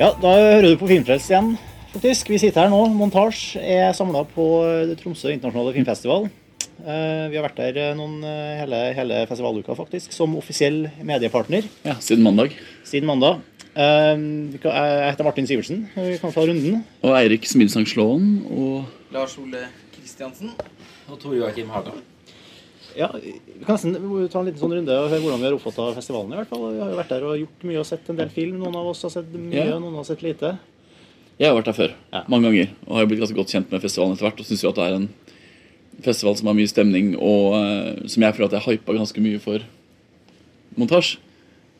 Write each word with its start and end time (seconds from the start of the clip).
Ja, 0.00 0.10
da 0.18 0.30
hører 0.34 0.64
du 0.66 0.78
på 0.80 0.88
Filmfrelst 0.90 1.30
igjen, 1.30 1.52
faktisk. 1.92 2.30
Vi 2.32 2.38
sitter 2.42 2.64
her 2.64 2.72
nå. 2.72 2.80
Montasj 2.98 3.60
er 3.62 3.92
samla 3.96 4.24
på 4.26 4.46
Tromsø 5.00 5.30
internasjonale 5.30 5.74
filmfestival. 5.76 6.26
Eh, 6.84 7.26
Vi 7.30 7.38
har 7.38 7.44
vært 7.46 7.60
der 7.60 7.78
eh, 7.80 7.92
noen, 7.96 8.16
eh, 8.26 8.56
hele, 8.58 8.80
hele 8.96 9.20
festivaluka, 9.30 9.76
faktisk, 9.78 10.12
som 10.12 10.34
offisiell 10.36 10.88
mediepartner 11.06 11.62
Ja, 11.86 11.94
Siden 12.02 12.24
mandag. 12.26 12.56
siden 12.84 13.06
mandag. 13.06 13.38
Eh, 13.74 14.16
Jeg 14.64 15.10
heter 15.14 15.24
Martin 15.24 15.46
Sivertsen. 15.46 15.86
Vi 15.94 16.18
kan 16.18 16.32
ta 16.34 16.42
runden. 16.42 16.82
Og 17.02 17.14
Eirik 17.20 17.46
Smidsang 17.46 17.86
Slåen 17.86 18.42
og 18.50 18.84
Lars 19.14 19.38
Ole 19.38 19.68
Kristiansen. 19.94 20.50
Og 21.08 21.20
Tor 21.20 21.34
Joakim 21.38 21.68
Haga. 21.70 21.94
Ja, 22.96 23.08
Vi 23.14 23.32
kan 23.66 23.74
nesten 23.74 23.94
ta 24.30 24.38
en 24.40 24.46
liten 24.46 24.60
sånn 24.60 24.72
runde 24.76 24.94
og 25.00 25.08
høre 25.10 25.20
hvordan 25.24 25.40
vi 25.42 25.48
har 25.48 25.56
oppfatta 25.56 25.88
festivalen. 25.96 26.32
i 26.32 26.36
hvert 26.38 26.48
fall. 26.52 26.64
Vi 26.74 26.80
har 26.80 26.90
jo 26.92 26.98
vært 27.00 27.08
der 27.14 27.24
og 27.26 27.38
gjort 27.40 27.64
mye 27.70 27.80
og 27.80 27.86
sett 27.88 28.08
en 28.10 28.16
del 28.20 28.30
film. 28.30 28.58
Noen 28.62 28.76
av 28.78 28.86
oss 28.92 29.02
har 29.02 29.10
sett 29.10 29.32
mye, 29.34 29.64
Ja. 29.66 29.78
noen 29.78 29.94
har 29.98 30.04
sett 30.04 30.22
lite. 30.22 30.58
Jeg 31.38 31.48
har 31.50 31.56
vært 31.60 31.64
der 31.64 31.72
før. 31.80 31.92
Ja. 32.12 32.22
Mange 32.28 32.46
ganger. 32.50 32.68
Og 32.86 32.94
har 32.94 33.02
jo 33.02 33.06
blitt 33.10 33.20
ganske 33.20 33.34
godt 33.34 33.50
kjent 33.50 33.70
med 33.72 33.82
festivalen 33.82 34.14
etter 34.14 34.28
hvert. 34.28 34.38
Og 34.40 34.46
syns 34.46 34.62
jo 34.62 34.68
at 34.70 34.74
det 34.76 34.84
er 34.84 34.94
en 34.94 35.08
festival 36.02 36.36
som 36.36 36.46
har 36.46 36.54
mye 36.54 36.68
stemning, 36.70 37.16
og 37.18 37.54
uh, 37.54 38.06
som 38.06 38.22
jeg 38.22 38.34
føler 38.34 38.46
at 38.54 38.56
jeg 38.64 38.78
hypa 38.78 38.92
ganske 38.94 39.20
mye 39.20 39.40
for 39.40 39.58
montasje. 40.76 41.18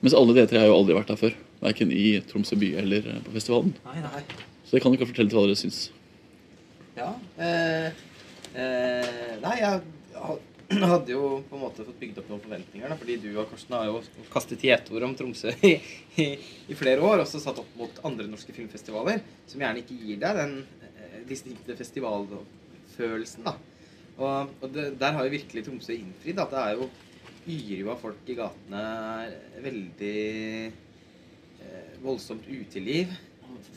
Mens 0.02 0.14
alle 0.14 0.34
de 0.34 0.46
tre 0.46 0.58
har 0.58 0.66
jo 0.66 0.74
aldri 0.76 0.94
vært 0.98 1.06
der 1.12 1.16
før. 1.16 1.34
Verken 1.62 1.92
i 1.92 2.20
Tromsø 2.28 2.58
by 2.60 2.74
eller 2.82 3.06
eh, 3.08 3.20
på 3.24 3.32
festivalen. 3.32 3.72
Nei, 3.86 4.00
nei. 4.04 4.22
Så 4.66 4.76
det 4.76 4.82
kan 4.82 4.92
dere 4.92 5.06
fortelle 5.08 5.30
til 5.30 5.38
hva 5.38 5.46
dere 5.46 5.56
syns. 5.56 5.78
Ja. 6.98 7.14
Eh, 7.38 7.86
eh, 8.54 9.38
nei, 9.40 9.54
jeg 9.62 9.80
ha- 10.18 10.38
hadde 10.94 11.14
jo 11.14 11.28
på 11.48 11.58
en 11.58 11.62
måte 11.62 11.86
fått 11.86 12.00
bygd 12.00 12.20
opp 12.22 12.30
noen 12.32 12.42
forventninger. 12.44 12.90
Da, 12.90 12.98
fordi 13.00 13.18
du 13.22 13.30
og 13.32 13.48
Karsten 13.50 13.76
har 13.76 13.88
jo 13.90 14.00
kastet 14.32 14.64
gjetord 14.66 15.06
om 15.06 15.14
Tromsø 15.18 15.54
i, 15.66 15.74
i, 16.20 16.26
i 16.70 16.78
flere 16.78 17.04
år. 17.04 17.22
Også 17.24 17.42
satt 17.42 17.60
opp 17.62 17.76
mot 17.78 18.02
andre 18.08 18.26
norske 18.30 18.54
filmfestivaler, 18.56 19.22
som 19.50 19.64
gjerne 19.64 19.84
ikke 19.84 19.98
gir 20.00 20.20
deg 20.22 20.40
den 20.40 20.56
eh, 20.88 21.20
distinkte 21.28 21.78
festivalfølelsen. 21.78 23.46
da. 23.46 23.56
Og, 24.14 24.54
og 24.62 24.70
det, 24.70 24.92
der 25.00 25.16
har 25.16 25.26
jo 25.26 25.34
virkelig 25.34 25.66
Tromsø 25.66 25.96
innfridd. 25.96 26.40
At 26.42 26.54
det 26.54 26.62
er 26.62 26.78
jo 26.78 26.90
yrer 27.44 27.92
av 27.92 28.00
folk 28.00 28.30
i 28.30 28.38
gatene. 28.38 28.82
Veldig 29.64 30.16
eh, 30.70 31.94
voldsomt 32.04 32.48
uteliv. 32.48 33.14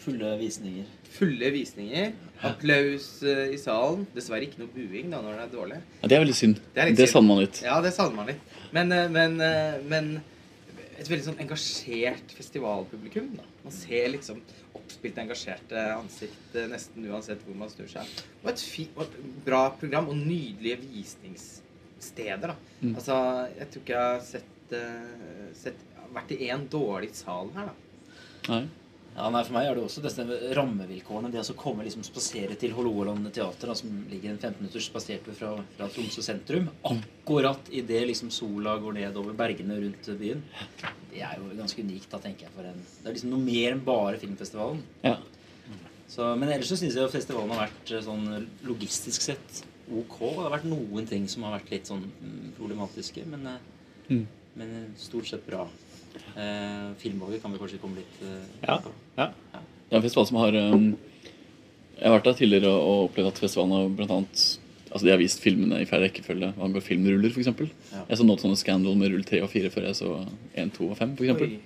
Fulle 0.04 0.38
visninger. 0.40 0.86
Fulle 1.18 1.50
visninger. 1.52 2.14
Applaus 2.46 3.08
eh, 3.26 3.54
i 3.56 3.58
salen. 3.60 4.06
Dessverre 4.16 4.46
ikke 4.48 4.62
noe 4.62 4.72
buing 4.74 5.12
da 5.14 5.22
når 5.24 5.40
det 5.40 5.44
er 5.48 5.54
dårlig. 5.56 5.80
Ja, 6.02 6.10
det 6.10 6.18
er 6.18 6.24
veldig 6.24 6.38
synd. 6.38 6.62
Det 6.76 6.84
er 6.84 6.94
Det 6.98 7.10
savner 7.12 7.34
man 7.34 7.44
litt. 7.44 7.62
Ja, 7.66 7.78
det 7.84 7.94
savner 7.96 8.20
man 8.20 8.30
litt. 8.32 8.56
Men, 8.76 8.94
eh, 8.94 9.10
men, 9.14 9.40
eh, 9.42 9.80
men 9.90 10.10
et 10.98 11.10
veldig 11.10 11.26
sånn 11.26 11.42
engasjert 11.44 12.34
festivalpublikum. 12.38 13.32
da. 13.38 13.46
Man 13.66 13.74
ser 13.74 14.10
liksom 14.14 14.42
oppspilte, 14.78 15.26
engasjerte 15.26 15.84
ansikt 15.98 16.58
nesten 16.72 17.10
uansett 17.10 17.44
hvor 17.46 17.58
man 17.58 17.70
snur 17.74 17.90
seg. 17.92 18.08
Og 18.44 18.52
et, 18.54 18.62
fi, 18.62 18.88
og 18.96 19.06
et 19.08 19.20
bra 19.46 19.70
program 19.72 20.10
og 20.14 20.18
nydelige 20.18 20.80
visningssteder. 20.86 22.54
da. 22.54 22.56
Mm. 22.82 22.96
Altså, 22.96 23.20
jeg 23.58 23.70
tror 23.72 23.84
ikke 23.84 23.98
jeg 23.98 24.14
har 24.14 24.26
sett, 24.26 24.76
sett 25.58 25.86
vært 26.14 26.34
i 26.34 26.50
én 26.50 26.68
dårlig 26.70 27.14
sal 27.18 27.50
her, 27.56 27.72
da. 27.72 27.74
Nei. 28.48 28.68
Ja, 29.18 29.32
nei, 29.34 29.40
For 29.48 29.56
meg 29.56 29.66
er 29.66 29.74
det 29.80 29.82
også 29.82 30.02
disse 30.06 30.24
rammevilkårene. 30.54 31.32
Det 31.34 31.42
å 31.42 31.56
komme 31.58 31.86
liksom 31.88 32.04
spasere 32.06 32.54
til 32.62 32.76
Hålogaland 32.78 33.32
teater, 33.34 33.72
da, 33.72 33.76
som 33.80 33.90
ligger 34.12 34.36
en 34.36 34.38
15 34.38 34.60
minutters 34.62 34.90
spasertur 34.92 35.34
fra, 35.40 35.56
fra 35.74 35.88
Tromsø 35.90 36.22
sentrum, 36.22 36.68
akkurat 36.86 37.72
idet 37.74 38.04
liksom 38.12 38.30
sola 38.34 38.76
går 38.84 39.00
ned 39.00 39.18
over 39.18 39.34
bergene 39.40 39.80
rundt 39.82 40.12
byen. 40.20 40.44
Det 41.10 41.24
er 41.26 41.40
jo 41.42 41.50
ganske 41.58 41.82
unikt, 41.82 42.12
da, 42.14 42.20
tenker 42.22 42.46
jeg. 42.46 42.54
for 42.54 42.70
en... 42.70 42.78
Det 43.02 43.10
er 43.10 43.18
liksom 43.18 43.34
noe 43.34 43.42
mer 43.42 43.74
enn 43.74 43.82
bare 43.88 44.22
filmfestivalen. 44.22 44.84
Ja. 45.08 45.16
Så, 46.08 46.30
men 46.40 46.54
ellers 46.54 46.70
så 46.72 46.78
syns 46.80 46.96
jeg 46.96 47.10
festivalen 47.12 47.52
har 47.52 47.66
vært 47.66 47.90
eh, 47.92 48.06
sånn 48.06 48.30
logistisk 48.70 49.26
sett 49.26 49.64
ok. 49.92 50.20
Det 50.22 50.46
har 50.46 50.54
vært 50.54 50.70
noen 50.70 51.10
ting 51.10 51.26
som 51.32 51.44
har 51.48 51.58
vært 51.58 51.74
litt 51.74 51.90
sånn 51.90 52.06
mm, 52.06 52.54
problematiske, 52.60 53.26
men, 53.34 53.50
eh, 53.56 53.74
Mm. 54.08 54.22
men 54.56 54.70
stort 54.96 55.28
sett 55.28 55.42
bra. 55.44 55.66
Eh, 56.38 56.88
Filmvalget 57.02 57.42
kan 57.44 57.52
vi 57.54 57.60
kanskje 57.62 57.80
komme 57.82 58.00
litt 58.02 58.22
eh, 58.24 58.68
Ja. 58.68 58.78
på. 58.84 58.92
ja. 59.18 59.32
Det 59.88 59.96
er 59.96 60.00
en 60.02 60.04
festival 60.04 60.26
som 60.28 60.38
har 60.42 60.56
um, 60.74 60.88
Jeg 61.98 62.04
har 62.10 62.18
vært 62.20 62.26
der 62.28 62.34
tidligere 62.42 62.72
og 62.76 63.06
opplevd 63.10 63.28
at 63.32 63.40
festivalen 63.40 63.72
har 63.78 63.90
blant 63.96 64.12
annet 64.12 64.42
Altså 64.92 65.04
De 65.06 65.12
har 65.12 65.20
vist 65.22 65.42
filmene 65.44 65.82
i 65.82 65.86
feil 65.88 66.02
rekkefølge 66.06 66.54
hva 66.56 66.64
angår 66.68 66.84
filmruller, 66.86 67.30
f.eks. 67.32 67.48
Ja. 67.92 68.04
Jeg 68.08 68.18
så 68.18 68.26
nå 68.26 68.38
sånne 68.40 68.58
Scandal 68.60 68.96
med 69.00 69.12
rull 69.12 69.24
3 69.28 69.42
og 69.44 69.50
4 69.52 69.70
før 69.74 69.88
jeg 69.90 69.98
så 70.00 70.12
1, 70.56 70.72
2 70.78 70.90
og 70.94 70.98
5, 70.98 71.16
f.eks. 71.20 71.42
Oi. 71.44 71.60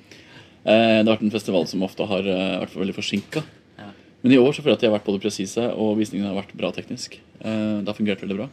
Eh, 0.61 0.99
det 1.01 1.05
har 1.05 1.15
vært 1.15 1.25
en 1.25 1.33
festival 1.33 1.67
som 1.69 1.83
ofte 1.85 2.05
har 2.09 2.25
eh, 2.27 2.59
vært 2.63 2.75
veldig 2.81 2.95
forsinka. 2.97 3.43
Ja. 3.77 3.87
Men 4.23 4.33
i 4.35 4.39
år 4.41 4.51
så 4.53 4.61
føler 4.65 4.73
jeg 4.75 4.79
at 4.79 4.83
de 4.83 4.89
har 4.89 4.95
vært 4.97 5.07
både 5.09 5.21
presise, 5.23 5.67
og 5.73 5.95
visningene 6.01 6.29
har 6.33 6.37
vært 6.41 6.53
bra 6.57 6.69
teknisk. 6.75 7.19
Eh, 7.41 7.77
det 7.81 7.89
har 7.89 7.97
fungert 7.97 8.21
veldig 8.25 8.37
bra. 8.41 8.49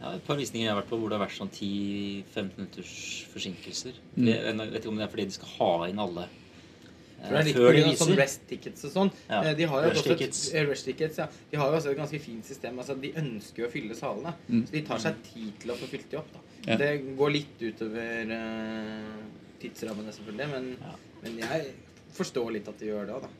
Ja, 0.00 0.10
et 0.14 0.24
par 0.26 0.36
visninger 0.36 0.66
jeg 0.66 0.74
har 0.74 0.82
vært 0.82 0.90
på 0.90 0.98
hvor 1.00 1.08
det 1.08 1.16
har 1.18 1.24
vært 1.26 1.36
sånn 1.38 1.48
10-15 1.50 2.50
minutters 2.58 2.96
forsinkelser. 3.32 3.94
Mm. 4.16 4.26
Jeg 4.28 4.56
vet 4.58 4.82
ikke 4.82 4.90
om 4.92 4.98
det 5.00 5.06
er 5.06 5.12
fordi 5.14 5.24
de 5.30 5.36
skal 5.38 5.52
ha 5.56 5.70
inn 5.88 6.02
alle 6.04 6.26
eh, 6.26 7.22
For 7.22 7.32
det 7.32 7.38
er 7.40 7.46
litt 7.48 7.56
før 7.56 7.72
de 7.72 7.84
viser. 7.86 8.00
sånn 8.04 8.16
rest 8.20 8.42
tickets 8.50 8.84
og 8.84 8.92
sånn. 8.92 9.10
Ja. 9.30 9.40
Eh, 9.42 9.54
De 9.56 9.64
har 9.72 9.86
jo 9.86 9.88
Rush 9.94 10.02
også 10.02 10.12
et- 10.12 10.18
tickets. 10.20 10.42
eh, 10.54 10.66
rush 10.68 10.84
tickets, 10.84 11.16
ja. 11.22 11.28
De 11.50 11.56
har 11.62 11.70
jo 11.72 11.78
også 11.80 11.90
et 11.94 11.96
ganske 12.02 12.20
fint 12.20 12.44
system. 12.44 12.78
Altså, 12.78 12.98
de 13.00 13.12
ønsker 13.22 13.64
jo 13.64 13.68
å 13.70 13.72
fylle 13.72 13.94
salene. 13.96 14.34
Mm. 14.50 14.66
Så 14.68 14.72
de 14.76 14.82
tar 14.82 14.98
seg 14.98 15.22
tid 15.32 15.52
til 15.64 15.70
å 15.72 15.78
få 15.80 15.88
fylt 15.94 16.10
de 16.10 16.16
opp. 16.20 16.28
Da. 16.36 16.44
Ja. 16.66 16.76
Det 16.76 16.92
går 17.16 17.30
litt 17.32 17.58
utover 17.62 18.30
uh, 18.36 19.24
tidsrammene, 19.62 20.12
selvfølgelig, 20.12 20.48
men, 20.52 20.76
Ja. 20.82 20.94
men 21.22 21.38
jeg 21.38 21.72
forstår 22.16 22.52
litt 22.52 22.68
at 22.68 22.78
de 22.80 22.86
gjør 22.90 23.06
det 23.06 23.14
òg, 23.16 23.22
da. 23.26 23.30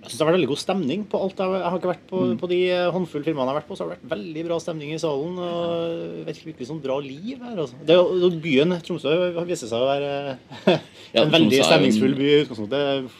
Jeg 0.00 0.08
synes 0.08 0.16
det 0.16 0.24
har 0.24 0.28
vært 0.30 0.38
veldig 0.38 0.48
god 0.50 0.60
stemning 0.62 1.00
på 1.12 1.18
alt. 1.20 1.36
Jeg 1.44 1.62
har 1.68 1.76
ikke 1.78 1.90
vært 1.92 2.04
på, 2.08 2.20
Mm. 2.24 2.36
på 2.40 2.48
de 2.48 2.58
eh, 2.72 2.90
håndfulle 2.94 3.24
filmene 3.26 3.44
jeg 3.44 3.52
har 3.52 3.58
vært 3.60 3.68
på, 3.68 3.76
så 3.76 3.84
har 3.84 3.90
det 3.90 3.98
vært 4.00 4.12
veldig 4.16 4.44
bra 4.48 4.58
stemning 4.64 4.92
i 4.94 4.98
salen. 5.02 5.38
og 5.38 6.24
Virkelig, 6.26 6.46
virkelig 6.54 6.68
sånn 6.70 6.80
bra 6.82 6.96
liv 7.04 7.38
her. 7.44 7.56
Altså. 7.56 7.74
Det 7.84 7.96
er 7.96 8.00
jo, 8.00 8.30
byen 8.40 8.76
Tromsø 8.80 9.12
viser 9.44 9.68
seg 9.68 9.80
å 9.80 9.90
være 9.90 10.80
Ja, 11.14 11.22
en 11.24 11.30
veldig 11.30 11.52
er 11.52 11.56
jo 11.58 11.64
en- 11.64 11.70
stemningsfull 11.72 12.16
by 12.16 12.28
i 12.30 12.40
utgangspunktet. 12.44 13.10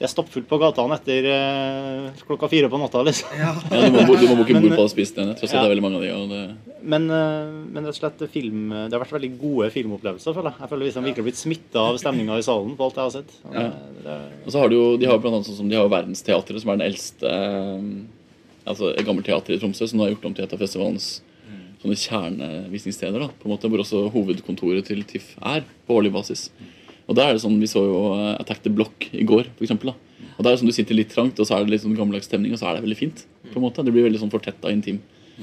Det 0.00 0.06
er 0.08 0.10
stappfullt 0.10 0.48
på 0.50 0.56
gatene 0.58 0.96
etter 0.96 1.26
uh, 1.30 2.06
klokka 2.26 2.48
fire 2.50 2.66
på 2.72 2.78
natta. 2.80 3.02
liksom. 3.06 3.28
Ja. 3.38 3.52
Ja, 3.70 3.82
du 3.86 3.92
må, 4.08 4.16
du 4.18 4.24
må 4.26 4.36
booke 4.40 4.56
bord 4.64 4.74
på 4.80 4.86
spisestedene. 4.90 5.34
Tross 5.38 5.52
at 5.52 5.58
Ja. 5.58 5.62
det 5.62 5.68
er 5.68 5.74
veldig 5.76 5.84
mange 5.84 5.98
av 6.00 6.02
de. 6.02 6.10
Og 6.16 6.28
det, 6.32 6.78
Men, 6.82 7.04
uh, 7.12 7.52
men 7.70 7.84
rett 7.86 7.92
og 7.94 7.98
slett 8.00 8.24
film, 8.32 8.72
det 8.72 8.90
har 8.96 9.04
vært 9.04 9.14
veldig 9.14 9.30
gode 9.38 9.68
filmopplevelser. 9.70 10.34
føler 10.34 10.50
Jeg 10.50 10.60
Jeg 10.64 10.70
føler 10.72 10.84
liksom 10.88 11.04
virkelig 11.06 11.22
har 11.22 11.28
blitt 11.28 11.42
smitta 11.42 11.78
av 11.92 11.98
stemninga 12.02 12.38
i 12.38 12.42
salen 12.48 12.74
på 12.76 12.84
alt 12.88 12.94
jeg 12.98 13.04
har 13.04 13.14
sett. 13.18 13.30
Og 13.44 13.54
Ja. 13.54 13.60
det- 13.68 14.04
det- 14.04 14.46
Og 14.46 14.50
så 14.52 14.58
har 14.58 14.68
du 14.68 14.74
jo 14.74 14.96
de 14.96 15.06
har 15.06 15.18
blant 15.18 15.34
annet 15.36 15.46
sånn 15.46 15.56
som 15.60 15.68
de 15.68 15.76
har 15.76 15.84
jo 15.84 15.94
Verdensteatret, 15.94 16.60
som 16.60 16.70
er 16.70 16.76
den 16.78 16.86
eldste 16.90 17.28
eh, 17.28 18.08
Altså 18.64 18.90
et 18.96 19.04
gammelt 19.06 19.24
teater 19.26 19.54
i 19.54 19.58
Tromsø, 19.58 19.88
som 19.88 19.98
nå 19.98 20.04
har 20.06 20.14
gjort 20.14 20.24
om 20.24 20.34
til 20.34 20.44
et 20.44 20.52
av 20.52 20.58
festivalens 20.58 21.20
sånne 21.82 21.98
kjernevisningssteder. 21.98 23.18
da, 23.18 23.26
på 23.28 23.46
en 23.46 23.50
måte, 23.56 23.68
Hvor 23.68 23.80
også 23.82 24.10
hovedkontoret 24.12 24.84
til 24.86 25.02
TIFF 25.02 25.34
er, 25.42 25.64
på 25.88 25.94
årlig 26.00 26.12
basis. 26.12 26.50
Og 27.12 27.16
der 27.18 27.28
er 27.28 27.36
det 27.36 27.42
sånn, 27.44 27.58
Vi 27.60 27.68
så 27.68 27.82
jo 27.84 27.98
eh, 28.16 28.40
Attack 28.40 28.62
the 28.64 28.72
Block 28.72 29.10
i 29.12 29.24
går, 29.28 29.50
for 29.58 29.66
eksempel, 29.66 29.92
da. 29.92 29.94
Og 30.38 30.44
der 30.46 30.50
er 30.50 30.54
det 30.56 30.62
sånn 30.62 30.70
Du 30.72 30.76
sitter 30.76 30.96
litt 30.96 31.12
trangt, 31.12 31.36
og 31.38 31.44
så 31.46 31.58
er 31.58 31.66
det 31.66 31.74
litt 31.76 31.82
sånn 31.84 31.96
gammeldags 31.98 32.24
stemning, 32.30 32.54
og 32.56 32.58
så 32.62 32.70
er 32.70 32.78
det 32.80 32.86
veldig 32.88 32.96
fint. 33.02 33.26
på 33.52 33.58
en 33.60 33.66
måte, 33.66 33.84
Det 33.84 33.92
blir 33.92 34.06
veldig 34.08 34.22
sånn 34.22 34.32
fortetta, 34.32 34.72
intim 34.72 35.00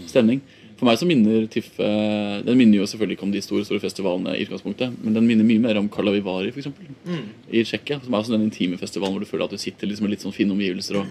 stemning. 0.09 0.41
For 0.79 0.85
meg 0.87 0.95
så 0.97 1.05
minner 1.05 1.45
TIFF 1.51 1.79
eh, 1.83 2.41
Den 2.47 2.57
minner 2.57 2.79
jo 2.79 2.85
selvfølgelig 2.87 3.17
ikke 3.17 3.27
om 3.27 3.31
de 3.35 3.41
store 3.43 3.65
store 3.67 3.81
festivalene, 3.83 4.33
i 4.39 4.45
utgangspunktet, 4.47 4.95
men 5.03 5.13
den 5.13 5.27
minner 5.27 5.43
mye 5.45 5.59
mer 5.59 5.77
om 5.77 5.89
Kalavivari 5.89 6.51
for 6.53 6.59
eksempel, 6.63 6.87
Mm. 7.05 7.25
i 7.51 7.63
Tsjekkia, 7.63 7.99
som 8.03 8.13
er 8.13 8.17
også 8.23 8.31
den 8.31 8.47
intime 8.49 8.77
festivalen 8.79 9.13
hvor 9.13 9.19
du 9.19 9.29
føler 9.29 9.43
at 9.45 9.51
du 9.51 9.57
sitter 9.57 9.87
liksom 9.87 10.03
med 10.07 10.11
litt 10.15 10.21
sånn 10.23 10.33
fine 10.33 10.51
omgivelser, 10.55 11.01
og 11.01 11.07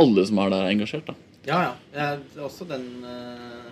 alle 0.00 0.24
som 0.26 0.38
er 0.38 0.50
der, 0.50 0.62
er 0.64 0.72
engasjert. 0.74 1.06
da. 1.06 1.14
Ja, 1.46 1.60
ja. 1.62 1.72
Det 1.92 2.00
er 2.40 2.42
også 2.48 2.66
den 2.66 3.04
uh, 3.04 3.68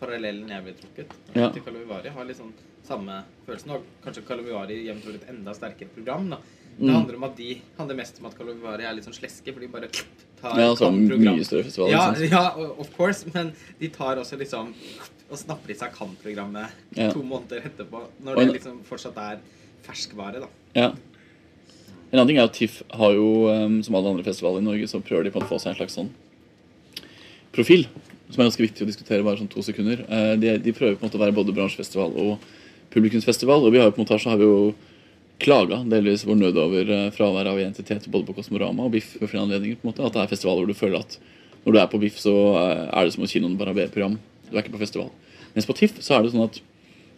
parallellen 0.00 0.48
jeg 0.48 0.64
ville 0.64 0.78
trukket 0.80 1.10
Ja. 1.34 1.50
til 1.50 1.62
Kalavivari. 1.62 2.08
Har 2.14 2.24
litt 2.24 2.36
sånn 2.38 2.52
samme 2.86 3.22
følelsen. 3.46 3.70
Og 3.76 3.82
kanskje 4.04 4.24
Kalavivari 4.26 4.84
jevnt 4.86 5.06
over 5.06 5.18
et 5.20 5.28
enda 5.32 5.54
sterkere 5.54 5.88
program. 5.94 6.30
da. 6.30 6.38
Det 6.78 6.84
Mm. 6.84 6.92
handler 6.94 7.16
om 7.16 7.24
at 7.24 7.36
de 7.36 7.60
handler 7.78 7.96
mest 7.96 8.18
om 8.20 8.26
at 8.26 8.34
Kalavivari 8.36 8.84
er 8.84 8.92
litt 8.94 9.04
sånn 9.06 9.14
sleske, 9.16 9.52
for 9.52 9.60
de 9.60 9.66
bare 9.68 9.88
tar 9.88 10.58
Ja, 10.60 10.68
altså 10.68 10.84
Cannes-program. 10.90 11.36
Mye 11.38 11.44
større 11.44 11.64
festival. 11.64 11.90
Ja, 11.90 12.12
ikke 12.12 12.30
ja, 12.30 12.50
of 12.78 12.90
course, 12.96 13.24
men 13.34 13.52
de 13.80 13.88
tar 13.88 14.16
også 14.16 14.36
liksom 14.38 14.74
og 15.30 15.38
snapper 15.38 15.70
i 15.70 15.74
seg 15.74 15.92
Cannes-programmet 15.94 16.68
Ja. 16.94 17.10
to 17.12 17.22
måneder 17.22 17.62
etterpå. 17.64 18.02
Når 18.22 18.36
det 18.36 18.52
liksom 18.62 18.82
fortsatt 18.84 19.16
er 19.16 19.38
ferskvare, 19.82 20.40
da. 20.40 20.46
Ja. 20.74 20.92
En 22.12 22.18
annen 22.20 22.28
ting 22.28 22.38
er 22.38 22.44
at 22.44 22.52
TIFF 22.52 22.82
har 22.92 23.12
jo, 23.14 23.48
um, 23.48 23.82
som 23.82 23.94
alle 23.94 24.08
andre 24.10 24.22
festivaler 24.24 24.58
i 24.58 24.64
Norge, 24.64 24.84
så 24.86 25.02
prøver 25.02 25.24
de 25.24 25.30
på 25.30 25.40
å 25.40 25.48
få 25.48 25.58
seg 25.58 25.68
en 25.70 25.76
slags 25.86 25.96
sånn 25.96 26.10
profil, 27.52 27.86
som 28.30 28.40
er 28.42 28.48
ganske 28.50 28.62
viktig 28.68 28.84
å 28.84 28.88
diskutere 28.90 29.24
bare 29.24 29.38
sånn 29.40 29.48
to 29.50 29.62
sekunder. 29.64 30.04
Eh, 30.08 30.36
De, 30.36 30.58
de 30.58 30.72
prøver 30.72 30.96
på 30.98 31.04
en 31.04 31.08
måte 31.10 31.18
å 31.18 31.24
være 31.24 31.34
både 31.34 31.54
bransjefestival 31.56 32.12
og 32.16 32.38
publikumsfestival, 32.94 33.64
og 33.64 33.72
vi 33.74 33.80
har 33.80 33.90
jo 33.90 33.96
på 33.96 34.02
montasje 34.02 34.30
har 34.32 34.40
vi 34.40 34.48
jo 34.48 34.74
klaga 35.42 35.82
delvis 35.84 36.24
vår 36.24 36.38
nød 36.40 36.58
over 36.60 36.84
fraværet 36.86 37.16
fravær 37.16 37.50
av 37.50 37.58
identitet 37.60 38.06
både 38.08 38.24
på 38.28 38.36
Kosmorama 38.38 38.86
og 38.86 38.94
BIFF 38.94 39.18
ved 39.20 39.40
anledninger. 39.40 39.76
på 39.76 39.86
en 39.86 39.92
måte, 39.92 40.04
At 40.06 40.14
det 40.14 40.22
er 40.22 40.32
festivaler 40.32 40.64
hvor 40.64 40.72
du 40.72 40.78
føler 40.78 41.00
at 41.00 41.18
når 41.66 41.72
du 41.72 41.78
er 41.80 41.90
på 41.90 41.98
BIFF, 41.98 42.18
så 42.22 42.34
eh, 42.56 42.88
er 42.94 43.04
det 43.04 43.12
som 43.12 43.24
å 43.26 43.28
kinoen 43.28 43.56
bare 43.58 43.74
har 43.74 43.78
B-program. 43.80 44.18
Du 44.46 44.54
er 44.54 44.62
ikke 44.62 44.76
på 44.76 44.84
festival. 44.84 45.10
Mens 45.56 45.66
på 45.66 45.74
TIFF 45.74 45.98
så 46.04 46.14
er 46.14 46.22
det 46.22 46.30
sånn 46.32 46.46
at 46.46 46.60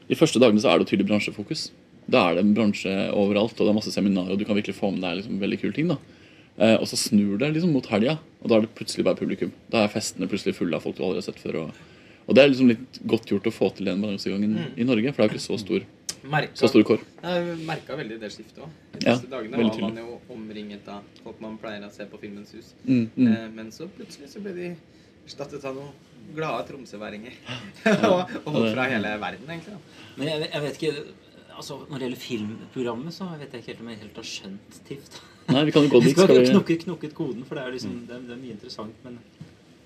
de 0.08 0.16
første 0.16 0.40
dagene 0.40 0.62
så 0.62 0.70
er 0.72 0.80
det 0.80 0.88
tydelig 0.88 1.08
bransjefokus. 1.10 1.66
Da 2.08 2.22
er 2.30 2.38
det 2.38 2.46
en 2.46 2.54
bransje 2.56 2.92
overalt, 3.12 3.58
og 3.58 3.66
det 3.66 3.72
er 3.74 3.76
masse 3.76 3.92
seminarer, 3.92 4.32
og 4.32 4.40
du 4.40 4.46
kan 4.48 4.56
virkelig 4.56 4.78
få 4.78 4.88
med 4.94 5.04
deg 5.04 5.18
liksom 5.18 5.42
veldig 5.42 5.58
kule 5.60 5.76
ting. 5.76 5.92
da. 5.92 5.98
Eh, 6.56 6.76
og 6.80 6.88
så 6.88 6.96
snur 6.96 7.36
det 7.38 7.52
liksom 7.54 7.74
mot 7.76 7.86
helga, 7.92 8.16
og 8.40 8.48
da 8.48 8.56
er 8.56 8.64
det 8.64 8.72
plutselig 8.78 9.04
bare 9.04 9.20
publikum. 9.20 9.52
Da 9.68 9.84
er 9.84 9.92
festene 9.92 10.30
plutselig 10.30 10.56
fulle 10.56 10.78
av 10.78 10.86
folk 10.86 10.96
du 10.96 11.04
aldri 11.04 11.20
har 11.20 11.28
sett 11.28 11.42
før. 11.42 11.60
Og, 11.66 11.82
og 12.28 12.34
det 12.36 12.42
er 12.44 12.50
liksom 12.52 12.68
litt 12.68 12.98
godt 13.08 13.30
gjort 13.32 13.46
å 13.48 13.52
få 13.54 13.70
til 13.78 13.88
den 13.88 14.02
balansegangen 14.04 14.52
Mm. 14.58 14.74
i 14.76 14.84
Norge, 14.84 15.12
for 15.14 15.22
det 15.22 15.24
er 15.24 15.32
jo 15.32 15.38
ikke 15.38 15.46
så 15.48 15.58
stor, 15.62 15.86
Merka, 16.28 16.52
så 16.58 16.68
stor 16.68 16.82
kår. 16.84 17.00
jeg 17.22 17.56
merka 17.64 17.96
veldig 17.96 18.18
det 18.20 18.30
skiftet 18.34 18.58
òg. 18.64 18.68
De 18.92 19.06
Ja, 19.06 19.14
siste 19.16 19.30
dagene 19.30 19.56
var 19.56 19.80
man 19.80 19.96
jo 19.96 20.18
omringet 20.34 20.88
av 20.88 21.02
folk 21.24 21.40
man 21.40 21.56
pleier 21.58 21.86
å 21.86 21.90
se 21.94 22.04
på 22.04 22.18
Filmens 22.20 22.52
hus. 22.52 22.74
Mm, 22.84 23.10
mm. 23.16 23.28
Eh, 23.32 23.48
men 23.54 23.70
så 23.72 23.88
plutselig 23.88 24.28
så 24.28 24.42
ble 24.42 24.52
de 24.56 24.76
erstattet 25.26 25.64
av 25.64 25.74
noen 25.78 25.94
glade 26.36 26.66
tromsøværinger. 26.68 27.32
og, 28.10 28.36
og 28.44 28.52
folk 28.52 28.74
fra 28.74 28.88
hele 28.90 29.14
verden, 29.22 29.48
egentlig. 29.48 29.72
da. 29.78 30.12
Men 30.18 30.28
jeg, 30.28 30.50
jeg 30.52 30.62
vet 30.62 30.82
ikke 30.82 30.94
altså 31.58 31.74
Når 31.88 31.98
det 31.98 32.04
gjelder 32.06 32.20
filmprogrammet, 32.22 33.14
så 33.14 33.24
vet 33.38 33.52
jeg 33.52 33.62
ikke 33.62 33.72
helt 33.72 33.80
om 33.82 33.88
jeg 33.90 33.98
helt 34.02 34.18
har 34.20 34.26
skjønt 34.28 34.76
TIFF. 34.86 35.08
da. 35.14 35.54
Nei, 35.54 35.64
vi 35.64 35.72
kan 35.74 35.82
jo 35.82 35.88
gå 35.90 36.00
dit. 36.04 36.12
skal 36.14 36.28
Skal 36.28 36.38
vi 36.44 36.50
knukket, 36.52 36.84
knukket 36.84 37.14
koden, 37.16 37.44
for 37.48 37.54
det 37.58 37.64
er, 37.64 37.72
liksom, 37.74 37.94
det, 38.06 38.14
er, 38.14 38.20
det 38.28 38.34
er 38.36 38.42
mye 38.42 38.54
interessant. 38.58 38.94
Men 39.06 39.16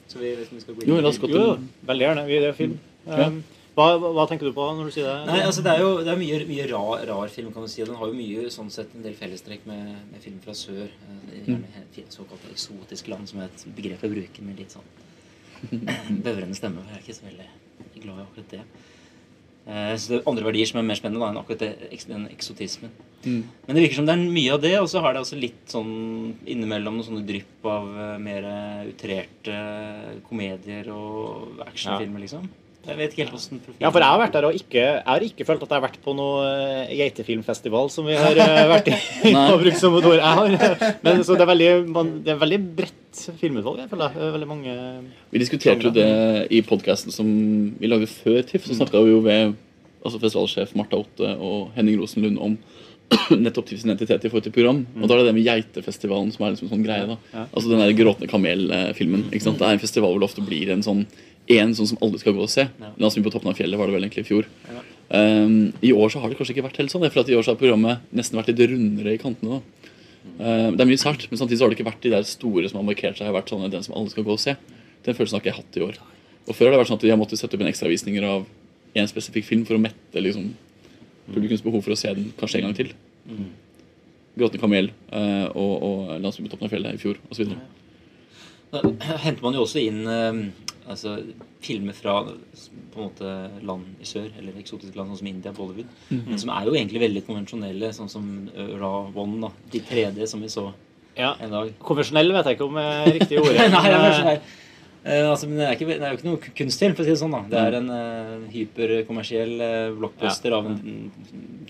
så 0.09 0.21
vi 0.21 0.35
hvis 0.39 0.53
vi 0.53 0.61
skal 0.63 0.77
gå 0.77 0.83
inn 0.85 0.91
Jo, 0.93 1.01
la 1.01 1.11
oss 1.13 1.21
gå 1.23 1.31
til 1.31 1.67
veldig 1.89 2.07
gjerne. 2.07 2.25
Vi, 2.29 2.39
er 2.39 2.57
film. 2.57 2.79
Um, 3.07 3.43
hva, 3.77 3.87
hva 4.03 4.25
tenker 4.29 4.49
du 4.51 4.53
på 4.57 4.67
når 4.77 4.91
du 4.91 4.95
sier 4.95 5.07
det? 5.09 5.15
Nei, 5.31 5.39
altså 5.47 5.63
Det 5.65 5.73
er 5.73 5.81
jo 5.81 5.93
det 6.05 6.11
er 6.13 6.19
mye, 6.21 6.41
mye 6.49 6.67
rar, 6.69 7.05
rar 7.09 7.31
film, 7.33 7.53
kan 7.55 7.65
du 7.65 7.71
si. 7.73 7.81
Den 7.89 7.97
har 7.97 8.11
jo 8.11 8.17
mye 8.19 8.51
sånn 8.53 8.69
sett 8.75 8.93
en 8.97 9.07
del 9.07 9.15
fellestrekk 9.17 9.65
med, 9.71 9.95
med 10.13 10.25
film 10.25 10.41
fra 10.45 10.55
sør. 10.59 10.91
eh, 10.91 11.39
Gjerne 11.47 11.87
et 12.03 12.13
såkalt 12.13 12.45
eksotisk 12.51 13.09
land, 13.13 13.31
som 13.31 13.41
er 13.41 13.49
et 13.49 13.65
begrep 13.77 14.05
jeg 14.05 14.13
bruker 14.13 14.47
med 14.49 14.61
litt 14.61 14.77
sånn 14.77 14.91
bevrende 16.27 16.59
stemme. 16.59 16.83
for 16.83 16.93
Jeg 16.93 17.01
er 17.01 17.07
ikke 17.07 17.19
så 17.21 17.29
veldig 17.31 17.49
glad 18.03 18.19
i 18.19 18.27
akkurat 18.27 18.53
det. 18.57 18.63
Eh, 19.67 19.95
Så 19.97 20.11
det 20.11 20.19
er 20.21 20.31
andre 20.31 20.47
verdier 20.49 20.67
som 20.67 20.81
er 20.81 20.87
mer 20.89 20.99
spennende 20.99 21.23
da, 21.23 21.31
enn 21.31 21.41
akkurat 21.43 21.63
det, 21.63 22.01
den 22.09 22.27
eksotismen. 22.33 22.91
Mm. 23.23 23.43
Men 23.67 23.77
det 23.77 23.85
virker 23.85 24.01
som 24.01 24.09
det 24.09 24.17
er 24.17 24.25
mye 24.35 24.55
av 24.57 24.63
det, 24.65 24.73
og 24.81 24.89
så 24.91 25.03
har 25.05 25.15
det 25.15 25.23
også 25.23 25.39
litt 25.39 25.71
sånn 25.71 25.93
innimellom 26.43 26.99
noen 26.99 27.07
sånne 27.07 27.27
drypp 27.29 27.69
av 27.71 27.93
eh, 27.95 28.17
mer 28.23 28.49
eh, 28.49 28.83
utrerte 28.91 29.61
komedier 30.27 30.91
og 30.95 31.63
actionfilmer, 31.69 32.25
liksom. 32.25 32.51
Jeg 32.83 32.99
vet 32.99 33.13
ikke 33.13 33.23
helt 33.23 33.35
hvordan 33.37 33.61
profilen 33.63 33.85
Ja, 33.85 33.91
for 33.95 34.03
jeg 34.03 34.11
har 34.11 34.19
vært 34.19 34.35
der 34.35 34.47
og 34.49 34.57
ikke, 34.59 34.81
jeg 34.83 35.03
har 35.07 35.25
ikke 35.27 35.45
følt 35.47 35.61
at 35.63 35.71
jeg 35.71 35.79
har 35.79 35.85
vært 35.85 36.01
på 36.03 36.15
noe 36.19 36.47
eh, 36.49 36.95
geitefilmfestival, 36.99 37.91
som 37.95 38.09
vi 38.09 38.17
har 38.19 38.41
eh, 38.43 38.63
vært 38.73 38.91
i. 38.91 38.97
Og 39.53 39.63
brukt 39.63 39.79
som 39.79 39.99
et 40.01 40.09
ord. 40.11 40.19
Jeg 40.19 40.41
har. 40.41 40.83
Men, 41.07 41.23
så 41.23 41.37
det 41.39 41.45
er 41.47 41.51
veldig, 41.53 41.71
man, 41.95 42.11
det 42.27 42.35
er 42.35 42.41
veldig 42.41 42.59
bredt 42.81 43.23
filmutvalg. 43.39 43.85
Jeg 43.85 43.93
føler 43.93 44.17
jeg. 44.17 44.33
Veldig 44.35 44.49
mange 44.51 44.75
Vi 45.31 45.43
diskuterte 45.45 45.87
jo 45.87 45.95
det 45.95 46.09
i 46.51 46.63
podkasten 46.67 47.15
som 47.15 47.31
vi 47.79 47.91
lagde 47.91 48.11
før 48.11 48.43
TIFF. 48.51 48.67
Så 48.67 48.81
snakka 48.81 49.05
vi 49.07 49.15
jo 49.15 49.23
ved 49.29 49.55
altså 50.03 50.19
festivalsjef 50.19 50.75
Marta 50.75 50.99
Otte 50.99 51.37
og 51.39 51.71
Henning 51.77 52.01
Rosenlund 52.03 52.43
om 52.43 52.59
nettopp 53.45 53.67
TIFFs 53.69 53.85
identitet 53.87 54.25
i 54.25 54.31
forhold 54.31 54.47
til 54.47 54.55
program. 54.55 54.81
Og 55.01 55.05
da 55.09 55.15
er 55.17 55.23
det 55.23 55.29
det 55.31 55.35
med 55.37 55.47
Geitefestivalen 55.49 56.33
som 56.35 56.47
er 56.47 56.55
liksom 56.55 56.69
en 56.69 56.75
sånn 56.77 56.87
greie. 56.87 57.09
da. 57.11 57.45
Altså 57.51 57.73
den 57.73 57.83
der 57.83 57.93
Gråtende 57.99 58.31
kamel-filmen. 58.31 59.27
ikke 59.31 59.47
sant? 59.47 59.61
Det 59.61 59.69
er 59.69 59.77
en 59.77 59.83
festival 59.83 60.15
hvor 60.15 60.23
det 60.23 60.31
ofte 60.31 60.47
blir 60.47 60.73
en 60.75 60.85
sånn 60.87 61.05
en 61.53 61.73
sånn 61.75 61.89
som 61.91 61.99
alle 62.05 62.21
skal 62.23 62.37
gå 62.37 62.45
og 62.45 62.51
se. 62.53 62.69
Ja. 62.79 62.91
La 63.03 63.09
oss 63.09 63.17
på 63.19 63.31
toppen 63.35 63.51
av 63.51 63.57
fjellet, 63.59 63.75
var 63.79 63.91
det 63.91 63.97
vel 63.97 64.05
egentlig 64.07 64.23
i 64.23 64.29
fjor. 64.29 64.47
Um, 65.13 65.73
I 65.83 65.91
år 65.93 66.13
så 66.15 66.21
har 66.23 66.31
det 66.31 66.39
kanskje 66.39 66.55
ikke 66.55 66.69
vært 66.69 66.79
helt 66.81 66.93
sånn. 66.95 67.03
For 67.11 67.25
at 67.25 67.33
I 67.33 67.35
år 67.37 67.43
så 67.45 67.53
har 67.53 67.59
programmet 67.61 68.05
nesten 68.15 68.39
vært 68.39 68.53
litt 68.53 68.63
rundere 68.71 69.17
i 69.17 69.23
kantene. 69.23 69.59
da 69.59 69.83
Um, 70.39 70.77
Det 70.77 70.85
er 70.85 70.87
mye 70.87 71.01
sært, 71.03 71.25
men 71.31 71.39
samtidig 71.39 71.59
så 71.59 71.67
har 71.67 71.73
det 71.73 71.79
ikke 71.81 71.89
vært 71.91 72.05
de 72.05 72.11
der 72.15 72.23
store 72.23 72.69
som 72.71 72.79
har 72.79 72.87
markert 72.87 73.19
seg. 73.19 73.27
har 73.27 73.35
vært 73.35 73.51
sånn 73.51 73.71
den 73.71 73.83
som 73.83 73.95
alle 73.99 74.11
skal 74.13 74.23
gå 74.23 74.31
og 74.37 74.41
se. 74.41 74.55
Den 75.03 75.17
følelsen 75.19 75.35
har 75.35 75.43
ikke 75.43 75.51
jeg 75.51 75.59
hatt 75.59 75.79
i 75.79 75.83
år. 75.83 75.99
Og 76.47 76.55
Før 76.55 76.67
har 76.67 76.73
det 76.73 76.79
vært 76.79 76.91
sånn 76.93 77.01
at 77.01 77.03
de 77.03 77.11
har 77.11 77.19
måttet 77.19 77.39
sette 77.41 77.55
opp 77.59 77.63
en 77.65 77.71
ekstravisninger 77.71 78.25
av 78.27 78.47
én 78.95 79.09
spesifikk 79.11 79.45
film 79.49 79.65
for 79.67 79.75
å 79.75 79.83
mette 79.83 80.23
liksom, 80.23 80.53
publikums 81.29 81.65
behov 81.65 81.85
for 81.85 81.95
å 81.95 81.99
se 81.99 82.15
den 82.17 82.33
kanskje 82.39 82.61
en 82.61 82.69
gang 82.69 82.79
til. 82.79 82.93
Mm. 83.29 83.47
Gråtende 84.39 84.63
kamel 84.63 84.91
eh, 85.13 85.47
og, 85.53 85.73
og 85.85 86.13
'Landsbyen 86.17 86.49
på 86.49 86.55
toppen 86.55 86.69
av 86.69 86.75
fjellet 86.75 86.97
i 86.97 87.03
fjor 87.03 87.21
osv. 87.31 87.55
Da 88.73 88.81
henter 89.21 89.43
man 89.45 89.59
jo 89.59 89.67
også 89.67 89.83
inn 89.83 90.07
eh, 90.09 90.39
altså, 90.89 91.19
filmer 91.61 91.97
fra 91.97 92.23
på 92.25 93.01
en 93.01 93.05
måte 93.07 93.35
land 93.65 94.01
i 94.03 94.07
sør, 94.09 94.31
eller 94.39 94.57
eksotiske 94.61 94.97
land, 94.99 95.13
sånn 95.13 95.21
som 95.23 95.29
India, 95.31 95.53
Bollywood. 95.57 95.91
Men 96.13 96.41
som 96.41 96.53
er 96.55 96.67
jo 96.69 96.75
egentlig 96.77 97.03
veldig 97.05 97.23
konvensjonelle, 97.29 97.93
sånn 97.97 98.11
som 98.13 98.27
uh, 98.53 98.73
Ra 98.81 98.91
One, 99.09 99.39
da. 99.45 99.53
De 99.73 99.81
3D 99.89 100.27
som 100.29 100.43
vi 100.45 100.51
så 100.53 100.71
Ja. 101.17 101.35
en 101.41 101.53
dag. 101.53 101.73
Konvensjonelle 101.81 102.35
vet 102.37 102.51
jeg 102.51 102.59
ikke 102.59 102.69
om 102.69 102.77
er 102.81 103.09
riktig 103.19 103.41
ord. 103.41 103.57
Nei, 103.77 103.87
men, 103.93 104.45
altså, 105.05 105.49
men 105.49 105.59
det 105.59 105.65
er, 105.67 105.73
ikke, 105.75 105.87
det 105.99 106.05
er 106.07 106.13
jo 106.13 106.19
ikke 106.21 106.29
noe 106.29 106.53
kunstfilm, 106.59 106.93
for 106.95 107.03
å 107.03 107.07
si 107.09 107.11
det 107.11 107.19
sånn. 107.19 107.33
da 107.35 107.41
Det 107.51 107.63
er 107.63 107.77
en 107.81 107.89
uh, 107.91 108.45
hyperkommersiell 108.53 109.55
eh, 109.67 109.89
blockbuster 109.99 110.55
av 110.55 110.69
en 110.71 110.77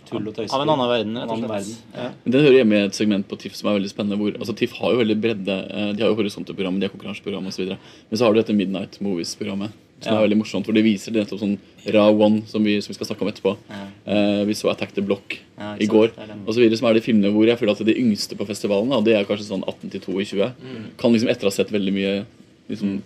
tull 0.08 0.26
og 0.28 0.34
tøys. 0.36 0.52
Av 0.52 0.64
en 0.64 0.72
annen 0.74 0.90
verden, 0.90 1.16
rett 1.16 1.30
og 1.32 1.38
slett. 1.40 1.52
verden. 1.54 1.78
Ja. 1.96 2.08
Men 2.24 2.34
Den 2.36 2.44
hører 2.44 2.58
hjemme 2.60 2.80
i 2.80 2.82
et 2.90 2.98
segment 2.98 3.28
på 3.30 3.38
TIFF 3.40 3.56
som 3.56 3.70
er 3.70 3.78
veldig 3.78 3.92
spennende. 3.92 4.18
Hvor, 4.20 4.36
altså 4.36 4.56
TIFF 4.58 4.74
har 4.82 4.92
jo 4.92 5.00
veldig 5.04 5.16
bredde. 5.22 5.56
eh, 5.70 5.92
De 5.96 6.04
har 6.04 6.12
jo 6.12 6.18
horisonte-program, 6.20 6.76
de 6.82 6.88
har 6.88 6.92
konkurranseprogram 6.92 7.48
osv. 7.48 7.72
Men 7.72 8.18
så 8.20 8.26
har 8.26 8.34
du 8.36 8.42
dette 8.42 8.56
Midnight 8.58 9.00
Movies-programmet, 9.00 9.72
som 10.02 10.12
Ja. 10.12 10.18
er 10.20 10.26
veldig 10.28 10.38
morsomt. 10.42 10.66
Hvor 10.66 10.74
de 10.74 10.82
viser 10.82 11.12
nettopp 11.16 11.40
sånn 11.40 11.56
Ra 11.94 12.04
One, 12.10 12.42
som 12.46 12.62
vi, 12.64 12.76
som 12.82 12.92
vi 12.92 12.98
skal 12.98 13.06
snakke 13.14 13.22
om 13.22 13.28
etterpå. 13.32 13.56
Ja. 13.70 13.86
Uh, 14.04 14.44
vi 14.44 14.52
så 14.58 14.68
Attack 14.70 14.92
the 14.92 15.00
Block 15.00 15.38
Ja, 15.56 15.76
i 15.80 15.86
går. 15.86 16.12
Det. 16.16 16.36
Og 16.46 16.52
så 16.52 16.60
videre, 16.60 16.76
som 16.76 16.88
er 16.90 16.94
de 16.98 17.00
filmene 17.00 17.32
hvor 17.32 17.46
jeg 17.46 17.56
føler 17.58 17.72
at 17.72 17.86
de 17.86 17.94
yngste 17.96 18.36
på 18.36 18.44
festivalen, 18.46 18.92
og 18.92 19.04
det 19.06 19.14
er 19.16 19.24
kanskje 19.24 19.48
sånn 19.48 19.64
18 19.64 19.90
til 19.94 20.00
22, 20.00 20.52
kan 20.98 21.12
liksom 21.14 21.30
etter 21.30 21.46
å 21.46 21.50
ha 21.52 21.54
sett 21.54 21.70
veldig 21.72 21.92
mye 21.94 22.24
liksom, 22.68 23.00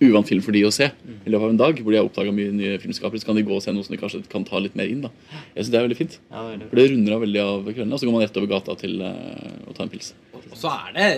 uvant 0.00 0.28
film 0.28 0.42
for 0.44 0.56
de 0.56 0.62
å 0.64 0.72
se 0.72 0.88
i 0.88 1.30
løpet 1.30 1.44
av 1.44 1.50
en 1.52 1.60
dag, 1.60 1.80
hvor 1.84 1.92
de 1.92 1.98
har 2.00 2.08
oppdaga 2.08 2.32
mye 2.34 2.54
nye 2.56 2.78
filmskapere, 2.80 3.20
så 3.20 3.28
kan 3.28 3.38
de 3.38 3.44
gå 3.46 3.52
og 3.56 3.62
se 3.64 3.74
noe 3.74 3.84
som 3.86 3.94
de 3.94 4.00
kanskje 4.00 4.22
kan 4.32 4.46
ta 4.48 4.60
litt 4.62 4.76
mer 4.78 4.88
inn. 4.88 5.04
da. 5.04 5.12
Jeg 5.52 5.66
synes 5.66 5.72
det 5.74 5.80
er 5.80 5.86
veldig 5.88 5.98
fint. 5.98 6.18
Ja, 6.30 6.44
det 6.48 6.56
er 6.56 6.70
For 6.70 6.80
det 6.80 6.86
runder 6.94 7.16
av 7.16 7.24
veldig 7.26 7.42
av 7.44 7.70
kveldene, 7.70 7.92
og 7.92 8.00
så 8.00 8.08
går 8.08 8.16
man 8.16 8.24
rett 8.24 8.40
over 8.40 8.52
gata 8.54 8.76
til 8.80 9.02
uh, 9.04 9.70
å 9.70 9.76
ta 9.76 9.84
en 9.84 9.92
pils. 9.92 10.12
Og 10.40 10.56
så 10.58 10.72
er 10.72 10.94
det 10.96 11.08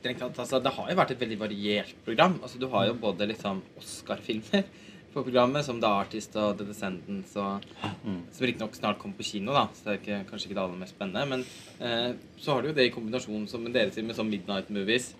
strengt 0.00 0.22
tatt 0.24 0.38
altså, 0.40 0.60
Det 0.64 0.72
har 0.76 0.88
jo 0.90 1.00
vært 1.02 1.12
et 1.14 1.24
veldig 1.24 1.40
variert 1.40 1.98
program. 2.06 2.38
Altså, 2.40 2.60
du 2.60 2.68
har 2.72 2.88
jo 2.88 2.96
både 3.02 3.28
liksom 3.28 3.60
Oscar-filmer 3.80 4.64
på 5.10 5.24
programmet, 5.26 5.66
som 5.66 5.80
The 5.82 5.90
Artist 6.00 6.36
og 6.38 6.56
The 6.58 6.68
Descendants, 6.68 7.34
og, 7.40 7.64
som 8.06 8.46
riktignok 8.46 8.76
snart 8.78 9.00
kommer 9.00 9.18
på 9.18 9.26
kino, 9.26 9.52
da, 9.56 9.66
så 9.74 9.88
det 9.88 9.92
er 9.92 10.00
ikke, 10.00 10.18
kanskje 10.30 10.48
ikke 10.48 10.56
det 10.56 10.62
aller 10.62 10.80
mest 10.80 10.94
spennende. 10.94 11.24
Men 11.32 11.42
eh, 11.82 12.12
så 12.38 12.54
har 12.54 12.62
du 12.62 12.70
jo 12.70 12.76
det 12.76 12.86
i 12.86 12.92
kombinasjon 12.94 13.48
som 13.50 13.66
dere 13.66 13.90
sier 13.90 14.06
med 14.06 14.18
sånn 14.18 14.30
Midnight 14.30 14.70
Movies, 14.70 15.10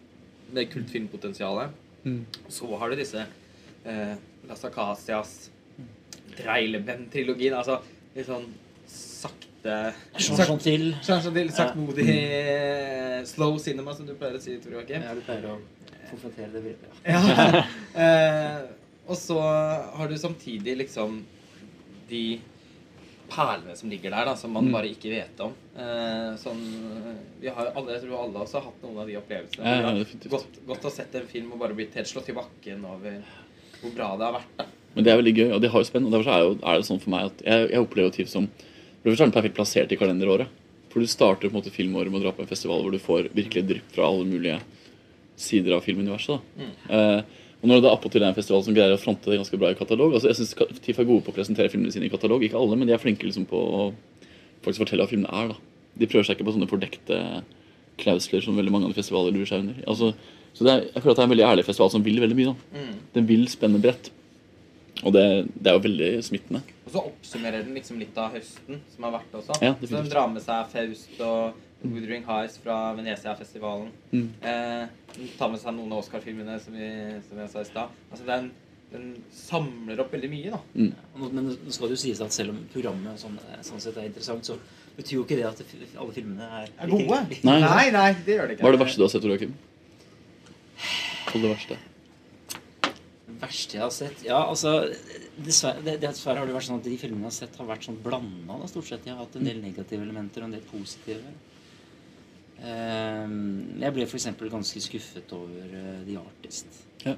det 0.55 0.69
kultfilmpotensialet. 0.71 1.75
Så 2.49 2.71
har 2.81 2.91
du 2.91 2.99
disse 2.99 3.25
eh, 3.85 4.15
Las 4.49 4.65
Acacias, 4.65 5.51
Dreileben-trilogien, 6.39 7.57
altså 7.59 7.81
litt 8.15 8.29
sånn 8.29 8.47
sakte 8.91 9.41
Sånn 10.17 10.39
sånn 10.41 10.63
til. 10.63 10.87
Sånn 11.05 11.21
saktmodig 11.53 12.07
ja. 12.09 13.19
slow 13.29 13.59
cinema, 13.61 13.93
som 13.93 14.07
du 14.09 14.15
pleier 14.17 14.39
å 14.39 14.41
si, 14.41 14.57
Tor 14.63 14.79
Joakim. 14.79 15.05
Ja, 15.05 15.13
du 15.13 15.21
pleier 15.27 15.51
å 15.53 15.59
konfrontere 16.09 16.49
det 16.55 16.63
videre. 16.65 16.95
Ja. 17.05 17.65
eh, 18.05 18.63
og 19.11 19.19
så 19.19 19.37
har 19.43 20.09
du 20.09 20.17
samtidig 20.19 20.79
liksom 20.81 21.21
de 22.11 22.25
perlene 23.31 23.77
som 23.79 23.91
ligger 23.93 24.11
der, 24.11 24.25
da, 24.29 24.35
som 24.37 24.53
man 24.53 24.67
Mm. 24.69 24.73
bare 24.75 24.89
ikke 24.91 25.11
vet 25.13 25.41
om. 25.41 25.53
Eh, 25.77 26.35
sånn, 26.37 26.61
vi 27.41 27.49
har 27.49 27.71
alle, 27.75 27.93
Jeg 27.95 28.03
tror 28.03 28.25
alle 28.25 28.43
også 28.45 28.59
har 28.61 28.67
hatt 28.69 28.83
noen 28.83 28.99
av 28.99 29.07
de 29.07 29.17
opplevelsene. 29.17 29.65
Ja, 29.65 29.75
ja, 29.75 29.83
hvor 29.83 29.99
det 29.99 30.05
definitivt. 30.05 30.31
har 30.31 30.39
gått, 30.39 30.67
gått 30.67 30.85
og 30.85 30.93
sett 30.93 31.15
en 31.15 31.27
film 31.27 31.53
og 31.53 31.59
bare 31.61 31.75
blitt 31.75 31.95
helt 31.95 32.07
slått 32.11 32.29
i 32.29 32.33
bakken 32.37 32.85
over 32.85 33.23
hvor 33.81 33.95
bra 33.95 34.17
det 34.19 34.25
har 34.27 34.33
vært. 34.41 34.57
da. 34.59 34.65
Men 34.95 35.05
det 35.05 35.13
er 35.13 35.23
veldig 35.23 35.37
gøy, 35.37 35.53
og 35.55 35.61
det 35.63 35.71
har 35.71 35.81
jo 35.81 35.85
spenn. 35.89 36.05
Og 36.07 36.13
derfor 36.13 36.31
er, 36.35 36.41
jo, 36.43 36.59
er 36.67 36.77
det 36.77 36.87
sånn 36.91 37.01
for 37.01 37.11
meg 37.11 37.25
at 37.31 37.43
jeg, 37.47 37.71
jeg 37.71 37.81
opplever 37.87 38.11
TIV 38.13 38.27
som 38.29 38.49
For 38.49 39.09
det 39.09 39.13
første 39.17 39.23
er 39.23 39.31
den 39.31 39.37
perfekt 39.43 39.57
plassert 39.57 39.93
i 39.93 39.97
kalenderåret. 39.97 40.49
For 40.91 41.01
du 41.01 41.07
starter 41.07 41.49
på 41.49 41.55
en 41.55 41.63
måte 41.63 41.71
filmåret 41.73 42.11
med 42.11 42.21
å 42.21 42.25
dra 42.25 42.33
på 42.33 42.43
en 42.43 42.51
festival 42.51 42.83
hvor 42.83 42.91
du 42.93 42.99
får 42.99 43.31
virkelig 43.33 43.63
drypp 43.69 43.93
fra 43.95 44.05
alle 44.11 44.25
mulige 44.27 44.61
sider 45.37 45.73
av 45.77 45.83
filmuniverset. 45.87 46.41
da. 46.59 46.65
Eh, 47.19 47.23
og 47.61 47.69
når 47.69 47.77
det 47.81 47.85
da 47.85 47.93
appåtil 47.93 48.23
er 48.25 48.31
en 48.31 48.37
festival 48.37 48.63
som 48.65 48.75
greier 48.77 48.95
å 48.95 49.01
fronte 49.01 49.29
det 49.29 49.37
ganske 49.37 49.59
bra 49.61 49.69
i 49.73 49.77
katalog 49.77 50.15
altså 50.17 50.31
Jeg 50.31 50.39
synes 50.39 50.81
TIFF 50.81 51.03
er 51.03 51.09
gode 51.11 51.25
på 51.27 51.33
å 51.35 51.37
presentere 51.37 51.69
filmene 51.73 51.93
sine 51.93 52.09
i 52.09 52.13
katalog. 52.13 52.41
Ikke 52.47 52.57
alle, 52.57 52.79
men 52.81 52.89
de 52.89 52.95
er 52.97 53.03
flinke 53.03 53.27
liksom 53.29 53.45
på 53.51 53.61
å 53.61 53.83
faktisk 54.65 54.85
fortelle 54.87 55.05
hva 55.05 55.11
filmene 55.13 55.33
er. 55.43 55.53
da. 55.53 55.57
De 56.01 56.09
prøver 56.09 56.25
seg 56.29 56.39
ikke 56.39 56.47
på 56.49 56.55
sånne 56.57 56.71
fordekte 56.71 57.19
klausler 58.01 58.41
som 58.45 58.57
veldig 58.57 58.73
mange 58.73 58.89
andre 58.89 58.97
festivaler 58.97 59.35
lurer 59.37 59.51
seg 59.51 59.65
under. 59.67 59.83
Altså, 59.93 60.13
så 60.57 60.65
det 60.67 60.73
er, 60.73 60.87
jeg 60.89 61.03
føler 61.03 61.13
at 61.13 61.19
det 61.19 61.23
er 61.23 61.29
en 61.29 61.35
veldig 61.35 61.49
ærlig 61.51 61.67
festival 61.69 61.93
som 61.93 62.05
vil 62.07 62.21
veldig 62.25 62.39
mye. 62.39 62.55
da. 62.55 62.85
Den 63.19 63.29
vil 63.29 63.45
spenne 63.53 63.81
bredt. 63.83 64.09
Og 65.05 65.13
det, 65.17 65.25
det 65.57 65.71
er 65.71 65.77
jo 65.77 65.85
veldig 65.85 66.11
smittende. 66.25 66.61
Og 66.87 66.95
så 66.95 67.03
oppsummerer 67.09 67.65
den 67.65 67.77
liksom 67.77 68.01
litt 68.01 68.17
av 68.21 68.35
høsten 68.35 68.81
som 68.95 69.07
har 69.07 69.15
vært 69.19 69.37
også. 69.39 69.61
Ja, 69.65 69.75
så 69.81 69.95
den 69.95 70.11
drar 70.13 70.33
med 70.33 70.45
seg 70.45 70.73
Faust 70.73 71.21
og 71.25 71.61
Wuthering 71.83 72.25
Highs 72.29 72.59
fra 72.61 72.93
Venezia-festivalen. 72.99 73.89
Mm. 74.13 74.27
Eh, 74.43 75.23
tar 75.39 75.53
med 75.53 75.63
seg 75.63 75.77
noen 75.77 75.95
av 75.95 76.03
Oscar-filmene, 76.03 76.59
som, 76.61 76.77
som 77.29 77.41
jeg 77.41 77.53
sa 77.53 77.63
i 77.65 77.69
stad. 77.71 77.95
Altså, 78.11 78.27
den, 78.29 78.51
den 78.93 79.07
samler 79.35 80.03
opp 80.05 80.13
veldig 80.13 80.31
mye, 80.33 80.53
da. 80.53 80.61
Mm. 80.75 81.25
Men 81.25 81.49
nå 81.49 81.73
skal 81.73 81.89
det 81.89 81.97
jo 81.97 82.03
sies 82.05 82.21
at 82.25 82.37
selv 82.37 82.53
om 82.55 82.61
programmet 82.75 83.21
sånn, 83.23 83.39
sånn 83.67 83.83
sett 83.83 83.97
er 83.97 84.11
interessant, 84.11 84.45
så 84.51 84.59
betyr 84.97 85.21
jo 85.21 85.25
ikke 85.25 85.39
det 85.41 85.47
at 85.49 85.63
alle 85.97 86.15
filmene 86.15 86.49
er, 86.61 86.73
Er 86.77 86.93
gode? 86.93 87.21
Nei. 87.49 87.61
nei, 87.65 87.87
nei, 87.95 88.09
det 88.27 88.37
gjør 88.37 88.51
det 88.51 88.59
ikke. 88.59 88.67
Hva 88.67 88.73
er 88.73 88.77
det 88.77 88.83
verste 88.85 89.01
du 89.01 89.07
har 89.07 89.15
sett, 89.15 89.29
Joakim? 89.31 89.57
Kall 91.31 91.47
det 91.47 91.55
verste. 91.55 91.79
Det 93.31 93.37
verste 93.41 93.77
jeg 93.77 93.83
har 93.85 93.93
sett 93.95 94.23
Ja, 94.27 94.41
altså 94.51 94.73
Dessverre, 95.41 95.81
det, 95.87 95.95
dessverre 96.03 96.43
har 96.43 96.49
det 96.49 96.53
vært 96.57 96.67
sånn 96.67 96.81
at 96.83 96.89
de 96.89 96.97
filmene 97.01 97.29
jeg 97.29 97.31
har 97.31 97.37
sett, 97.37 97.55
har 97.57 97.69
vært 97.71 97.87
sånn 97.87 98.01
blanda. 98.05 98.59
Stort 98.69 98.91
sett. 98.91 99.07
De 99.07 99.13
har 99.15 99.23
hatt 99.23 99.39
en 99.39 99.47
del 99.47 99.63
negative 99.63 100.05
elementer 100.05 100.43
og 100.43 100.51
en 100.51 100.57
del 100.59 100.67
positive. 100.69 101.31
Eh, 102.61 103.37
jeg 103.81 103.95
ble 103.97 104.07
f.eks. 104.09 104.27
ganske 104.53 104.83
skuffet 104.85 105.33
over 105.37 105.77
eh, 105.83 106.01
The 106.09 106.17
Artist. 106.21 106.81
Ja. 107.07 107.15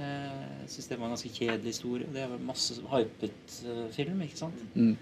Eh, 0.00 0.48
Jeg 0.64 0.72
syns 0.74 0.90
det 0.90 0.98
var 1.00 1.08
en 1.08 1.14
ganske 1.16 1.32
kjedelig 1.32 1.72
historie. 1.74 2.10
Det 2.12 2.26
var 2.30 2.42
masse 2.50 2.76
hypet 2.92 3.54
film, 3.96 4.20
ikke 4.26 4.42
sant? 4.42 4.60
Mm. 4.74 4.96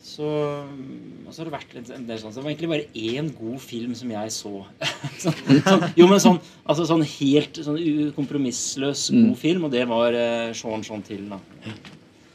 Så, 0.00 0.24
og 0.24 1.28
så 1.28 1.42
har 1.42 1.48
det 1.50 1.52
vært 1.52 1.74
en, 1.92 2.06
del 2.08 2.20
sånn 2.22 2.32
Det 2.32 2.40
var 2.40 2.48
egentlig 2.54 2.70
bare 2.70 2.86
én 2.96 3.26
god 3.36 3.58
film 3.60 3.92
som 3.98 4.08
jeg 4.14 4.32
så. 4.32 4.52
sånn, 5.26 5.34
sånn, 5.66 5.84
jo, 5.98 6.06
men 6.08 6.22
sånn, 6.24 6.38
altså 6.64 6.86
sånn 6.88 7.04
helt 7.04 7.60
sånn 7.66 7.76
kompromissløs 8.16 9.10
Mm. 9.12 9.26
god 9.28 9.38
film, 9.42 9.66
og 9.68 9.74
det 9.74 9.82
var 9.90 10.16
uh, 10.16 10.54
Sean 10.56 10.82
Sean 10.86 11.04
til, 11.04 11.26
da. 11.28 11.36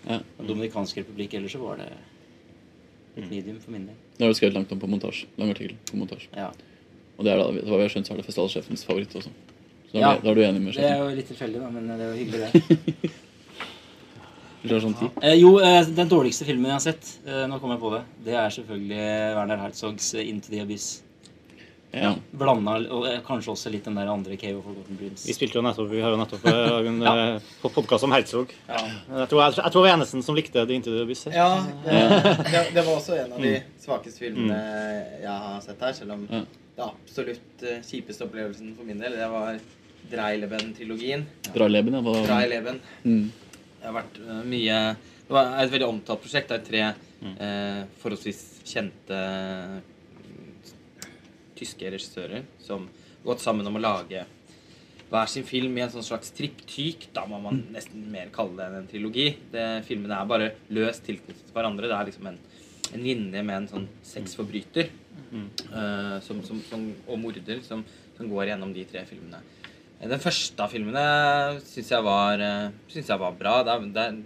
Ja. 0.05 0.19
Den 0.37 0.51
Dominikanske 0.51 1.01
republikk. 1.01 1.33
Ellers 1.39 1.55
så 1.57 1.63
var 1.63 1.81
det 1.81 1.89
et 3.17 3.29
medium 3.29 3.59
for 3.63 3.71
min 3.71 3.85
del. 3.89 3.95
Det 4.17 4.25
er 4.25 4.31
jo 4.31 4.37
skrevet 4.37 4.55
langt 4.57 4.71
om 4.71 4.79
på 4.79 4.87
montasje. 4.91 5.27
Lang 5.39 5.51
artikkel 5.53 5.75
på 5.89 5.99
montasje. 5.99 6.29
Ja. 6.35 6.49
Og 7.17 7.23
det 7.25 7.31
er 7.33 7.37
da, 7.39 7.45
hva 7.51 7.77
vi 7.79 7.85
har 7.85 7.93
skjønt, 7.93 8.07
så 8.09 8.13
er 8.15 8.19
det 8.19 8.25
festivalsjefens 8.27 8.85
favoritt 8.87 9.15
også. 9.15 9.29
Så 9.91 9.93
da, 9.93 9.99
Ja. 9.99 10.09
er, 10.15 10.21
da 10.23 10.31
er 10.31 10.35
du 10.35 10.41
enig 10.41 10.61
med 10.61 10.73
Det 10.73 10.83
er 10.89 10.97
jo 10.99 11.15
litt 11.15 11.27
tilfeldig, 11.31 11.61
da, 11.61 11.69
men 11.69 11.87
det 11.87 11.99
er 11.99 12.11
jo 12.11 12.17
hyggelig, 12.19 12.39
det. 12.41 13.11
Sånn? 14.65 14.95
Eh, 15.21 15.35
jo, 15.37 15.59
eh, 15.61 15.85
den 15.93 16.09
dårligste 16.09 16.45
filmen 16.47 16.65
jeg 16.71 16.73
har 16.73 16.79
sett, 16.81 17.09
eh, 17.29 17.43
nå 17.45 17.59
kommer 17.61 17.75
jeg 17.77 17.83
på 17.83 17.91
det, 17.93 17.99
det 18.25 18.33
er 18.33 18.49
selvfølgelig 18.49 19.35
Werner 19.37 19.57
Herzogs 19.61 20.07
'Into 20.15 20.49
the 20.49 20.63
Abyss'. 20.63 21.01
Ja. 21.95 22.11
Blanda 22.35 22.73
og 22.91 23.05
eh, 23.07 23.19
kanskje 23.25 23.53
også 23.53 23.71
litt 23.71 23.85
den 23.87 23.95
der 23.95 24.09
andre 24.11 24.35
Cave 24.37 24.57
of 24.59 24.65
Forgotten 24.67 24.97
Dreams. 24.99 25.23
Vi 25.29 25.35
spilte 25.37 25.59
jo 25.59 25.63
nettopp, 25.63 25.87
vi 25.93 26.01
har 26.03 26.11
jo 26.11 26.19
nettopp 26.19 26.45
eh, 26.51 26.87
en 26.91 26.99
Ja. 27.05 27.13
ja. 27.21 27.69
podkast 27.71 28.03
om 28.07 28.11
Herzog. 28.15 28.51
Ja. 28.67 28.81
Jeg 29.21 29.29
tror 29.31 29.41
jeg, 29.45 29.55
jeg 29.61 29.71
tror 29.71 29.85
jeg 29.85 29.87
var 29.87 29.97
eneste 29.99 30.21
som 30.27 30.35
likte 30.37 30.65
det 30.67 30.75
inntil 30.79 30.97
det 30.99 31.07
bysset. 31.09 31.33
Ja, 31.37 31.47
det, 31.85 32.03
det, 32.51 32.65
det 32.75 32.83
var 32.85 32.91
også 32.99 33.15
en 33.21 33.33
av 33.37 33.41
de 33.47 33.55
svakeste 33.85 34.19
filmene 34.25 34.59
jeg 35.23 35.39
har 35.47 35.63
sett 35.63 35.81
her. 35.87 35.95
Selv 36.01 36.17
om 36.17 36.27
Ja. 36.29 36.43
det 36.75 36.83
absolutt 36.89 37.63
eh, 37.63 37.79
kjipeste 37.87 38.27
opplevelsen 38.27 38.75
for 38.75 38.83
min 38.91 38.99
del, 38.99 39.15
det 39.15 39.31
var 39.31 39.55
Dreileben-trilogien. 40.11 41.23
Dreileben, 41.55 41.95
ja. 41.97 42.21
Dreileben. 42.27 42.79
mm. 43.03 43.25
Det 43.79 43.87
har 43.91 43.95
vært 44.01 44.15
eh, 44.21 44.43
mye 44.49 44.77
Det 45.27 45.33
var 45.33 45.55
et 45.63 45.71
veldig 45.73 45.87
omtalt 45.87 46.21
prosjekt 46.23 46.49
Det 46.49 46.55
er 46.59 46.63
tre 46.65 46.83
eh, 47.45 47.81
forholdsvis 48.01 48.39
kjente 48.65 49.17
mm, 49.17 49.81
tyske 51.57 51.91
regissører 51.91 52.45
som 52.63 52.87
har 52.87 53.29
gått 53.31 53.43
sammen 53.43 53.67
om 53.67 53.77
å 53.79 53.83
lage 53.83 54.25
hver 55.09 55.29
sin 55.29 55.45
film 55.47 55.77
i 55.77 55.83
en 55.85 55.91
sånn 55.93 56.05
slags 56.05 56.33
triptyk. 56.35 57.09
Da 57.15 57.25
må 57.29 57.39
man 57.41 57.61
nesten 57.73 58.07
mer 58.11 58.31
kalle 58.35 58.57
det 58.57 58.67
enn 58.67 58.77
en 58.81 58.89
trilogi. 58.89 59.27
Det, 59.53 59.65
filmene 59.87 60.17
er 60.17 60.29
bare 60.29 60.51
løst 60.73 61.05
tilknyttet 61.07 61.47
til 61.47 61.55
hverandre. 61.55 61.89
Det 61.91 61.97
er 61.97 62.09
liksom 62.09 62.29
en, 62.31 62.39
en 62.91 63.05
linje 63.05 63.43
med 63.43 63.57
en 63.57 63.69
sånn 63.71 63.89
sexforbryter 64.05 64.89
eh, 64.89 66.17
som, 66.25 66.41
som, 66.47 66.61
som, 66.69 66.87
og 67.07 67.21
morder 67.21 67.61
som, 67.65 67.85
som 68.17 68.31
går 68.31 68.51
gjennom 68.51 68.73
de 68.75 68.87
tre 68.89 69.05
filmene. 69.09 69.43
Den 70.05 70.21
første 70.21 70.59
av 70.61 70.73
filmene 70.73 71.05
syns 71.63 71.91
jeg, 71.93 72.03
var, 72.05 72.41
eh, 72.43 72.73
synes 72.91 73.11
jeg 73.13 73.21
var 73.21 73.37
bra. 73.39 73.59
Der, 73.67 73.85
der, 73.95 74.17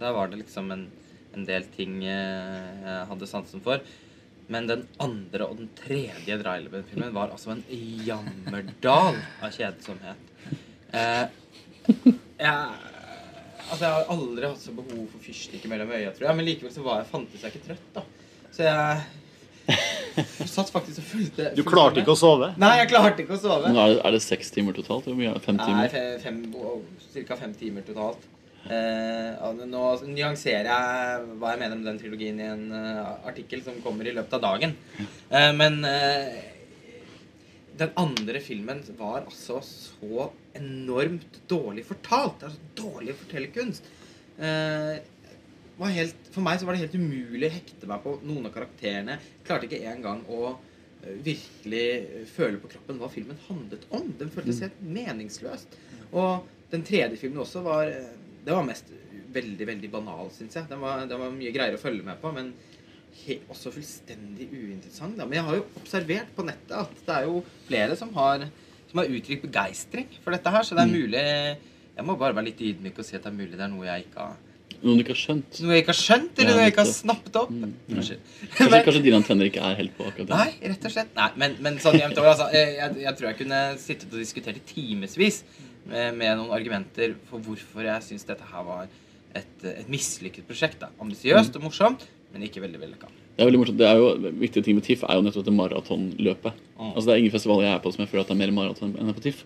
der 0.00 0.14
var 0.14 0.30
det 0.30 0.44
liksom 0.44 0.70
en, 0.74 0.86
en 1.34 1.48
del 1.48 1.66
ting 1.74 1.98
eh, 2.04 2.84
jeg 2.84 3.08
hadde 3.10 3.28
sansen 3.28 3.64
for. 3.64 3.82
Men 4.52 4.66
den 4.68 4.82
andre 5.00 5.46
og 5.48 5.56
den 5.60 5.70
tredje 5.78 6.36
Dreileben-filmen 6.42 7.14
var 7.14 7.32
altså 7.32 7.54
en 7.54 7.62
jammerdal 8.06 9.16
av 9.42 9.54
kjedsomhet. 9.54 10.28
Eh, 10.92 11.22
jeg, 12.42 12.52
altså 12.52 13.80
jeg 13.80 13.94
har 13.96 14.10
aldri 14.12 14.44
hatt 14.50 14.60
så 14.60 14.74
behov 14.76 15.06
for 15.14 15.24
fyrstikker 15.24 15.72
mellom 15.72 15.92
øya, 15.94 16.12
tror 16.12 16.28
jeg. 16.28 16.38
Men 16.40 16.48
likevel 16.50 16.74
så 16.74 16.84
var 16.84 17.00
jeg, 17.00 17.08
fantes 17.14 17.46
jeg 17.46 17.54
ikke 17.54 17.66
trøtt, 17.70 17.88
da. 17.96 18.04
Så 18.52 18.66
jeg 18.68 19.02
satt 20.50 20.68
faktisk 20.74 21.00
og 21.00 21.06
fulgte 21.06 21.48
Du 21.56 21.62
klarte 21.64 22.02
ikke 22.02 22.12
å 22.12 22.18
sove? 22.18 22.50
Nei, 22.60 22.74
jeg 22.82 22.90
klarte 22.92 23.24
ikke 23.24 23.38
å 23.38 23.40
sove. 23.40 23.70
Men 23.70 23.78
er 23.80 23.94
det, 23.94 24.00
er 24.04 24.16
det 24.18 24.22
seks 24.26 24.52
timer 24.52 24.76
totalt? 24.76 25.08
Hvor 25.08 25.16
mye 25.16 25.30
er 25.32 25.38
det? 25.38 25.44
Fem 25.46 25.60
Nei, 25.60 25.68
timer? 25.70 25.96
fem, 26.20 26.42
fem, 26.52 27.24
ca. 27.30 27.38
fem 27.46 27.54
timer 27.56 27.86
totalt. 27.88 28.28
Eh, 28.70 29.52
nå 29.66 29.84
nyanserer 30.06 30.68
jeg 30.70 31.22
hva 31.40 31.52
jeg 31.52 31.60
mener 31.64 31.76
om 31.76 31.84
den 31.86 31.98
trilogien 31.98 32.38
i 32.38 32.46
en 32.46 32.68
uh, 32.70 33.26
artikkel 33.26 33.64
som 33.64 33.80
kommer 33.82 34.06
i 34.06 34.14
løpet 34.14 34.36
av 34.38 34.44
dagen. 34.44 34.76
Eh, 35.02 35.50
men 35.58 35.80
eh, 35.88 36.36
den 37.80 37.90
andre 37.98 38.42
filmen 38.44 38.82
var 38.98 39.24
altså 39.24 39.58
så 39.66 40.28
enormt 40.58 41.40
dårlig 41.50 41.86
fortalt. 41.88 42.38
Det 42.38 42.48
er 42.48 42.54
så 42.54 42.70
dårlig 42.84 43.16
fortellerkunst. 43.24 43.90
Eh, 44.38 44.94
var 45.78 45.94
helt, 45.96 46.28
for 46.30 46.44
meg 46.44 46.60
så 46.60 46.68
var 46.68 46.76
det 46.76 46.84
helt 46.84 46.98
umulig 47.00 47.48
å 47.48 47.54
hekte 47.56 47.88
meg 47.90 48.02
på 48.04 48.16
noen 48.28 48.46
av 48.46 48.54
karakterene. 48.54 49.18
Klarte 49.46 49.66
ikke 49.66 49.82
engang 49.90 50.22
å 50.30 50.52
eh, 50.52 51.16
virkelig 51.24 52.26
føle 52.30 52.60
på 52.62 52.70
kroppen 52.76 53.00
hva 53.02 53.10
filmen 53.10 53.40
handlet 53.48 53.88
om. 53.90 54.12
Den 54.20 54.30
føltes 54.30 54.62
helt 54.62 54.82
meningsløst. 54.84 55.78
Og 56.12 56.46
den 56.72 56.84
tredje 56.86 57.18
filmen 57.20 57.42
også 57.42 57.64
var 57.64 57.90
Det 58.44 58.54
var 58.56 58.66
mest 58.66 58.90
veldig, 59.32 59.66
veldig 59.66 59.90
banal, 59.92 60.28
syns 60.34 60.56
jeg. 60.58 60.68
Den 60.68 60.80
var, 60.82 61.06
den 61.08 61.20
var 61.22 61.32
mye 61.34 61.52
greiere 61.54 61.78
å 61.78 61.82
følge 61.82 62.04
med 62.06 62.20
på, 62.20 62.32
men 62.36 62.52
også 63.52 63.70
fullstendig 63.74 64.48
uinteressant. 64.50 65.16
Da. 65.18 65.26
Men 65.28 65.38
jeg 65.38 65.46
har 65.48 65.58
jo 65.60 65.66
observert 65.80 66.30
på 66.36 66.44
nettet 66.46 66.72
at 66.82 67.02
det 67.06 67.16
er 67.18 67.26
jo 67.28 67.42
flere 67.68 67.96
som 67.98 68.12
har, 68.16 68.46
som 68.90 69.02
har 69.02 69.12
uttrykt 69.12 69.44
begeistring 69.46 70.08
for 70.24 70.34
dette 70.34 70.52
her, 70.52 70.64
så 70.66 70.76
det 70.78 70.86
er 70.86 70.92
mulig 70.96 71.26
Jeg 71.92 72.06
må 72.08 72.16
bare 72.16 72.32
være 72.32 72.48
litt 72.48 72.60
ydmyk 72.64 72.98
og 72.98 73.04
si 73.04 73.16
at 73.18 73.22
det 73.26 73.28
er 73.30 73.36
mulig 73.36 73.52
det 73.58 73.66
er 73.66 73.70
noe 73.72 73.84
jeg 73.84 74.06
ikke 74.06 74.24
har 74.24 74.40
noe 74.82 74.96
du 74.96 75.02
ikke 75.04 75.12
har 75.12 75.20
skjønt? 75.20 75.58
noe 75.62 75.74
jeg 75.76 75.82
ikke 75.84 75.92
har 75.92 75.98
skjønt, 76.00 76.30
eller 76.40 76.48
Ja, 76.50 76.54
noe 76.56 76.62
jeg 76.64 76.72
ikke 76.72 76.82
har 76.82 76.88
snappet 76.90 77.36
opp. 77.38 77.50
Mm. 77.52 77.74
Kanskje, 77.92 78.16
Men- 78.72 78.84
kanskje 78.86 79.02
dine 79.04 79.18
antenner 79.20 79.46
ikke 79.50 79.60
er 79.68 79.76
helt 79.78 79.92
på 79.98 80.06
akkurat 80.08 80.30
det? 80.32 80.38
Nei, 80.40 80.70
rett 80.72 80.86
og 80.88 80.94
slett. 80.96 81.12
Nei, 81.14 81.28
men, 81.38 81.54
men 81.62 81.76
sånn 81.84 81.98
jevnt 82.00 82.18
over, 82.18 82.32
altså. 82.32 82.48
Jeg, 82.56 82.96
jeg 83.04 83.14
tror 83.20 83.28
jeg 83.28 83.38
kunne 83.44 83.60
sittet 83.78 84.08
og 84.16 84.18
diskutert 84.24 84.58
i 84.58 84.64
timevis 84.72 85.42
med, 85.88 86.18
med 86.18 86.36
noen 86.38 86.52
argumenter 86.54 87.16
for 87.28 87.42
hvorfor 87.42 87.86
jeg 87.86 88.06
syns 88.06 88.26
dette 88.28 88.46
her 88.52 88.66
var 88.66 88.86
et, 89.34 89.64
et 89.64 89.88
mislykket 89.90 90.46
prosjekt. 90.48 90.80
da. 90.82 90.90
Ambisiøst 91.02 91.56
og 91.58 91.66
morsomt, 91.66 92.06
men 92.32 92.46
ikke 92.46 92.62
veldig 92.64 92.80
vellykka. 92.80 93.10
Det 93.32 93.42
er 93.42 93.48
veldig 93.48 93.62
morsomt. 93.62 93.80
Det 93.80 93.88
er 93.88 94.00
jo, 94.00 94.12
Viktige 94.42 94.66
ting 94.66 94.78
med 94.78 94.86
TIFF 94.86 95.06
er 95.08 95.18
jo 95.18 95.24
nettopp 95.26 95.48
det 95.48 95.56
maratonløpet. 95.56 96.62
Mm. 96.76 96.92
Altså 96.92 97.06
Det 97.08 97.14
er 97.14 97.22
ingen 97.24 97.34
festival 97.34 97.64
jeg 97.64 97.72
er 97.72 97.82
på 97.82 97.92
som 97.94 98.04
jeg 98.04 98.12
føler 98.12 98.24
at 98.26 98.32
det 98.32 98.36
er 98.36 98.42
mer 98.44 98.56
maraton 98.60 98.96
enn 98.98 99.14
på 99.16 99.24
TIFF. 99.26 99.44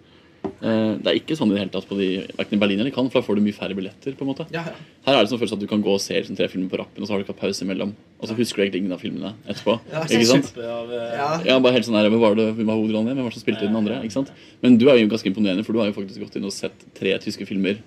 Eh, 0.63 0.93
det 1.03 1.11
er 1.11 1.19
ikke 1.19 1.37
sånn 1.37 1.51
i 1.53 1.57
det 1.57 1.61
hele 1.61 1.73
tatt 1.75 1.85
på 1.89 1.99
de, 1.99 2.07
hverken 2.39 2.57
i 2.57 2.61
Berlin 2.63 2.81
eller 2.81 2.95
Cannes, 2.95 3.13
for 3.13 3.21
da 3.21 3.27
får 3.27 3.37
du 3.37 3.43
mye 3.45 3.57
færre 3.57 3.77
billetter. 3.77 4.15
på 4.17 4.25
en 4.25 4.31
måte. 4.31 4.47
Ja, 4.55 4.63
ja. 4.65 4.75
Her 5.07 5.19
er 5.19 5.27
det 5.27 5.31
sånn 5.33 5.41
følelse 5.43 5.59
at 5.59 5.65
du 5.65 5.69
kan 5.71 5.83
gå 5.85 5.93
og 5.93 6.01
se 6.01 6.17
liksom, 6.17 6.37
tre 6.39 6.49
filmer 6.49 6.71
på 6.73 6.81
rappen, 6.81 7.03
og 7.03 7.09
så 7.09 7.13
har 7.13 7.21
du 7.21 7.27
ikke 7.27 7.35
hatt 7.35 7.43
pause 7.45 7.67
imellom. 7.67 7.93
Og 8.21 8.31
så 8.31 8.37
husker 8.39 8.57
du 8.57 8.63
egentlig 8.65 8.81
ingen 8.85 8.97
av 8.97 9.03
filmene 9.05 9.35
etterpå. 9.45 9.77
Ja, 9.93 10.05
ikke 10.09 10.31
sant? 10.31 10.49
Av, 10.57 10.93
eh, 10.93 11.19
ja. 11.21 11.29
Ja, 11.51 11.59
bare 11.61 11.77
helt 11.77 11.89
sånn 11.89 11.99
her, 12.01 12.09
Hvem 12.09 12.23
var 12.23 12.39
det, 12.39 12.49
hvem 12.57 12.71
var 12.73 12.81
hovedrollen? 12.81 13.13
Hvem 13.13 13.27
var 13.27 13.35
det 13.35 13.37
som 13.37 13.45
spilte 13.45 13.67
i 13.67 13.69
den 13.69 13.77
andre? 13.77 14.01
ikke 14.07 14.17
sant? 14.17 14.33
Men 14.63 14.79
du 14.81 14.89
er 14.89 14.97
jo 15.03 15.11
ganske 15.13 15.29
imponerende, 15.29 15.67
for 15.67 15.77
du 15.77 15.83
har 15.83 15.91
jo 15.93 15.97
faktisk 15.99 16.25
gått 16.25 16.41
inn 16.41 16.49
og 16.49 16.57
sett 16.57 16.89
tre 16.97 17.13
tyske 17.21 17.45
filmer. 17.47 17.83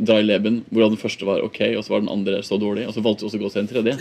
Dry 0.00 0.22
Leben, 0.24 0.62
hvor 0.72 0.88
den 0.88 0.96
første 0.96 1.26
var 1.28 1.42
ok, 1.44 1.60
og 1.76 1.84
så 1.84 1.92
var 1.92 2.00
den 2.00 2.08
andre 2.12 2.38
så 2.42 2.56
dårlig. 2.60 2.86
Og 2.88 2.94
så 2.96 3.02
valgte 3.04 3.24
du 3.24 3.26
også 3.28 3.36
å 3.36 3.42
gå 3.42 3.48
og 3.50 3.52
se 3.52 3.60
en 3.60 3.68
tredje. 3.68 3.96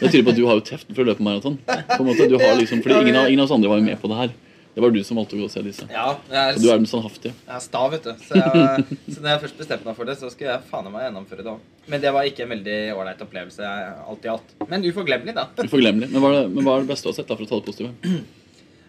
Det 0.00 0.10
tyder 0.12 0.24
på 0.26 0.34
at 0.34 0.36
du 0.36 0.44
har 0.48 0.58
jo 0.58 0.64
teft 0.68 0.90
for 0.92 1.00
å 1.00 1.06
løpe 1.08 1.24
maraton. 1.24 1.56
På 1.64 2.00
en 2.02 2.08
måte, 2.10 2.26
du 2.28 2.36
har 2.36 2.56
liksom, 2.60 2.82
fordi 2.84 3.06
ingen 3.06 3.16
av, 3.16 3.28
ingen 3.30 3.40
av 3.40 3.48
oss 3.48 3.54
andre 3.56 3.70
var 3.72 3.80
jo 3.80 3.86
med 3.88 4.00
på 4.02 4.10
det 4.12 4.18
her. 4.20 4.34
Det 4.74 4.82
var 4.82 4.90
du 4.90 4.98
som 5.06 5.18
valgte 5.20 5.36
å 5.36 5.38
gå 5.38 5.46
og 5.46 5.52
se 5.52 5.62
disse. 5.62 5.86
ja 5.86 6.06
Så 6.18 6.58
du 6.58 6.66
er, 6.66 6.72
er 6.74 6.80
den 6.80 6.88
standhaftige. 6.90 7.34
jeg 7.46 7.54
er 7.54 7.62
sta, 7.62 7.82
vet 7.92 8.06
du. 8.08 8.12
Så, 8.26 8.40
jeg, 8.40 8.86
så 9.14 9.20
når 9.20 9.28
jeg 9.30 9.42
først 9.44 9.60
bestemte 9.60 9.86
meg 9.86 9.98
for 9.98 10.10
det, 10.10 10.16
så 10.18 10.30
skulle 10.32 10.50
jeg 10.50 10.66
faen 10.70 10.88
meg 10.90 11.04
gjennomføre 11.06 11.44
det 11.46 11.52
òg. 11.52 11.66
Men 11.92 12.02
det 12.02 12.14
var 12.16 12.26
ikke 12.26 12.46
en 12.46 12.54
veldig 12.56 12.78
ålreit 12.96 13.22
opplevelse, 13.22 13.68
jeg, 13.68 13.92
alt 14.10 14.26
i 14.26 14.32
alt. 14.32 14.54
Men 14.72 14.86
uforglemmelig, 14.88 15.36
da. 15.36 15.46
Uforglemmelig. 15.62 16.08
Men 16.10 16.24
hva 16.24 16.32
er 16.32 16.40
det, 16.40 16.48
men 16.56 16.66
hva 16.66 16.74
er 16.74 16.86
det 16.86 16.90
beste 16.90 17.06
du 17.06 17.12
har 17.12 17.18
sett, 17.20 17.30
da, 17.30 17.38
for 17.38 17.46
å 17.46 17.52
ta 17.52 17.60
det 17.60 17.68
positive? 17.68 18.24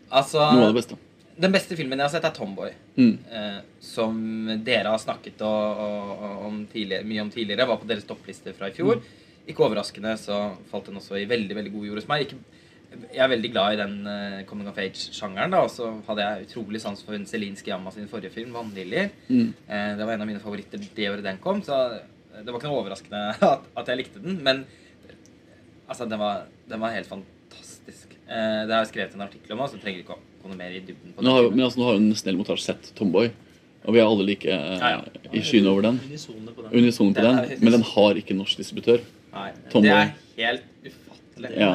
Altså, 0.09 0.41
Noe 0.41 0.65
av 0.65 0.73
det 0.73 0.79
beste. 0.79 0.97
Den 1.45 1.51
beste 1.51 1.75
filmen 1.75 1.99
jeg 1.99 2.07
har 2.07 2.13
sett, 2.13 2.25
er 2.25 2.33
'Tomboy'. 2.33 2.73
Mm. 2.95 3.15
Eh, 3.37 3.61
som 3.83 4.19
dere 4.63 4.93
har 4.93 5.01
snakket 5.01 5.41
og, 5.43 5.85
og, 5.85 6.45
om 6.47 6.59
mye 6.71 7.21
om 7.21 7.29
tidligere. 7.29 7.67
Var 7.67 7.81
på 7.81 7.89
deres 7.89 8.07
toppliste 8.07 8.53
fra 8.55 8.71
i 8.71 8.75
fjor. 8.77 9.01
Ikke 9.45 9.65
overraskende 9.67 10.15
så 10.17 10.55
falt 10.71 10.87
den 10.89 10.97
også 10.97 11.19
i 11.19 11.27
veldig 11.29 11.57
veldig 11.59 11.73
god 11.73 11.89
jord 11.89 11.99
hos 12.01 12.07
meg. 12.09 12.25
Ikke, 12.25 12.39
jeg 13.15 13.21
er 13.23 13.31
veldig 13.31 13.51
glad 13.51 13.75
i 13.75 13.79
den 13.79 13.95
uh, 14.07 14.41
coming 14.49 14.69
of 14.69 14.77
age-sjangeren. 14.79 15.53
da 15.53 15.63
Og 15.65 15.71
så 15.73 15.89
hadde 16.07 16.25
jeg 16.25 16.47
utrolig 16.49 16.81
sans 16.83 17.01
for 17.03 17.17
hun 17.17 17.25
Celine 17.29 17.59
Skiamma 17.59 17.91
sin 17.91 18.09
forrige 18.11 18.33
film, 18.33 18.53
'Vannliljer'. 18.55 19.09
Mm. 19.27 19.53
Uh, 19.67 19.91
det 19.97 20.05
var 20.05 20.13
en 20.13 20.25
av 20.25 20.29
mine 20.29 20.43
favoritter 20.43 20.81
det 20.95 21.09
året 21.11 21.23
den 21.23 21.41
kom. 21.43 21.61
Så 21.63 21.75
det 22.35 22.51
var 22.51 22.59
ikke 22.59 22.71
noe 22.71 22.81
overraskende 22.83 23.23
at, 23.53 23.67
at 23.77 23.91
jeg 23.91 24.01
likte 24.03 24.23
den. 24.23 24.39
Men 24.43 24.65
altså, 25.87 26.05
den 26.09 26.19
var, 26.19 26.45
den 26.69 26.81
var 26.81 26.95
helt 26.95 27.09
fantastisk. 27.09 28.15
Uh, 28.27 28.65
det 28.65 28.73
har 28.73 28.83
jeg 28.83 28.93
skrevet 28.93 29.17
en 29.17 29.27
artikkel 29.27 29.55
om, 29.55 29.65
så 29.69 29.79
trenger 29.81 30.01
jeg 30.01 30.07
ikke 30.07 30.17
å 30.17 30.23
gå 30.43 30.51
noe 30.51 30.59
mer 30.59 30.73
i 30.73 30.83
dybden 30.83 31.15
på 31.15 31.25
har, 31.25 31.49
men 31.51 31.65
altså, 31.65 31.81
nå 31.81 31.89
har 31.89 31.99
hun 31.99 32.07
en 32.09 32.21
snell 32.21 32.39
montasje 32.39 32.69
sett 32.71 32.89
Tomboy, 32.97 33.29
og 33.85 33.93
vi 33.93 34.01
er 34.01 34.07
alle 34.07 34.25
like 34.25 34.49
eh, 34.49 34.79
Ja, 34.81 34.95
ja. 34.97 35.29
i 35.29 35.43
skyene 35.45 35.69
over 35.69 35.85
den. 35.85 35.99
Unisone 36.09 36.53
på 36.55 36.65
den. 36.65 36.71
Unisone 36.73 37.13
på 37.13 37.25
Den 37.25 37.59
men 37.61 37.75
den 37.77 37.85
har 37.85 38.17
ikke 38.21 38.37
norsk 38.37 38.61
distributør. 38.61 39.03
Nei, 39.35 39.51
Tomboy. 39.69 40.09
det 40.37 40.47
er 40.47 40.49
helt 40.49 40.89
ufattelig. 40.89 41.51
Ja. 41.53 41.69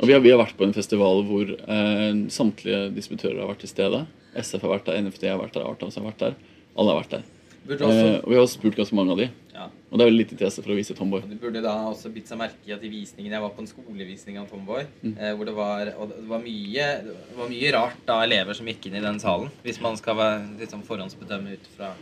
Og 0.00 0.08
vi 0.08 0.14
har, 0.16 0.22
vi 0.24 0.30
har 0.32 0.40
vært 0.40 0.56
på 0.56 0.64
en 0.64 0.72
festival 0.72 1.20
hvor 1.28 1.50
eh, 1.50 2.22
samtlige 2.32 2.86
distributører 2.96 3.42
har 3.42 3.50
vært 3.52 3.60
til 3.66 3.72
stede. 3.74 4.06
SF 4.32 4.64
har 4.64 4.78
vært 4.78 4.88
der, 4.88 5.02
NFD 5.04 5.26
har 5.28 5.42
vært 5.42 5.58
der, 5.58 5.66
Artans 5.68 5.98
har 5.98 6.06
vært 6.06 6.22
der. 6.22 6.38
Alle 6.78 6.94
har 6.94 7.02
vært 7.02 7.18
der. 7.18 7.28
Eh, 7.68 8.16
og 8.22 8.30
vi 8.30 8.38
har 8.38 8.46
spurt 8.48 8.78
ganske 8.78 8.96
mange 8.96 9.12
av 9.12 9.20
de. 9.20 9.26
ja. 9.52 9.66
Og 9.90 9.98
det 9.98 10.04
er 10.04 10.08
veldig 10.08 10.22
lite 10.22 10.34
interesse 10.36 10.62
for 10.64 10.72
å 10.72 10.76
vise 10.78 10.94
Tomboy. 10.96 11.20
Og 11.26 11.32
Du 11.34 11.36
burde 11.42 11.60
da 11.64 11.74
også 11.90 12.12
bitt 12.14 12.30
seg 12.30 12.40
merke 12.40 12.62
i 12.64 12.72
at 12.72 12.84
i 12.86 12.90
visningen 12.92 13.34
Jeg 13.34 13.42
var 13.42 13.52
på 13.52 13.60
en 13.60 13.68
skolevisning 13.68 14.38
av 14.40 14.48
Tomboy. 14.48 14.86
Mm. 15.02 15.12
Eh, 15.18 15.32
hvor 15.36 15.50
det 15.50 15.54
var, 15.58 15.92
og 16.00 16.14
det 16.14 16.24
var, 16.30 16.44
mye, 16.46 16.86
det 17.04 17.36
var 17.36 17.50
mye 17.52 17.72
rart 17.76 18.00
da 18.08 18.20
elever 18.24 18.56
som 18.56 18.70
gikk 18.70 18.88
inn 18.88 18.96
i 18.96 19.04
den 19.04 19.20
salen. 19.20 19.52
Hvis 19.66 19.82
man 19.84 19.98
skal 20.00 20.16
være, 20.16 20.44
liksom, 20.62 20.86
forhåndsbedømme 20.88 21.58
ut 21.58 21.68
fra 21.76 21.92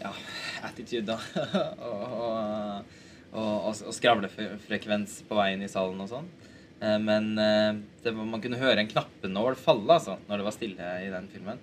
ja, 0.00 0.10
attitude 0.66 1.14
da. 1.14 1.20
og, 1.86 2.02
og, 2.02 2.90
og, 3.30 3.44
og, 3.44 3.70
og 3.70 3.94
skravlefrekvens 3.94 5.20
på 5.28 5.38
veien 5.38 5.62
i 5.62 5.70
salen 5.70 6.02
og 6.02 6.10
sånn. 6.10 6.32
Eh, 6.84 6.98
men 7.00 7.30
eh, 7.40 7.70
det, 8.04 8.12
var- 8.12 8.28
man 8.34 8.42
kunne 8.44 8.60
høre 8.60 8.82
en 8.84 8.90
knappenål 8.90 9.56
falle 9.60 9.96
altså, 9.96 10.18
når 10.28 10.42
det 10.42 10.46
var 10.50 10.56
stille 10.58 10.90
i 11.06 11.10
den 11.12 11.30
filmen. 11.32 11.62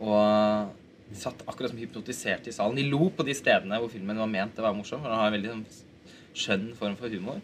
Og 0.00 0.70
de 1.10 1.18
satt 1.20 1.42
akkurat 1.46 1.70
som 1.74 1.78
hypnotisert 1.82 2.48
i 2.48 2.54
salen. 2.54 2.78
De 2.80 2.86
lo 2.88 3.10
på 3.14 3.26
de 3.28 3.34
stedene 3.36 3.78
hvor 3.82 3.92
filmen 3.92 4.18
var 4.18 4.30
ment 4.30 4.56
å 4.58 4.64
være 4.66 4.78
morsom. 4.78 5.02
For 5.04 5.12
den 5.12 5.20
har 5.20 5.28
en 5.30 5.36
veldig 5.36 5.52
sånn, 5.52 5.66
skjønn 6.34 6.70
form 6.78 6.96
for 6.98 7.12
humor. 7.12 7.42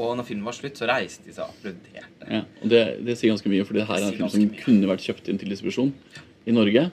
Og 0.00 0.12
når 0.16 0.28
filmen 0.28 0.46
var 0.46 0.54
slutt, 0.54 0.78
så 0.78 0.86
reiste 0.88 1.26
de 1.26 1.32
seg 1.34 1.42
og 1.48 1.54
applauderte. 1.56 2.28
Ja, 2.30 2.44
og 2.62 2.70
det, 2.70 2.82
det 3.04 3.16
sier 3.18 3.32
ganske 3.32 3.50
mye, 3.50 3.64
for 3.66 3.76
det 3.76 3.88
her 3.88 3.98
er 3.98 4.06
en 4.06 4.14
film 4.20 4.30
som 4.32 4.44
mye. 4.44 4.60
kunne 4.62 4.90
vært 4.92 5.02
kjøpt 5.08 5.30
inn 5.32 5.40
til 5.40 5.50
distribusjon 5.50 5.90
i 6.46 6.54
Norge. 6.54 6.84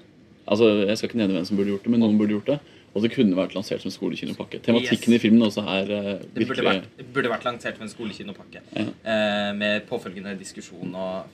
Altså, 0.47 0.71
Jeg 0.87 0.97
skal 0.97 1.11
ikke 1.11 1.19
nevne 1.21 1.37
hvem 1.37 1.45
som 1.51 1.59
burde 1.59 1.71
gjort 1.75 1.85
det, 1.85 1.91
men 1.93 2.01
noen 2.03 2.17
burde 2.19 2.33
gjort 2.39 2.49
det. 2.55 2.57
Og 2.95 3.03
det 3.03 3.11
kunne 3.13 3.35
vært 3.37 3.53
lansert 3.53 3.81
som 3.83 3.91
skolekinopakke. 3.93 4.59
Tematikken 4.65 5.13
Yes. 5.13 5.19
i 5.19 5.23
filmen 5.27 5.41
også 5.45 5.61
er 5.67 5.85
virkelig... 5.91 6.33
Det 6.33 6.47
burde 6.47 6.63
vært, 6.65 6.87
det 6.97 7.05
burde 7.13 7.29
vært 7.29 7.43
lansert 7.45 7.75
som 7.77 7.83
en 7.85 7.91
skolekinopakke. 7.91 8.61
Ja. 8.73 8.85
Uh, 9.05 9.51
med 9.59 9.85
påfølgende 9.89 10.33
diskusjon 10.39 10.95
og 10.95 11.25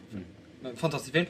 Men 0.64 0.76
Fantastisk 0.80 1.14
film. 1.14 1.28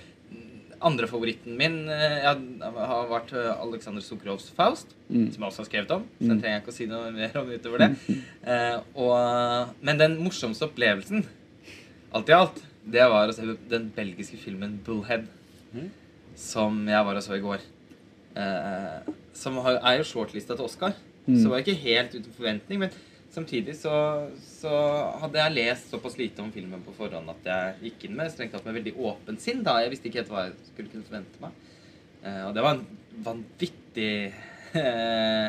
Andre 0.83 1.07
favoritten 1.07 1.55
min 1.57 1.77
uh, 1.87 2.33
har 2.75 3.05
vært 3.07 3.29
eh, 3.39 3.61
Alexander 3.63 4.01
Sukrovs 4.03 4.49
'Faust', 4.51 4.91
Mm. 5.09 5.31
som 5.31 5.43
jeg 5.43 5.47
også 5.51 5.61
har 5.61 5.65
skrevet 5.69 5.91
om. 5.91 6.03
Så 6.19 6.27
den 6.27 6.39
trenger 6.41 6.55
jeg 6.57 6.61
ikke 6.63 6.71
å 6.73 6.75
si 6.75 6.85
noe 6.89 7.11
mer 7.13 7.37
om 7.37 7.49
utover 7.53 7.77
det. 7.83 8.17
Eh, 8.43 8.77
og, 8.95 9.69
men 9.81 9.97
den 9.99 10.17
morsomste 10.23 10.65
opplevelsen, 10.65 11.23
alt 12.13 12.29
i 12.29 12.33
alt, 12.33 12.57
det 12.91 13.05
var 13.11 13.29
å 13.29 13.35
se 13.35 13.45
den 13.69 13.91
belgiske 13.95 14.37
filmen 14.41 14.79
'Bullhead', 14.83 15.27
som 16.35 16.87
jeg 16.87 17.05
var 17.05 17.15
og 17.15 17.23
så 17.23 17.37
i 17.37 17.43
går. 17.43 17.61
Eh, 18.35 19.13
som 19.37 19.57
har, 19.65 19.79
er 19.81 19.99
jo 19.99 20.07
shortlista 20.07 20.55
til 20.57 20.65
Oscar. 20.65 20.95
Så 21.23 21.47
var 21.47 21.61
jeg 21.61 21.67
ikke 21.67 21.87
helt 21.87 22.15
uten 22.17 22.35
forventning, 22.35 22.81
men 22.83 22.95
samtidig 23.33 23.75
så, 23.79 23.93
så 24.43 24.71
hadde 25.21 25.39
jeg 25.39 25.55
lest 25.55 25.93
såpass 25.93 26.17
lite 26.19 26.43
om 26.43 26.51
filmen 26.53 26.83
på 26.85 26.93
forhånd 26.97 27.31
at 27.31 27.47
jeg 27.47 27.87
gikk 27.87 28.07
inn 28.07 28.17
med 28.17 28.31
strengt 28.33 28.53
tatt 28.53 28.65
med 28.67 28.75
veldig 28.77 28.93
åpent 28.99 29.41
sinn. 29.41 29.63
da 29.65 29.79
Jeg 29.81 29.93
visste 29.93 30.09
ikke 30.09 30.21
helt 30.21 30.33
hva 30.33 30.43
jeg 30.47 30.57
skulle 30.71 30.91
kunne 30.91 31.07
forvente 31.07 31.43
meg. 31.43 31.55
Eh, 32.23 32.41
og 32.47 32.51
det 32.55 32.65
var 32.65 32.75
en 32.75 32.83
vanvittig 33.23 34.11
eh, 34.79 35.47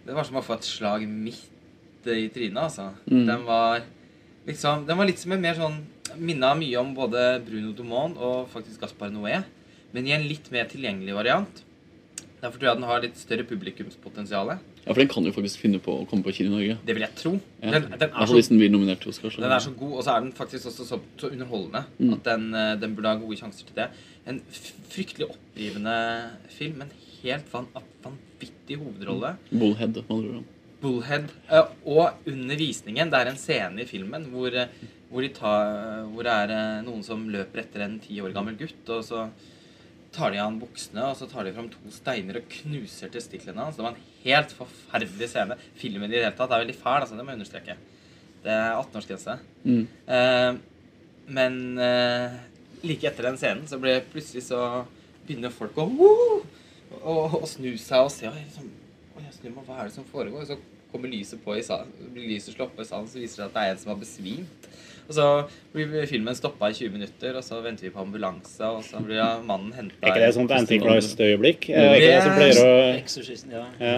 Det 0.00 0.16
var 0.16 0.26
som 0.26 0.38
å 0.40 0.44
få 0.44 0.58
et 0.58 0.68
slag 0.68 1.06
midt 1.06 2.10
i 2.10 2.28
trynet, 2.32 2.60
altså. 2.66 2.90
Mm. 3.06 3.24
Den 3.28 3.46
var 3.46 3.82
liksom 4.48 4.86
Den 4.88 4.98
var 4.98 5.08
litt 5.08 5.22
som 5.22 5.34
en 5.36 5.42
mer 5.42 5.58
sånn 5.58 5.80
Minna 6.18 6.52
mye 6.58 6.78
om 6.80 6.94
både 6.96 7.24
Bruno 7.46 7.70
Dumont 7.76 8.18
og 8.18 8.48
faktisk 8.50 8.82
Gaspar 8.82 9.12
Noé, 9.14 9.44
men 9.94 10.08
i 10.08 10.14
en 10.16 10.24
litt 10.26 10.48
mer 10.50 10.66
tilgjengelig 10.66 11.14
variant. 11.14 11.60
Derfor 12.40 12.56
tror 12.58 12.68
jeg 12.70 12.76
den 12.78 12.86
har 12.88 13.00
litt 13.04 13.16
større 13.20 13.44
publikumspotensial. 13.44 14.48
Ja, 14.86 14.92
for 14.94 15.00
den 15.02 15.08
kan 15.12 15.26
jo 15.28 15.32
faktisk 15.36 15.60
finne 15.60 15.78
på 15.84 15.92
å 16.00 16.06
komme 16.08 16.24
på 16.24 16.32
kino 16.32 16.54
i 16.54 16.54
Norge. 16.56 16.76
Det 16.86 16.94
vil 16.96 17.04
jeg 17.04 17.14
tro. 17.18 17.32
Ja. 17.62 17.70
Den, 17.74 17.90
den, 18.00 18.10
er 18.16 18.26
så, 18.30 18.36
hvis 18.38 18.48
den 18.48 18.58
blir 18.62 18.70
nominert 18.72 19.00
til 19.02 19.10
Oscar. 19.12 19.28
så- 19.30 19.42
den 19.42 19.52
er 19.52 19.58
så 19.60 19.74
god, 19.76 19.92
og 19.98 20.04
så 20.04 20.14
er 20.16 20.20
den 20.24 20.32
faktisk 20.32 20.66
også 20.70 20.86
så, 20.88 21.00
så 21.18 21.28
underholdende 21.30 21.84
Mm. 21.98 22.12
at 22.14 22.22
den, 22.24 22.54
eh, 22.54 22.76
den 22.80 22.94
burde 22.96 23.08
ha 23.08 23.14
gode 23.20 23.36
sjanser 23.36 23.66
til 23.66 23.74
det. 23.76 23.88
En 24.26 24.40
fryktelig 24.90 25.28
opprivende 25.30 26.30
film. 26.48 26.80
En 26.82 26.90
helt 27.22 27.52
van, 27.52 27.66
vanvittig 28.02 28.78
hovedrolle. 28.78 29.36
Bullhead, 29.52 29.94
med 29.94 30.04
andre 30.10 30.36
ord. 30.38 30.44
Bullhead. 30.80 31.28
eh, 31.50 31.62
Og 31.86 32.10
under 32.26 32.56
visningen, 32.56 33.10
det 33.10 33.20
er 33.20 33.30
en 33.30 33.36
scene 33.36 33.80
i 33.82 33.84
filmen 33.84 34.24
hvor, 34.32 34.48
eh, 34.54 34.66
hvor, 35.10 35.20
de 35.20 35.28
tar, 35.28 36.04
hvor 36.08 36.22
det 36.22 36.32
er 36.32 36.82
noen 36.82 37.02
som 37.04 37.28
løper 37.28 37.58
etter 37.66 37.82
en 37.84 37.98
ti 38.00 38.18
år 38.20 38.32
gammel 38.32 38.56
gutt, 38.56 38.88
og 38.88 39.04
så 39.04 39.28
tar 40.14 40.32
de 40.32 40.40
av 40.40 40.48
han 40.48 40.58
buksene, 40.60 41.04
og 41.06 41.18
så 41.18 41.28
tar 41.30 41.46
de 41.46 41.54
fram 41.54 41.68
to 41.70 41.92
steiner 41.94 42.40
og 42.40 42.48
knuser 42.50 43.12
testiklene 43.14 43.62
hans. 43.62 43.78
Det 43.78 43.84
var 43.84 43.94
en 43.94 44.08
helt 44.24 44.54
forferdelig 44.58 45.30
scene. 45.30 45.58
Filmen 45.78 46.10
i 46.10 46.16
det 46.16 46.24
hele 46.24 46.36
tatt 46.38 46.50
er 46.50 46.64
veldig 46.64 46.76
fæl, 46.78 47.04
altså, 47.04 47.18
det 47.18 47.26
må 47.26 47.34
jeg 47.34 47.40
understreke. 47.40 47.76
Det 48.44 48.54
er 48.54 48.74
18-årsgrense. 48.74 49.36
Mm. 49.64 49.84
Eh, 50.16 50.50
men 51.30 51.60
eh, 51.78 52.40
like 52.82 53.06
etter 53.06 53.28
den 53.28 53.38
scenen 53.38 53.68
så 53.70 53.78
ble 53.80 54.00
plutselig 54.10 54.46
så 54.48 54.60
begynner 55.26 55.52
folk 55.54 55.76
å 55.78 55.86
å, 55.86 56.10
å, 56.98 57.14
å 57.38 57.46
snu 57.46 57.70
seg 57.78 58.02
og 58.02 58.10
se 58.10 58.26
og 58.26 58.34
liksom, 58.34 58.70
«Oi, 59.14 59.24
jeg 59.26 59.36
snur 59.36 59.52
meg, 59.54 59.66
Hva 59.68 59.78
er 59.78 59.90
det 59.90 59.94
som 59.94 60.06
foregår? 60.08 60.46
Så 60.48 60.56
kommer 60.92 61.12
lyset 61.12 61.42
på 61.44 61.56
i 61.56 61.64
salen, 61.64 61.90
blir 62.14 62.30
lyset 62.34 62.54
slått 62.54 62.76
på 62.76 62.84
i 62.84 62.88
salen, 62.88 63.08
så 63.10 63.20
viser 63.20 63.42
det 63.42 63.42
seg 63.42 63.48
at 63.48 63.56
det 63.56 63.66
er 63.66 63.74
en 63.74 63.82
som 63.82 63.92
har 63.94 64.00
besvimt. 64.00 64.70
Og 65.10 65.16
så 65.16 65.24
blir 65.74 66.06
filmen 66.06 66.36
stoppa 66.38 66.68
i 66.70 66.74
20 66.76 66.92
minutter, 66.94 67.34
og 67.34 67.42
så 67.42 67.58
venter 67.64 67.88
vi 67.88 67.90
på 67.90 67.98
ambulanse, 67.98 68.62
og 68.62 68.84
så 68.86 69.00
blir 69.02 69.40
mannen 69.42 69.72
henta 69.74 69.96
Er 70.06 70.12
ikke 70.12 70.22
det 70.22 70.34
sånt 70.36 70.52
Antichrist-øyeblikk? 70.54 71.66
Er 71.74 71.96
ikke 71.96 72.12
det 72.12 72.20
som 72.22 72.36
pleier 72.38 73.56
ja. 73.56 73.64
ja. 73.80 73.96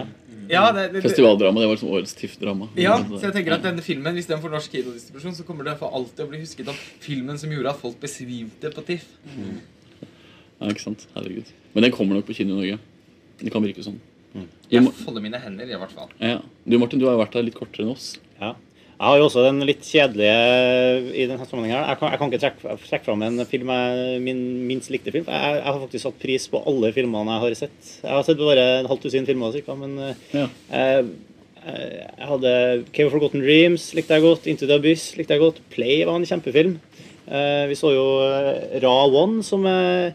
Ja, 0.49 0.63
det, 0.75 0.87
det, 0.95 1.03
Festivaldrama. 1.05 1.61
Det 1.61 1.67
var 1.69 1.77
liksom 1.77 1.91
årets 1.93 2.17
TIFF-drama. 2.17 2.67
Ja, 2.81 2.97
så 3.05 3.27
jeg 3.27 3.35
tenker 3.37 3.55
at 3.55 3.63
denne 3.63 3.85
filmen, 3.85 4.17
hvis 4.17 4.27
den 4.27 4.41
får 4.41 4.51
norsk 4.55 4.73
kinodistribusjon, 4.73 5.35
så 5.37 5.45
kommer 5.47 5.69
det 5.69 5.77
for 5.79 5.93
alltid 5.95 6.25
å 6.25 6.31
bli 6.31 6.41
husket 6.41 6.71
om 6.73 6.79
filmen 7.03 7.37
som 7.39 7.53
gjorde 7.53 7.71
at 7.71 7.79
folk 7.79 7.99
besvimte 8.01 8.73
på 8.73 8.85
TIFF. 8.89 9.05
Ja, 9.37 10.71
ikke 10.71 10.83
sant? 10.83 11.05
Herregud. 11.13 11.53
Men 11.77 11.87
den 11.87 11.93
kommer 11.95 12.17
nok 12.17 12.27
på 12.27 12.35
kino 12.37 12.57
i 12.57 12.59
Norge. 12.59 12.81
Det 13.39 13.53
kan 13.53 13.63
virke 13.63 13.85
sånn. 13.85 14.01
Jeg 14.73 14.89
folder 15.03 15.21
mine 15.21 15.37
hender, 15.39 15.69
i 15.69 15.77
hvert 15.77 15.91
fall. 15.93 16.09
ja. 16.19 16.39
du 16.65 16.77
Martin, 16.81 16.99
du 17.01 17.05
har 17.05 17.13
jo 17.17 17.21
vært 17.21 17.35
her 17.37 17.43
litt 17.45 17.57
kortere 17.57 17.85
enn 17.85 17.91
oss. 17.93 18.15
Ja. 18.41 18.55
Jeg 18.93 19.09
har 19.09 19.17
jo 19.19 19.25
også 19.27 19.41
den 19.43 19.59
litt 19.67 19.83
kjedelige 19.83 21.13
i 21.17 21.25
denne 21.27 21.45
sammenhengen. 21.49 21.81
Jeg 21.89 21.97
kan, 21.99 22.11
jeg 22.13 22.19
kan 22.21 22.31
ikke 22.31 22.39
trekke, 22.43 22.75
trekke 22.87 23.07
fram 23.09 23.23
en 23.25 23.41
film 23.49 23.71
jeg, 23.73 24.21
min 24.23 24.39
minst 24.69 24.89
likte 24.93 25.11
film. 25.11 25.25
Jeg, 25.27 25.57
jeg 25.59 25.65
har 25.67 25.79
faktisk 25.81 26.05
satt 26.07 26.19
pris 26.21 26.45
på 26.49 26.61
alle 26.69 26.91
filmene 26.95 27.35
jeg 27.35 27.43
har 27.43 27.57
sett. 27.65 27.91
Jeg 28.05 28.13
har 28.15 28.23
sett 28.25 28.39
bare 28.41 28.65
en 28.79 28.89
halvt 28.89 29.03
tusen 29.09 29.27
filmer 29.27 29.51
cirka, 29.57 29.75
men 29.77 29.97
eh, 29.99 30.23
Ja. 30.37 30.45
jeg, 30.71 31.09
jeg 31.65 32.27
hadde 32.31 32.53
Cave 32.95 33.07
of 33.09 33.13
Forgotten 33.17 33.43
Dreams 33.43 33.89
likte 33.97 34.17
jeg 34.17 34.25
godt. 34.25 34.47
Into 34.51 34.69
the 34.69 34.79
Abyss 34.79 35.11
likte 35.19 35.35
jeg 35.35 35.43
godt. 35.43 35.59
Play 35.73 36.01
var 36.07 36.17
en 36.21 36.25
kjempefilm. 36.29 36.77
Eh, 37.27 37.65
Vi 37.69 37.77
så 37.79 37.91
jo 37.95 38.07
eh, 38.29 38.79
Ra 38.83 38.95
One, 39.09 39.43
som 39.43 39.67
eh, 39.69 40.13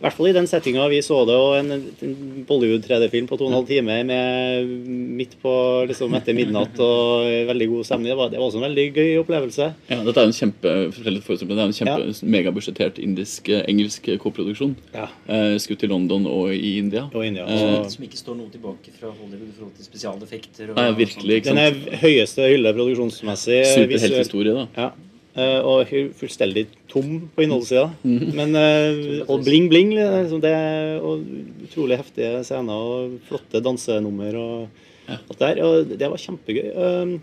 i 0.00 0.04
hvert 0.06 0.16
fall 0.16 0.30
i 0.30 0.32
den 0.32 0.46
settinga 0.48 0.86
vi 0.88 1.02
så 1.04 1.18
det, 1.28 1.34
og 1.36 1.58
en, 1.58 1.72
en 1.76 2.44
Bollywood 2.48 2.86
3D-film 2.86 3.26
på 3.28 3.36
to 3.36 3.44
og 3.44 3.50
en 3.50 3.56
halv 3.58 3.66
time 3.68 3.98
med 4.08 4.70
midt 5.18 5.34
på 5.42 5.52
liksom 5.90 6.14
etter 6.16 6.32
midnatt 6.36 6.78
og 6.80 7.26
veldig 7.50 7.66
god 7.68 7.84
stemning. 7.84 8.08
Det 8.08 8.16
var, 8.16 8.30
det 8.32 8.40
var 8.40 8.46
også 8.46 8.62
en 8.62 8.64
veldig 8.64 8.86
gøy 8.96 9.10
opplevelse. 9.20 9.66
Ja, 9.90 9.98
dette 10.06 10.22
er 10.24 10.30
en 10.30 10.36
kjempe 10.38 10.72
det 10.88 11.58
er 11.58 11.66
en 11.66 11.76
kjempe 11.76 12.30
megabudsjettert 12.32 13.02
indisk, 13.04 13.50
eh, 13.52 13.60
engelsk 13.68 14.08
koproduksjon. 14.24 14.72
Ja. 14.94 15.10
Eh, 15.28 15.58
skutt 15.60 15.84
i 15.84 15.92
London 15.92 16.24
og 16.30 16.54
i 16.54 16.78
India. 16.80 17.04
Og 17.12 17.26
India. 17.26 17.44
Eh, 17.44 17.84
Som 17.92 18.08
ikke 18.08 18.22
står 18.22 18.40
noe 18.40 18.48
tilbake 18.56 18.96
fra 18.96 19.12
Hollywood 19.12 19.52
i 19.52 19.58
forhold 19.58 19.76
til 19.76 19.90
spesialeffekter. 19.90 20.72
Og, 20.72 20.80
ja, 20.80 20.96
virkelig, 20.96 21.42
ikke 21.42 21.52
den 21.52 21.62
er 21.66 22.00
høyeste 22.00 22.48
hylle 22.48 22.72
produksjonsmessig. 22.72 23.60
visuelt. 23.60 23.90
Superhelthistorie, 23.92 24.56
da. 24.56 24.66
Ja. 24.80 24.90
Eh, 25.38 25.60
og 25.62 25.84
ikke 25.84 26.08
fullstendig 26.18 26.64
tom 26.90 27.28
på 27.36 27.44
innholdssida. 27.44 27.86
Mhm. 28.02 28.30
Men 28.34 28.56
eh, 28.58 29.20
Og 29.28 29.44
bling-bling. 29.46 29.92
Liksom 29.94 30.40
det, 30.42 30.54
og 31.00 31.22
utrolig 31.68 32.00
heftige 32.00 32.40
scener 32.46 32.74
og 32.74 33.18
flotte 33.28 33.62
dansenummer 33.62 34.34
og 34.40 34.68
alt 35.10 35.38
der. 35.38 35.62
Og 35.66 35.92
det 35.94 36.10
var 36.10 36.18
kjempegøy. 36.18 36.66
Eh, 36.74 37.14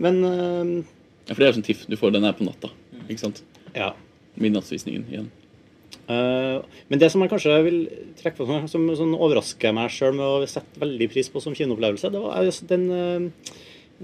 men 0.00 0.24
eh, 0.24 0.72
Ja, 1.28 1.34
for 1.34 1.42
det 1.44 1.50
er 1.50 1.58
sånn 1.58 1.66
TIFF. 1.68 1.84
Du 1.90 1.98
får 2.00 2.16
den 2.16 2.24
her 2.24 2.32
på 2.38 2.46
natta. 2.48 2.72
Ikke 3.08 3.26
sant? 3.26 3.42
ja. 3.76 3.92
Midnattsvisningen 4.40 5.04
igjen. 5.10 5.28
Eh, 6.10 6.62
men 6.88 6.98
det 7.02 7.10
som 7.12 7.20
jeg 7.22 7.30
kanskje 7.32 7.56
vil 7.66 7.80
trekke 8.18 8.38
på 8.38 8.60
som 8.70 8.86
som 8.96 9.14
overrasker 9.14 9.74
meg 9.76 9.90
sjøl 9.92 10.14
med 10.16 10.24
å 10.24 10.46
sette 10.48 10.80
veldig 10.80 11.08
pris 11.12 11.28
på 11.30 11.42
som 11.42 11.54
kinoopplevelse, 11.54 12.10
det 12.14 12.22
var 12.22 12.48
den 12.70 12.86
eh, 12.94 13.52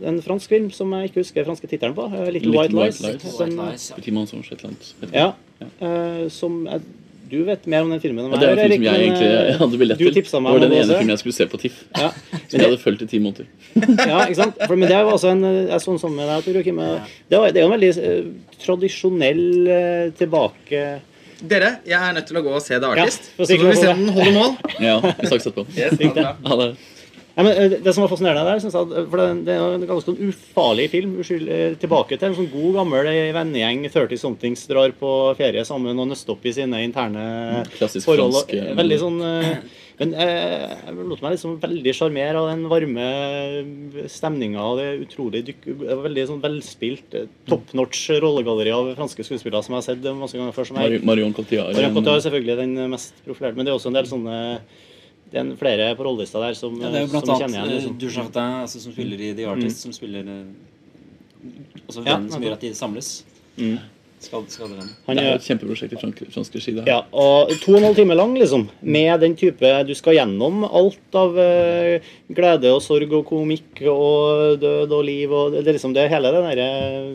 en 0.04 0.20
fransk 0.22 0.48
film 0.52 0.68
som 0.74 0.92
jeg 0.92 1.10
ikke 1.10 1.22
husker 1.22 1.44
franske 1.48 1.68
tittelen 1.70 1.94
på. 1.96 2.04
eh, 2.12 2.30
Little, 2.32 2.50
Little 2.52 2.58
White 2.60 2.74
White 2.76 3.00
Lies. 3.00 3.22
Lies. 3.24 3.32
Som, 3.36 3.48
White 3.56 3.70
Lies, 3.72 3.88
ja. 3.90 3.96
Petit 3.96 4.12
et 4.52 4.60
eller 4.60 4.70
annet. 4.70 4.94
Vet 5.00 5.10
du. 5.10 5.16
ja, 5.16 5.32
eh, 5.80 6.28
som 6.28 6.62
jeg, 6.66 6.80
Du 7.26 7.40
vet 7.42 7.64
mer 7.66 7.82
om 7.82 7.90
den 7.90 7.98
filmen 7.98 8.22
enn 8.28 8.30
Ja, 8.36 8.38
det 8.38 8.46
er 8.46 8.52
en 8.52 8.70
film 8.70 8.84
som 8.84 8.94
jeg 8.94 9.02
egentlig 9.02 9.26
jeg 9.26 9.56
hadde 9.58 9.78
billett 9.80 9.98
til. 9.98 10.12
Det 10.14 10.42
var 10.44 10.60
den 10.62 10.72
ene 10.76 10.86
filmen 10.94 11.08
jeg 11.10 11.18
skulle 11.18 11.34
se 11.34 11.46
på 11.50 11.58
TIFF. 11.58 11.80
Ja, 11.98 12.10
Som 12.50 12.60
jeg 12.60 12.66
hadde 12.68 12.78
fulgt 12.78 13.02
i 13.02 13.08
ti 13.10 13.18
måneder. 13.18 13.48
ja, 14.12 14.20
ikke 14.28 14.36
sant? 14.38 14.60
For, 14.66 14.76
men 14.78 14.88
det 14.88 15.00
var 15.00 15.10
også 15.16 15.32
en 15.32 15.42
jeg 15.66 15.80
sånn 15.82 15.98
som 15.98 16.14
med 16.14 16.28
deg, 16.30 16.44
Tor 16.46 16.54
Joakim. 16.60 16.78
Det, 17.26 17.40
var- 17.40 17.50
det 17.50 17.58
er 17.58 17.66
jo 17.66 17.72
en 17.72 17.74
veldig 17.74 17.90
eh, 17.98 18.30
tradisjonell 18.62 19.44
eh, 19.68 20.10
tilbake 20.18 20.84
Dere, 21.36 21.74
jeg 21.84 21.98
er 22.00 22.14
nødt 22.16 22.30
til 22.30 22.38
å 22.38 22.42
gå 22.46 22.52
og 22.56 22.62
se 22.64 22.78
The 22.80 22.88
Artist. 22.94 23.26
Ja, 23.36 23.44
så 23.44 23.56
får 23.60 23.66
vi 23.68 23.76
se 23.76 23.88
om 23.90 23.98
den 24.06 24.14
holder 24.16 24.32
mål. 24.32 24.54
Ja, 24.86 24.94
vi 25.02 25.26
snakkes 25.28 25.50
etterpå. 25.50 25.66
Yes, 25.76 25.98
ha 26.46 26.56
det 26.62 26.70
det. 27.36 27.44
Men 27.44 27.52
eh, 27.52 27.78
Det 27.84 27.92
som 27.94 28.02
var 28.04 28.12
fascinerende 28.12 28.44
der, 28.48 28.60
jeg, 28.64 29.06
for 29.12 29.20
det, 29.20 29.28
det 29.46 29.54
er 29.54 29.76
en 29.76 29.86
ganske 29.88 30.16
ufarlig 30.28 30.88
film. 30.92 31.16
Eh, 31.20 31.76
tilbake 31.80 32.16
til 32.16 32.30
en 32.30 32.36
sånn 32.40 32.50
god, 32.52 32.70
gammel 32.80 33.10
eh, 33.12 33.32
vennegjeng, 33.36 33.86
30-somethings, 33.92 34.66
drar 34.70 34.94
på 34.96 35.10
ferie 35.38 35.64
sammen 35.68 35.98
og 35.98 36.08
nøster 36.10 36.36
opp 36.36 36.46
i 36.48 36.54
sine 36.56 36.80
interne 36.86 37.64
Klassisk 37.76 38.08
forhold. 38.08 38.40
fransk, 38.40 38.54
eh, 38.56 38.72
Veldig 38.78 38.98
sånn 39.02 39.20
eh, 39.26 39.50
Men 39.96 40.10
eh, 40.12 40.72
jeg 40.84 40.96
lot 41.08 41.22
meg 41.24 41.36
liksom 41.36 41.54
veldig 41.62 41.92
sjarmere 41.96 42.40
av 42.40 42.50
den 42.50 42.66
varme 42.68 43.06
stemninga 44.12 44.60
og 44.60 44.80
det 44.80 44.88
utrolig 45.06 45.40
dykk, 45.46 45.62
det 45.70 45.86
var 45.88 46.02
veldig 46.04 46.26
sånn 46.28 46.42
velspilt, 46.42 47.16
eh, 47.16 47.30
top 47.48 47.72
notch 47.78 48.02
rollegalleri 48.20 48.74
av 48.76 48.90
franske 48.98 49.24
skuespillere 49.24 49.64
som 49.64 49.72
jeg 49.72 49.80
har 49.80 49.86
sett 49.86 50.10
masse 50.18 50.36
ganger 50.36 50.52
før. 50.52 51.00
Marion 51.00 51.32
Cotillard. 51.36 51.72
Marion 51.78 51.96
Cotillard 51.96 52.20
er 52.20 52.26
selvfølgelig 52.28 52.58
den 52.60 52.92
mest 52.92 53.24
profilerte, 53.24 53.56
men 53.56 53.64
det 53.64 53.72
er 53.72 53.78
også 53.78 53.92
en 53.92 53.96
del 53.96 54.10
sånne 54.12 54.36
det 55.30 55.40
er 55.42 55.56
flere 55.58 55.88
på 55.98 56.04
rollelista 56.06 56.40
der 56.40 56.54
som, 56.54 56.76
Ja, 56.80 56.90
det 56.90 57.00
er 57.00 57.06
jo 57.06 57.10
blant 57.12 57.26
vi 57.26 57.34
kjenner 57.40 57.58
annet 57.64 57.72
igjen. 57.72 57.96
eh, 57.96 58.06
Liksom. 58.06 58.32
Altså, 58.62 58.80
som 58.82 58.92
spiller 58.92 59.20
i 59.20 59.32
The 59.34 59.46
Artist, 59.50 59.82
som 59.82 59.92
spiller 59.92 60.22
Altså 60.26 60.46
Altså 61.86 62.04
Ja, 62.06 62.16
som 62.30 62.42
gjør 62.42 62.52
at 62.52 62.60
de 62.60 62.74
samles. 62.74 63.24
Mm. 63.56 63.78
Skadevenn. 64.18 64.88
Han 65.06 65.18
er 65.20 65.34
et 65.36 65.44
kjempeprosjekt 65.44 65.92
i 65.92 65.98
fransk, 66.00 66.22
fransk 66.32 66.54
regi. 66.56 66.72
ja, 66.88 67.02
og 67.12 67.50
to 67.62 67.72
og 67.74 67.78
en 67.78 67.84
halv 67.84 67.96
time 67.98 68.14
lang, 68.16 68.32
liksom. 68.40 68.64
Med 68.82 69.20
den 69.20 69.34
type 69.36 69.70
Du 69.86 69.92
skal 69.94 70.14
gjennom 70.16 70.64
alt 70.64 71.14
av 71.20 71.36
eh, 71.38 72.00
glede 72.32 72.72
og 72.72 72.80
sorg 72.82 73.12
og 73.12 73.26
komikk 73.28 73.82
og 73.92 74.56
død 74.62 74.92
og 74.96 75.04
liv 75.04 75.30
og 75.36 75.52
det, 75.52 75.66
er 75.68 75.76
liksom 75.76 75.92
det 75.94 76.08
hele 76.10 76.32
det 76.32 76.42
derre 76.46 76.68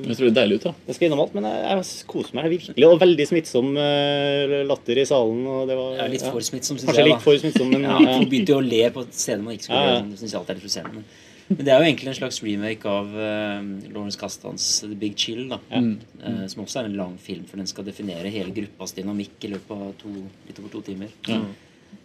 Jeg 0.06 0.16
tror 0.20 0.28
det 0.28 0.32
er 0.32 0.38
deilig 0.42 0.60
ut, 0.62 0.68
da. 0.70 0.74
Jeg 0.88 0.96
skal 1.00 1.08
innom 1.10 1.24
alt, 1.26 1.34
men 1.40 1.50
jeg, 1.50 1.64
jeg 1.72 2.08
koser 2.14 2.38
meg 2.38 2.50
virkelig. 2.54 2.86
Og 2.92 3.00
veldig 3.02 3.28
smittsom 3.32 3.74
eh, 3.82 4.56
latter 4.70 5.02
i 5.02 5.08
salen. 5.10 5.42
Og 5.48 5.68
det 5.68 5.80
var, 5.82 5.98
Ja, 6.04 6.08
litt 6.14 6.24
for 6.30 6.40
smittsom, 6.46 6.78
syns 6.78 6.86
Kanskje 6.92 7.04
jeg. 7.04 7.12
litt 7.16 7.26
for 7.26 7.42
smittsom, 7.42 7.74
men 7.74 7.90
Ja, 7.90 7.98
ja. 7.98 8.20
Begynte 8.30 8.54
jo 8.56 8.62
å 8.62 8.66
le 8.66 8.86
på 8.94 9.04
steder 9.10 9.42
man 9.44 9.58
ikke 9.58 9.68
skulle 9.72 9.82
Ja, 9.84 9.98
ja. 9.98 10.00
le. 10.06 10.14
Det 10.14 10.22
syns 10.22 10.32
jeg 10.32 10.40
alltid 10.40 10.54
er 10.56 10.62
litt 10.62 10.68
frustrerende. 10.70 11.04
Men, 11.52 11.62
det 11.68 11.74
er 11.74 11.82
jo 11.82 11.88
egentlig 11.90 12.08
en 12.12 12.18
slags 12.20 12.40
remake 12.46 12.86
av 12.90 13.12
uh, 13.16 13.62
Lawrence 13.92 14.20
Castans 14.20 14.68
The 14.86 14.96
Big 14.96 15.18
Chill. 15.20 15.48
da 15.52 15.60
Mm. 15.72 15.92
uh, 16.24 16.46
Som 16.52 16.64
også 16.66 16.82
er 16.82 16.90
en 16.90 16.98
lang 17.00 17.18
film, 17.20 17.44
for 17.50 17.58
den 17.62 17.68
skal 17.68 17.86
definere 17.88 18.32
hele 18.34 18.54
gruppas 18.56 18.94
dynamikk 18.98 19.44
i 19.48 19.52
løpet 19.56 19.72
av 19.88 19.94
to, 20.02 20.12
litt 20.48 20.60
over 20.64 20.70
to 20.78 20.82
timer. 20.92 21.12
Ja. 21.28 21.42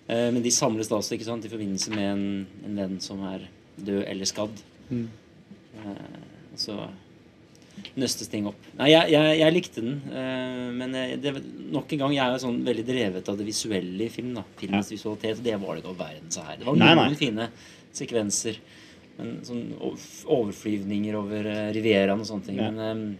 Uh, 0.08 0.28
Men 0.34 0.42
de 0.42 0.50
samles 0.54 0.88
da 0.90 0.96
også 0.98 1.14
ikke 1.16 1.28
sant, 1.30 1.44
i 1.46 1.52
forbindelse 1.52 1.90
med 1.94 2.06
en, 2.12 2.26
en 2.66 2.76
venn 2.82 3.00
som 3.02 3.22
er 3.30 3.48
død 3.78 4.04
eller 4.06 4.24
skadd. 4.28 4.62
Mm. 4.90 5.08
Eh, 5.76 6.22
så 6.56 6.76
nøstes 8.00 8.30
ting 8.32 8.46
opp. 8.48 8.56
Nei, 8.78 8.86
jeg, 8.92 9.10
jeg, 9.12 9.34
jeg 9.42 9.52
likte 9.52 9.82
den, 9.84 9.98
eh, 10.08 10.70
men 10.72 10.94
det, 11.20 11.32
nok 11.74 11.92
en 11.92 12.00
gang, 12.04 12.14
jeg 12.16 12.22
er 12.24 12.32
jo 12.36 12.42
sånn 12.46 12.62
veldig 12.64 12.84
drevet 12.88 13.28
av 13.28 13.36
det 13.36 13.44
visuelle 13.48 14.06
i 14.06 14.08
film. 14.12 14.30
da 14.38 14.44
Filmens 14.56 14.88
visualitet. 14.94 15.42
Det 15.44 15.58
var 15.60 15.74
det 15.76 15.82
ikke 15.84 15.92
all 15.92 15.98
verden 16.00 16.32
så 16.32 16.46
her. 16.46 16.56
Det 16.62 16.68
var 16.70 16.78
Nei, 16.80 16.88
noen 16.94 17.12
nei. 17.12 17.18
fine 17.20 17.48
sekvenser. 17.96 18.56
Men 19.16 19.34
sånn 19.46 19.64
overflyvninger 20.28 21.16
over 21.18 21.46
uh, 21.48 21.64
Rivieraen 21.74 22.20
og 22.20 22.28
sånne 22.28 22.48
ting. 22.50 22.60
Ja. 22.60 22.70
Men 22.70 22.78
um, 22.84 23.18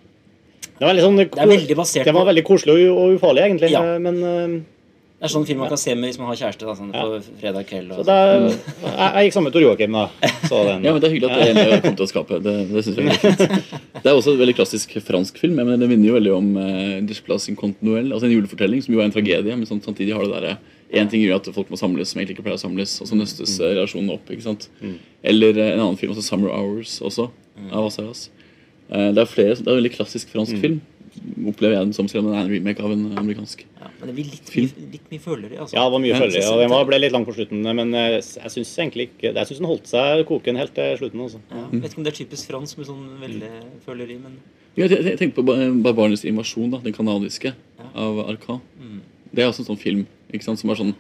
Det 0.77 0.85
var, 0.85 0.99
sånn, 1.01 1.21
det 1.23 1.29
er 1.41 1.49
veldig 1.49 1.77
basert 1.79 2.05
det 2.09 2.13
var 2.17 2.27
veldig 2.29 2.43
koselig 2.45 2.75
og, 2.91 2.97
og 3.01 3.15
ufarlig, 3.17 3.47
egentlig. 3.49 3.71
Ja. 3.73 3.81
eh, 3.95 4.01
Men 4.03 4.19
um, 4.21 4.57
Det 5.17 5.25
er 5.25 5.33
sånn 5.33 5.47
film 5.49 5.63
man 5.65 5.71
kan 5.73 5.81
se 5.81 5.95
med 5.97 6.11
hvis 6.11 6.19
man 6.21 6.29
har 6.29 6.37
kjæreste 6.43 6.67
da, 6.69 6.75
sånn 6.77 6.91
Ja. 6.93 7.07
på 7.09 7.41
fredag 7.41 7.65
kveld. 7.71 7.95
så 7.97 8.05
det 8.05 8.17
er, 8.21 8.45
jeg, 8.45 8.93
jeg 9.01 9.25
gikk 9.31 9.37
sammen 9.39 9.49
med 9.49 9.57
Tor 9.57 9.65
Joakim, 9.65 9.97
da. 9.97 10.31
Så 10.45 10.61
den. 10.69 10.85
Ja, 10.85 10.93
men 10.93 11.01
Det 11.01 11.09
er 11.09 11.15
hyggelig 11.15 11.31
at 11.33 11.41
det 11.41 11.49
ene 11.55 11.81
kom 11.87 11.97
til 11.97 12.05
å 12.05 12.11
skape. 12.13 12.41
Det, 12.45 12.57
det 12.75 12.85
synes 12.85 13.01
jeg 13.01 13.09
er 13.15 13.23
fint. 13.25 13.73
Det 14.03 14.11
er 14.13 14.15
også 14.21 14.35
en 14.37 14.43
veldig 14.45 14.55
klassisk 14.61 14.93
fransk 15.03 15.39
film. 15.41 15.57
men 15.57 15.81
Det 15.81 15.89
minner 15.89 16.11
jo 16.13 16.19
veldig 16.19 16.35
om 16.37 16.51
uh, 16.61 16.99
Displace 17.09 17.49
Incontinuel, 17.51 18.13
altså 18.13 18.29
en 18.29 18.37
julefortelling, 18.37 18.85
som 18.85 18.93
jo 18.95 19.01
er 19.01 19.09
en 19.09 19.17
tragedie. 19.17 19.57
Men 19.57 19.65
sånn, 19.67 19.81
samtidig 19.83 20.13
har 20.15 20.29
det 20.29 20.35
derre 20.37 20.59
Én 20.95 21.09
ting 21.11 21.23
gjør 21.25 21.41
at 21.41 21.49
folk 21.55 21.71
må 21.73 21.79
samles 21.81 22.13
som 22.13 22.21
egentlig 22.21 22.37
ikke 22.37 22.47
pleier 22.47 22.61
å 22.61 22.63
samles, 22.63 23.01
og 23.03 23.09
så 23.11 23.19
nøstes 23.19 23.57
mm. 23.59 23.65
relasjonene 23.75 24.15
opp. 24.15 24.29
ikke 24.31 24.47
sant? 24.47 24.69
Eller 25.27 25.59
eh, 25.59 25.73
en 25.75 25.83
annen 25.83 25.99
film, 25.99 26.13
også 26.15 26.23
'Summer 26.23 26.53
Hours', 26.55 27.01
også, 27.03 27.31
av 27.73 27.89
Asaras. 27.89 28.29
Eh, 28.91 29.09
det 29.15 29.19
er 29.19 29.31
flere, 29.31 29.57
det 29.57 29.67
er 29.67 29.73
en 29.75 29.81
veldig 29.83 29.97
klassisk 29.97 30.31
fransk 30.31 30.61
film. 30.63 30.81
Opplever 31.49 31.79
jeg 31.79 31.87
den 31.89 31.95
som 31.97 32.09
selv 32.09 32.27
om 32.27 32.31
den 32.31 32.39
er 32.39 32.45
en 32.45 32.53
remake 32.53 32.83
av 32.85 32.93
en 32.93 33.07
amerikansk. 33.19 33.65
ja, 33.81 33.89
men 33.99 34.11
det 34.11 34.15
blir 34.15 34.29
litt, 34.31 34.51
Film. 34.53 34.69
litt 34.93 35.07
mye 35.11 35.23
følere. 35.25 35.59
Altså. 35.59 35.75
Ja, 35.75 35.87
det 35.87 35.93
var 35.93 36.03
mye 36.05 36.13
Ja, 36.13 36.19
følgere, 36.21 36.53
og 36.53 36.61
den 36.61 36.87
ble 36.91 36.99
litt 37.01 37.13
lang 37.17 37.25
på 37.27 37.35
slutten. 37.35 37.63
Men 37.81 37.95
eh, 37.95 38.21
jeg 38.21 38.53
syns 38.53 38.75
egentlig 38.79 39.09
ikke 39.09 39.33
Jeg 39.33 39.47
syns 39.49 39.59
den 39.63 39.71
holdt 39.71 39.89
seg 39.89 40.27
koken 40.29 40.61
helt 40.61 40.75
til 40.77 40.99
slutten. 41.01 41.25
Altså. 41.25 41.41
Ja, 41.51 41.65
vet 41.73 41.91
ikke 41.91 42.03
om 42.03 42.05
det 42.05 42.13
er 42.13 42.19
typisk 42.21 42.53
fransk 42.53 42.79
med 42.79 42.87
sånn 42.93 43.05
veldig 43.25 43.53
føleri, 43.87 44.21
men 44.21 44.39
Ja, 44.77 44.85
jeg, 44.87 45.03
jeg 45.09 45.19
tenkte 45.19 45.41
på 45.41 45.47
Barbarnes 45.49 45.83
Barbarenes 45.83 46.25
invasjon, 46.29 46.71
da, 46.71 46.79
den 46.85 46.93
kanadiske, 46.93 47.55
Ja. 47.81 47.91
av 47.95 48.21
Arcan. 48.29 48.61
mm. 48.79 49.01
Det 49.37 49.45
er 49.45 49.51
også 49.53 49.63
en 49.67 49.69
sånn 49.77 49.79
film 49.83 50.07
ikke 50.33 50.47
sant, 50.49 50.59
som 50.63 50.73
er 50.73 50.81
sånn 50.81 50.95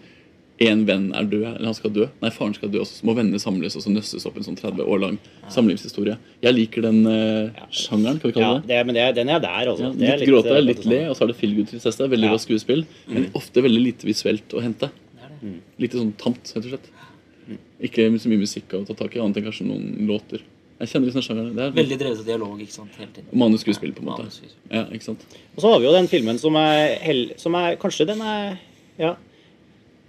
En 0.58 0.86
venn 0.88 1.10
er 1.12 1.26
død, 1.28 1.42
eller 1.44 1.66
han 1.68 1.74
skal 1.76 1.90
dø. 1.92 2.06
Nei, 2.22 2.30
faren 2.32 2.54
skal 2.56 2.70
dø, 2.72 2.78
og 2.80 2.86
så 2.88 3.04
må 3.04 3.12
vennene 3.12 3.36
samles 3.42 3.74
og 3.76 3.82
så 3.84 3.90
nøstes 3.92 4.24
opp 4.24 4.38
en 4.40 4.46
sånn 4.46 4.56
30 4.56 4.86
år 4.88 5.02
lang 5.02 5.18
samlivshistorie. 5.52 6.14
Jeg 6.40 6.54
liker 6.56 6.86
den 6.86 7.02
eh, 7.10 7.50
sjangeren, 7.68 8.16
kan 8.22 8.30
vi 8.30 8.36
kalle 8.38 8.46
Ja, 8.54 8.62
det. 8.64 8.78
Ja, 8.78 8.84
men 8.88 8.96
det, 8.96 9.04
den 9.18 9.28
er 9.34 9.42
der, 9.44 9.68
altså. 9.68 9.90
Ja, 9.90 9.90
Det 10.00 10.08
er 10.14 10.22
litt 10.22 10.30
gråte, 10.30 10.54
litt, 10.64 10.78
litt 10.80 10.86
le, 10.88 11.00
sånn. 11.02 11.10
og 11.12 11.18
så 11.18 11.26
er 11.26 11.32
det 11.34 11.36
feelgood-tristesse. 11.42 12.08
Veldig 12.14 12.30
Ja. 12.30 12.32
bra 12.32 12.40
skuespill, 12.40 12.86
men 13.12 13.28
ofte 13.36 13.60
veldig 13.68 13.82
lite 13.84 14.08
visuelt 14.08 14.48
å 14.56 14.62
hente. 14.64 14.88
det 14.88 15.28
det. 15.42 15.52
Litt 15.84 15.92
sånn 15.92 16.14
tamt, 16.16 16.48
rett 16.56 16.64
og 16.64 16.72
slett. 16.72 16.88
Ikke 17.84 18.08
så 18.16 18.32
mye 18.32 18.40
musikk 18.40 18.72
å 18.72 18.86
ta 18.88 18.94
tak 18.96 19.12
i, 19.14 19.20
annet 19.20 19.36
enn 19.36 19.44
kanskje 19.50 19.66
noen 19.68 20.06
låter. 20.08 20.40
Jeg 20.80 20.88
kjenner 20.88 21.06
liksom 21.08 21.22
sjangeren. 21.24 21.54
Det 21.56 21.62
er 21.64 21.70
Veldig 21.72 21.98
drevet 21.98 22.18
av 22.18 22.26
dialog, 22.26 22.58
ikke 22.60 22.72
sant, 22.72 22.90
hele 22.98 23.08
tiden. 23.14 23.30
manus 23.32 23.60
skuespill, 23.64 23.92
på 23.96 24.00
en 24.04 24.10
måte. 24.10 24.26
Manus. 24.26 24.42
Ja, 24.70 24.84
ikke 24.92 25.02
sant? 25.04 25.24
Og 25.56 25.62
så 25.62 25.70
har 25.72 25.78
vi 25.80 25.86
jo 25.86 25.92
den 25.92 26.08
filmen 26.08 26.38
som 26.38 26.54
er, 26.56 26.96
hell, 27.00 27.30
som 27.40 27.54
er 27.54 27.76
Kanskje 27.76 28.06
den 28.06 28.20
er 28.20 28.58
Ja. 28.98 29.14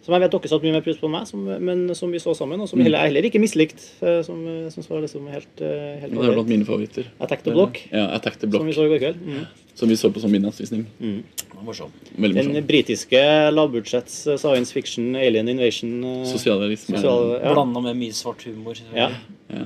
Som 0.08 0.14
jeg 0.16 0.22
vet 0.24 0.32
dere 0.32 0.48
satte 0.48 0.64
mye 0.64 0.72
mer 0.72 0.82
pris 0.86 0.96
på 0.96 1.04
enn 1.10 1.12
meg, 1.12 1.28
som, 1.28 1.42
men 1.44 1.94
som 1.96 2.10
vi 2.12 2.18
så 2.24 2.32
sammen, 2.36 2.62
og 2.64 2.70
som 2.70 2.80
Mm. 2.80 2.84
heller, 2.86 3.00
heller 3.00 3.22
ikke 3.28 3.42
mislikt. 3.44 3.80
eh, 4.02 4.22
Som 4.24 4.46
jeg 4.46 4.72
syns 4.72 4.88
var 4.90 5.02
liksom 5.02 5.28
helt, 5.28 5.60
eh, 5.62 6.00
helt 6.00 6.14
Det 6.16 6.30
er 6.30 6.34
blant 6.34 6.48
mine 6.48 6.64
favoritter. 6.66 7.04
Attack 7.20 7.44
the 7.44 7.52
Block, 7.52 7.80
Ja, 7.92 8.06
Attack 8.16 8.40
the 8.40 8.50
som 8.50 8.66
vi 8.66 8.72
så 8.74 8.86
i 8.86 8.90
går 8.90 9.00
kveld. 9.00 9.16
Mm. 9.26 9.46
Som 9.76 9.90
vi 9.90 9.96
så 9.96 10.10
på 10.10 10.20
som 10.22 10.32
midnattsvisning. 10.32 10.86
Mm. 11.02 11.24
Var 11.56 11.64
morsom. 11.64 11.92
Den 12.18 12.34
morsom. 12.34 12.68
britiske 12.68 13.52
lavbudsjetts 13.52 14.28
eh, 14.28 14.38
science 14.38 14.72
fiction 14.72 15.14
alien 15.16 15.48
invasion 15.50 16.04
eh, 16.06 16.26
Sosialrealisme. 16.26 16.96
sosial- 16.98 17.42
ja. 17.44 17.54
Blanda 17.54 17.82
med 17.82 17.98
mye 17.98 18.14
svart 18.14 18.44
humor. 18.44 18.76
Ja. 18.96 19.12
Ja. 19.50 19.64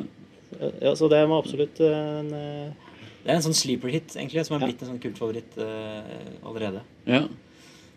Ja, 0.82 0.96
så 0.96 1.10
det 1.10 1.22
var 1.28 1.38
absolutt 1.42 1.80
eh, 1.80 2.20
en 2.20 2.34
eh, 2.34 2.72
Det 3.24 3.30
er 3.30 3.36
en 3.38 3.46
sånn 3.46 3.54
sleeper 3.54 3.90
hit, 3.94 4.16
egentlig, 4.18 4.44
som 4.46 4.58
er 4.58 4.62
Ja. 4.66 4.68
blitt 4.72 4.82
en 4.82 4.90
sånn 4.96 5.02
kultfavoritt 5.02 5.58
uh, 5.62 6.02
allerede. 6.50 6.82
ja. 7.06 7.28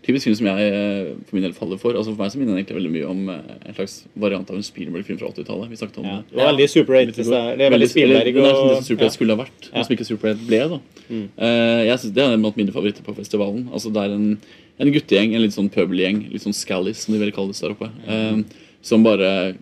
Typisk 0.05 0.25
film 0.27 0.35
som 0.37 0.47
jeg 0.51 1.15
for 1.25 1.33
min 1.39 1.45
del 1.47 1.55
faller 1.57 1.79
for. 1.81 1.95
Altså 1.97 2.13
For 2.13 2.21
meg 2.21 2.29
så 2.29 2.37
minner 2.37 2.53
den 2.53 2.59
egentlig 2.61 2.77
veldig 2.77 2.91
mye 2.93 3.07
om 3.09 3.21
en 3.33 3.73
slags 3.73 3.95
variant 4.21 4.51
av 4.53 4.57
en 4.59 4.67
Spielberg-film 4.67 5.17
fra 5.17 5.31
80-tallet. 5.33 5.71
Vi 5.71 5.79
snakket 5.81 5.97
om 6.03 6.05
ja. 6.05 6.17
det. 6.19 6.29
Det 6.29 6.37
var 6.43 6.51
veldig 6.53 6.67
Super 6.69 6.99
8. 6.99 7.15
det- 7.57 7.65
er 7.65 7.73
veldig 7.73 7.89
Spielberg 7.89 8.35
Det 8.35 8.43
er 8.45 8.53
sånn 8.53 8.69
det 8.69 8.77
som 8.77 8.85
Super 8.85 9.07
8 9.07 9.15
skulle 9.17 9.33
ha 9.33 9.41
vært, 9.41 9.71
Ja. 9.73 9.79
og 9.81 9.87
som 9.87 9.97
ikke 9.97 10.05
Super 10.05 10.35
8 10.35 10.47
ble. 10.47 10.59
da 10.69 10.81
Mm. 11.09 11.29
Uh, 11.41 11.81
jeg 11.89 11.99
synes 12.01 12.13
Det 12.15 12.23
er 12.23 12.37
blant 12.37 12.57
mine 12.57 12.73
favoritter 12.73 13.03
på 13.03 13.17
festivalen. 13.17 13.69
Altså 13.73 13.91
Det 13.95 14.03
er 14.05 14.13
en, 14.15 14.39
en 14.79 14.93
guttegjeng, 14.93 15.35
en 15.35 15.41
litt 15.41 15.57
sånn 15.57 15.71
pøbelgjeng, 15.73 16.31
litt 16.33 16.43
sånn 16.43 16.53
scallies, 16.53 16.97
som 17.01 17.15
de 17.15 17.21
vil 17.25 17.33
kalle 17.33 17.53
det 17.53 17.61
der 17.63 17.73
oppe, 17.73 17.91
eh, 18.07 18.43
som 18.83 19.03
bare 19.03 19.57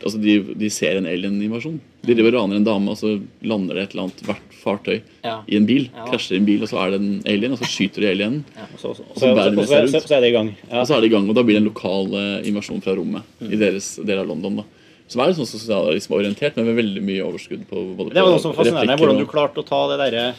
Altså 0.00 0.16
de, 0.20 0.38
de 0.56 0.68
ser 0.72 0.96
en 0.96 1.04
alien-invasjon. 1.06 1.74
De 2.08 2.14
driver 2.16 2.32
raner 2.38 2.56
en 2.56 2.64
dame, 2.64 2.88
og 2.88 2.96
så 2.96 3.20
lander 3.44 3.74
det 3.76 3.82
et 3.82 3.90
eller 3.94 4.06
annet 4.06 4.22
hvert 4.24 4.54
fartøy 4.60 5.00
Ja. 5.24 5.34
i 5.46 5.56
en 5.56 5.66
bil. 5.68 5.90
Ja. 5.92 6.06
Krasjer 6.08 6.38
i 6.38 6.40
en 6.40 6.46
bil, 6.48 6.62
og 6.64 6.68
så 6.72 6.78
er 6.80 6.94
det 6.94 7.00
en 7.02 7.10
alien, 7.28 7.52
og 7.52 7.60
så 7.60 7.68
skyter 7.68 8.00
de 8.00 8.08
alienen. 8.14 8.44
Og 8.72 8.78
så, 8.80 8.94
så, 8.96 9.04
Og 9.10 9.18
så 9.20 9.34
bærer 9.36 9.54
de 9.56 9.66
seg 9.68 9.84
rundt. 9.84 10.08
så, 10.08 10.14
er 10.16 10.20
det 10.24 10.30
i 10.32 10.36
gang. 10.38 10.48
Ja. 10.70 10.80
Og 10.80 10.86
så 10.88 10.96
er 10.96 11.00
det 11.04 11.10
i 11.10 11.14
gang, 11.14 11.28
og 11.28 11.36
da 11.36 11.42
blir 11.44 11.58
det 11.58 11.62
en 11.64 11.68
lokal 11.68 12.14
eh, 12.16 12.48
invasjon 12.48 12.80
fra 12.84 12.96
rommet 12.96 13.22
Mm. 13.40 13.52
i 13.52 13.56
deres 13.60 13.90
del 14.04 14.18
av 14.22 14.26
London. 14.32 14.56
da 14.62 14.64
Som 15.10 15.20
er 15.24 15.32
sånn 15.36 15.48
sosialrealismeorientert, 15.48 16.56
men 16.56 16.66
med 16.70 16.76
veldig 16.80 17.02
mye 17.02 17.22
overskudd 17.26 17.66
på 17.68 17.84
både 17.98 18.14
Det 18.14 18.22
var 18.22 18.30
noe 18.30 18.40
som 18.42 18.54
fascinerende, 18.56 18.96
hvordan 19.00 19.18
du 19.18 19.26
klarte 19.26 19.60
å 19.60 19.66
ta 19.66 19.80
det 19.92 19.98
derre 20.12 20.34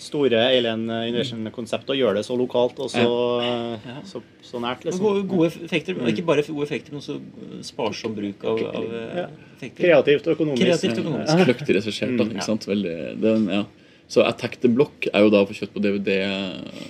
store 0.00 0.40
Alien 0.48 0.82
Invasion-konseptet 0.88 1.94
og 1.94 1.98
gjøre 2.00 2.18
det 2.18 2.24
så 2.26 2.36
lokalt 2.38 2.78
og 2.82 2.90
så, 2.92 3.04
Ja. 3.44 4.00
så, 4.08 4.22
så 4.42 4.60
nært, 4.62 4.84
liksom. 4.86 5.04
Gode, 5.04 5.22
gode 5.30 5.50
effekter, 5.52 5.96
men 5.98 6.10
ikke 6.12 6.26
bare 6.26 6.44
gode 6.46 6.66
effekter, 6.66 6.92
men 6.94 7.02
også 7.02 7.20
sparsom 7.66 8.14
bruk 8.16 8.44
av, 8.44 8.60
av 8.80 8.84
eh, 9.00 9.22
effekter. 9.56 9.80
Kreativt 9.84 10.28
og 10.28 10.36
økonomisk. 10.36 10.64
Kreativt 10.64 10.98
og 10.98 11.06
økonomisk. 11.06 11.44
Kløktig 11.48 11.78
regissert. 11.78 12.14
Mm, 12.18 12.36
ja. 12.36 12.46
sant? 12.46 12.68
Veldig, 12.68 12.96
den, 13.22 13.48
ja. 13.52 13.64
Så 14.08 14.20
Attack 14.22 14.58
the 14.60 14.68
Block 14.68 15.06
er 15.08 15.22
jo 15.24 15.30
da 15.32 15.40
å 15.42 15.46
få 15.48 15.54
kjøpt 15.56 15.72
på 15.74 15.80
DVD. 15.82 16.10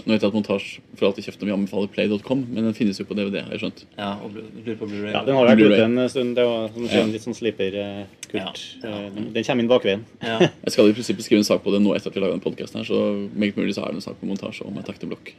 Nå 0.05 0.11
vet 0.13 0.25
jeg 0.25 0.29
at 0.29 0.35
montasje 0.35 0.81
for 0.99 1.07
alltid 1.09 1.29
kjøpt 1.29 1.45
om 1.45 1.49
vi 1.49 1.55
anbefaler 1.55 1.91
play.com, 1.95 2.41
men 2.51 2.67
den 2.67 2.75
finnes 2.75 2.99
jo 2.99 3.07
på 3.07 3.15
DVD. 3.17 3.39
har 3.47 3.55
jeg 3.55 3.63
skjønt. 3.63 3.85
Ja, 3.97 4.09
og 4.19 4.35
lurer 4.35 4.77
på 4.81 4.89
Blu-ray. 4.91 5.13
Ja, 5.15 5.23
den 5.25 5.39
har 5.39 5.47
vært 5.47 5.63
ute 5.63 5.79
en 5.87 6.09
stund. 6.11 6.35
Det 6.35 6.45
var 6.45 6.69
som 6.75 6.89
Ja. 6.91 7.05
litt 7.07 7.23
sånn 7.23 7.39
sliper-kult. 7.39 8.61
Ja. 8.83 8.93
Den 9.15 9.45
kommer 9.47 9.63
inn 9.63 9.71
bakveien. 9.71 10.05
Ja. 10.23 10.39
Jeg 10.67 10.75
skal 10.75 10.91
i 10.91 10.97
prinsippet 10.99 11.25
skrive 11.25 11.39
en 11.45 11.49
sak 11.49 11.63
på 11.65 11.73
det 11.73 11.81
nå 11.85 11.95
etter 11.95 12.11
at 12.11 12.19
vi 12.19 12.21
lager 12.25 12.35
den 12.37 12.45
podcasten 12.45 12.83
her, 12.83 12.89
så 12.91 13.01
meget 13.33 13.57
mulig 13.57 13.75
så 13.79 13.87
er 13.87 13.95
det 13.95 14.03
en 14.03 14.07
sak 14.11 14.19
på 14.21 14.27
montasje 14.29 14.67
om 14.67 14.77
Attack 14.83 14.99
the 14.99 15.07
Block 15.07 15.31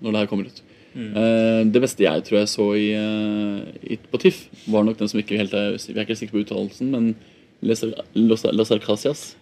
når 0.00 0.12
det 0.12 0.20
her 0.22 0.26
kommer 0.30 0.46
ut. 0.46 0.62
Mm. 0.96 1.10
Eh, 1.12 1.62
det 1.74 1.80
beste 1.82 2.06
jeg 2.06 2.22
tror 2.24 2.38
jeg 2.38 2.48
så 2.48 2.66
i, 2.78 2.86
eh, 2.96 3.90
i, 3.92 3.98
på 3.98 4.18
TIFF, 4.22 4.46
var 4.72 4.86
nok 4.86 4.96
den 4.96 5.08
som 5.10 5.20
ikke 5.20 5.36
helt 5.36 5.52
er 5.52 5.74
Vi 5.76 5.92
er 5.98 6.06
ikke 6.06 6.16
sikre 6.16 6.38
på 6.38 6.44
uttalelsen, 6.46 6.88
men 6.94 7.10
Los 7.66 8.70
Arcasias. 8.72 9.34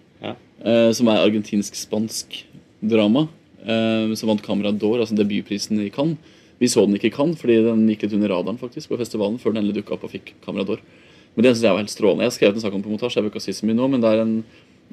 Eh, 0.65 0.91
som 0.97 1.09
er 1.13 1.21
argentinsk-spansk 1.21 2.45
drama. 2.81 3.29
eh, 3.65 4.15
som 4.15 4.29
vant 4.29 4.43
Camera 4.43 4.73
d'Or, 4.73 5.01
altså 5.01 5.17
debutprisen 5.17 5.79
i 5.81 5.91
Cannes. 5.91 6.19
Vi 6.59 6.69
så 6.69 6.85
den 6.85 6.97
ikke 6.97 7.09
i 7.09 7.17
Cannes, 7.17 7.39
fordi 7.41 7.65
den 7.65 7.89
gikk 7.89 8.03
litt 8.03 8.13
under 8.13 8.29
radaren 8.29 8.59
faktisk 8.61 8.91
på 8.91 8.99
festivalen 9.01 9.39
før 9.41 9.55
den 9.55 9.63
endelig 9.65 9.81
dukka 9.81 9.95
opp 9.97 10.05
og 10.05 10.13
fikk 10.13 10.35
Camera 10.45 10.65
d'Or. 10.65 10.81
Men 11.35 11.43
det 11.43 11.55
synes 11.55 11.65
jeg 11.65 11.73
var 11.73 11.81
helt 11.81 11.95
strålende. 11.95 12.23
Jeg 12.25 12.31
har 12.31 12.37
skrevet 12.37 12.55
en 12.57 12.61
sak 12.61 12.75
om 12.75 12.83
på 12.85 12.93
montasje, 12.93 13.17
jeg 13.17 13.25
vil 13.25 13.33
ikke 13.33 13.43
si 13.43 13.57
så 13.57 13.67
mye 13.67 13.79
nå, 13.79 13.89
men 13.89 14.05
det 14.05 14.11
er 14.13 14.21
en 14.21 14.45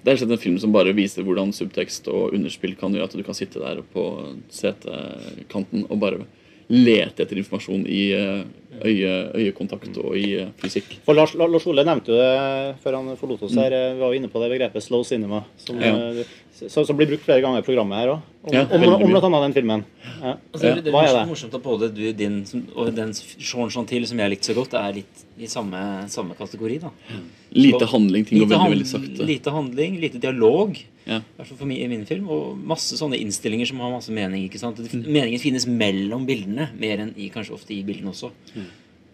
det 0.04 0.14
er 0.16 0.24
en 0.24 0.38
film 0.40 0.58
som 0.58 0.72
bare 0.72 0.96
viser 0.98 1.22
hvordan 1.22 1.52
subtekst 1.54 2.08
og 2.10 2.34
underspill 2.34 2.74
kan 2.80 2.94
gjøre 2.96 3.10
at 3.10 3.18
du 3.18 3.24
kan 3.28 3.38
sitte 3.38 3.60
der 3.60 3.84
på 3.94 4.06
setekanten 4.50 5.84
og 5.90 6.00
bare 6.00 6.24
lete 6.72 7.22
etter 7.22 7.38
informasjon 7.38 7.84
i 7.86 8.02
eh, 8.16 8.46
øye, 8.84 9.32
øyekontakt 9.36 9.98
og 10.00 10.16
i 10.18 10.36
eh, 10.42 10.48
fysikk. 10.62 11.00
For 11.06 11.14
Lars, 11.18 11.34
Lars 11.36 11.68
Ole 11.68 11.84
nevnte 11.86 12.14
jo 12.14 12.18
det 12.18 12.78
før 12.84 12.98
han 13.00 13.18
forlot 13.20 13.44
oss 13.44 13.56
her. 13.56 13.72
eh, 13.74 13.94
Vi 13.96 14.00
var 14.00 14.14
jo 14.14 14.20
inne 14.22 14.30
på 14.32 14.40
det 14.42 14.52
begrepet 14.54 14.84
'slow 14.84 15.04
cinema', 15.04 15.44
som, 15.58 15.80
Ja. 15.82 15.96
eh, 16.12 16.24
som, 16.68 16.86
som 16.86 16.96
blir 16.98 17.08
brukt 17.08 17.24
flere 17.26 17.42
ganger 17.42 17.60
i 17.60 17.62
programmet 17.68 17.98
her 18.00 18.08
òg. 18.16 18.22
Om, 18.44 18.54
Ja, 18.54 18.66
om, 18.72 18.84
om, 18.84 19.04
om 19.04 19.12
bl.a. 19.12 19.42
den 19.48 19.54
filmen. 19.54 19.86
Ja. 20.22 20.38
Altså, 20.54 20.66
Ja, 20.68 20.76
det, 20.76 20.84
det 20.86 20.94
hva 20.94 21.04
er 21.04 21.08
morsomt, 21.08 21.22
det? 21.22 21.30
morsomt 21.30 21.54
at 21.56 21.64
både 21.64 21.94
du, 21.94 22.14
din 22.14 22.46
som- 22.46 22.68
og 22.76 22.96
den 22.96 23.14
Sean 23.14 23.70
Chantil 23.70 24.08
som 24.08 24.18
jeg 24.18 24.30
likte 24.32 24.46
så 24.50 24.56
godt, 24.56 24.74
er 24.74 24.94
litt 24.94 25.26
i 25.40 25.46
samme, 25.48 26.08
samme 26.10 26.34
kategori. 26.36 26.80
da. 26.82 26.90
Lite 27.54 27.86
handling, 27.86 28.26
ting 28.26 28.40
går 28.40 28.48
veldig, 28.48 28.70
veldig 28.72 28.88
sakte. 28.88 29.26
lite 29.26 29.52
handling, 29.52 30.00
lite 30.00 30.20
dialog. 30.20 30.78
Ja. 31.06 31.20
For 31.44 31.66
mi, 31.66 31.82
i 31.84 31.88
min 31.88 32.06
film. 32.06 32.30
Og 32.30 32.58
masse 32.58 32.94
sånne 32.96 33.18
innstillinger 33.20 33.66
som 33.68 33.80
har 33.80 33.90
masse 33.92 34.10
mening. 34.12 34.46
ikke 34.50 34.60
sant? 34.60 34.78
Mm. 34.78 35.04
Meningen 35.08 35.40
finnes 35.40 35.66
mellom 35.66 36.26
bildene, 36.28 36.70
mer 36.80 37.00
enn 37.00 37.14
i, 37.18 37.30
kanskje 37.30 37.54
ofte 37.54 37.72
i 37.74 37.82
bildene 37.84 38.10
også. 38.14 38.30
Mm. 38.56 38.61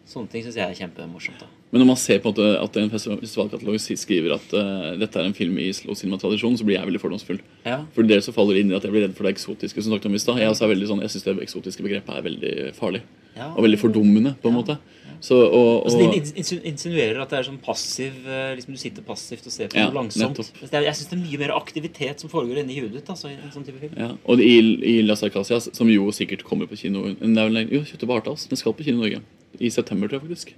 Sånne 0.07 0.31
ting 0.31 0.43
syns 0.45 0.55
jeg 0.55 0.63
er 0.63 0.77
kjempemorsomt. 0.77 1.41
da. 1.41 1.49
Men 1.73 1.81
når 1.83 1.87
man 1.89 1.97
ser 1.99 2.21
på 2.23 2.31
en 2.31 2.35
måte 2.37 2.51
at 2.63 2.77
en 2.79 2.91
festivalkatalog 2.93 3.75
skriver 3.83 4.37
at 4.37 4.53
uh, 4.55 4.93
dette 4.99 5.19
er 5.19 5.27
en 5.27 5.35
film 5.35 5.57
i 5.59 5.67
slow 5.75 5.97
cinema-tradisjon, 5.99 6.55
så 6.55 6.67
blir 6.67 6.77
jeg 6.77 6.87
veldig 6.87 7.01
fordomsfull. 7.03 7.41
Ja. 7.65 7.81
For 7.95 8.07
dere 8.07 8.23
så 8.23 8.31
faller 8.35 8.61
inn 8.61 8.71
i 8.71 8.77
at 8.77 8.87
jeg 8.87 8.95
blir 8.95 9.03
redd 9.03 9.17
for 9.17 9.27
det 9.27 9.35
eksotiske. 9.35 9.83
som 9.83 9.91
snakket 9.91 10.07
om 10.07 10.15
i. 10.15 10.21
Jeg, 10.45 10.53
er 10.55 10.71
veldig 10.71 10.87
sånn, 10.93 11.03
jeg 11.03 11.11
syns 11.11 11.27
det 11.27 11.35
eksotiske 11.43 11.83
begrepet 11.83 12.15
er 12.15 12.27
veldig 12.29 12.53
farlig. 12.79 13.03
Ja. 13.37 13.51
Og 13.55 13.63
veldig 13.67 13.79
fordummende, 13.85 14.35
på 14.41 14.49
en 14.51 14.57
måte. 14.59 14.77
Så, 15.19 15.33
og, 15.49 15.85
Altså, 15.87 15.97
og, 16.05 16.13
ins- 16.13 16.51
de 16.53 16.57
insinuerer 16.69 17.17
at 17.23 17.31
det 17.33 17.39
er 17.39 17.45
sånn 17.47 17.55
passiv 17.57 18.19
eh, 18.29 18.51
liksom 18.53 18.75
Du 18.75 18.77
sitter 18.77 19.01
passivt 19.01 19.47
og 19.49 19.53
ser 19.55 19.71
på 19.71 19.79
Ja, 19.79 19.87
noe 19.89 19.95
langsomt. 20.03 20.37
Altså, 20.37 20.67
er, 20.77 20.83
jeg 20.85 20.93
syns 20.99 21.09
det 21.09 21.15
er 21.17 21.23
mye 21.23 21.39
mer 21.41 21.53
aktivitet 21.57 22.21
som 22.21 22.29
foregår 22.29 22.59
inni 22.61 22.75
huet 22.77 22.93
ditt. 22.93 23.09
Altså, 23.09 23.31
i 23.31 23.33
en 23.33 23.49
sånn 23.55 23.65
type 23.65 23.79
film. 23.81 23.95
ja, 23.97 24.11
og 24.29 24.43
i, 24.45 24.51
i 24.85 25.01
Las 25.01 25.23
Arcasias, 25.25 25.71
som 25.73 25.89
jo 25.89 26.05
sikkert 26.13 26.43
kommer 26.45 26.69
på 26.69 26.77
kino 26.77 27.01
vel, 27.07 27.57
Jo, 27.73 27.81
Kjøttet 27.81 28.05
på 28.05 28.17
Arthouse. 28.19 28.45
Den 28.51 28.61
skal 28.61 28.75
på 28.77 28.85
kino 28.85 29.01
i 29.01 29.07
Norge. 29.07 29.23
I 29.57 29.71
september, 29.73 30.05
tror 30.07 30.19
jeg 30.21 30.27
faktisk. 30.27 30.53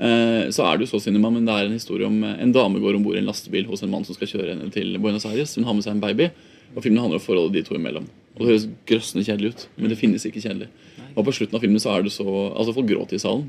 Eh, 0.00 0.48
så 0.56 0.64
er 0.64 0.78
det 0.78 0.86
jo 0.86 0.92
så 0.96 1.02
cinema, 1.04 1.28
men 1.34 1.44
det 1.44 1.52
er 1.52 1.66
en 1.68 1.76
historie 1.76 2.06
om 2.08 2.22
eh, 2.24 2.38
en 2.40 2.52
dame 2.56 2.80
går 2.80 2.96
om 2.96 3.04
bord 3.04 3.18
i 3.18 3.20
en 3.20 3.28
lastebil 3.28 3.66
hos 3.68 3.82
en 3.84 3.90
mann 3.92 4.06
som 4.08 4.16
skal 4.16 4.30
kjøre 4.30 4.54
henne 4.54 4.70
til 4.72 4.96
Buenos 5.02 5.26
Aires. 5.28 5.52
Hun 5.58 5.68
har 5.68 5.76
med 5.76 5.84
seg 5.84 5.98
en 5.98 6.00
baby, 6.00 6.30
og 6.74 6.80
filmen 6.84 7.02
handler 7.02 7.20
om 7.20 7.24
forholdet 7.28 7.58
de 7.58 7.62
to 7.68 7.76
imellom. 7.76 8.08
Og 8.38 8.44
Det 8.44 8.50
høres 8.52 8.68
grøssende 8.86 9.24
kjedelig 9.26 9.50
ut, 9.50 9.68
men 9.76 9.90
det 9.90 9.98
finnes 9.98 10.24
ikke 10.24 10.42
kjedelig. 10.44 10.68
Og 11.16 11.24
på 11.26 11.34
slutten 11.34 11.58
av 11.58 11.64
filmen 11.64 11.82
så 11.82 11.96
er 11.96 12.04
det 12.06 12.14
så 12.14 12.26
Altså, 12.54 12.74
folk 12.74 12.86
gråter 12.86 13.18
i 13.18 13.22
salen. 13.22 13.48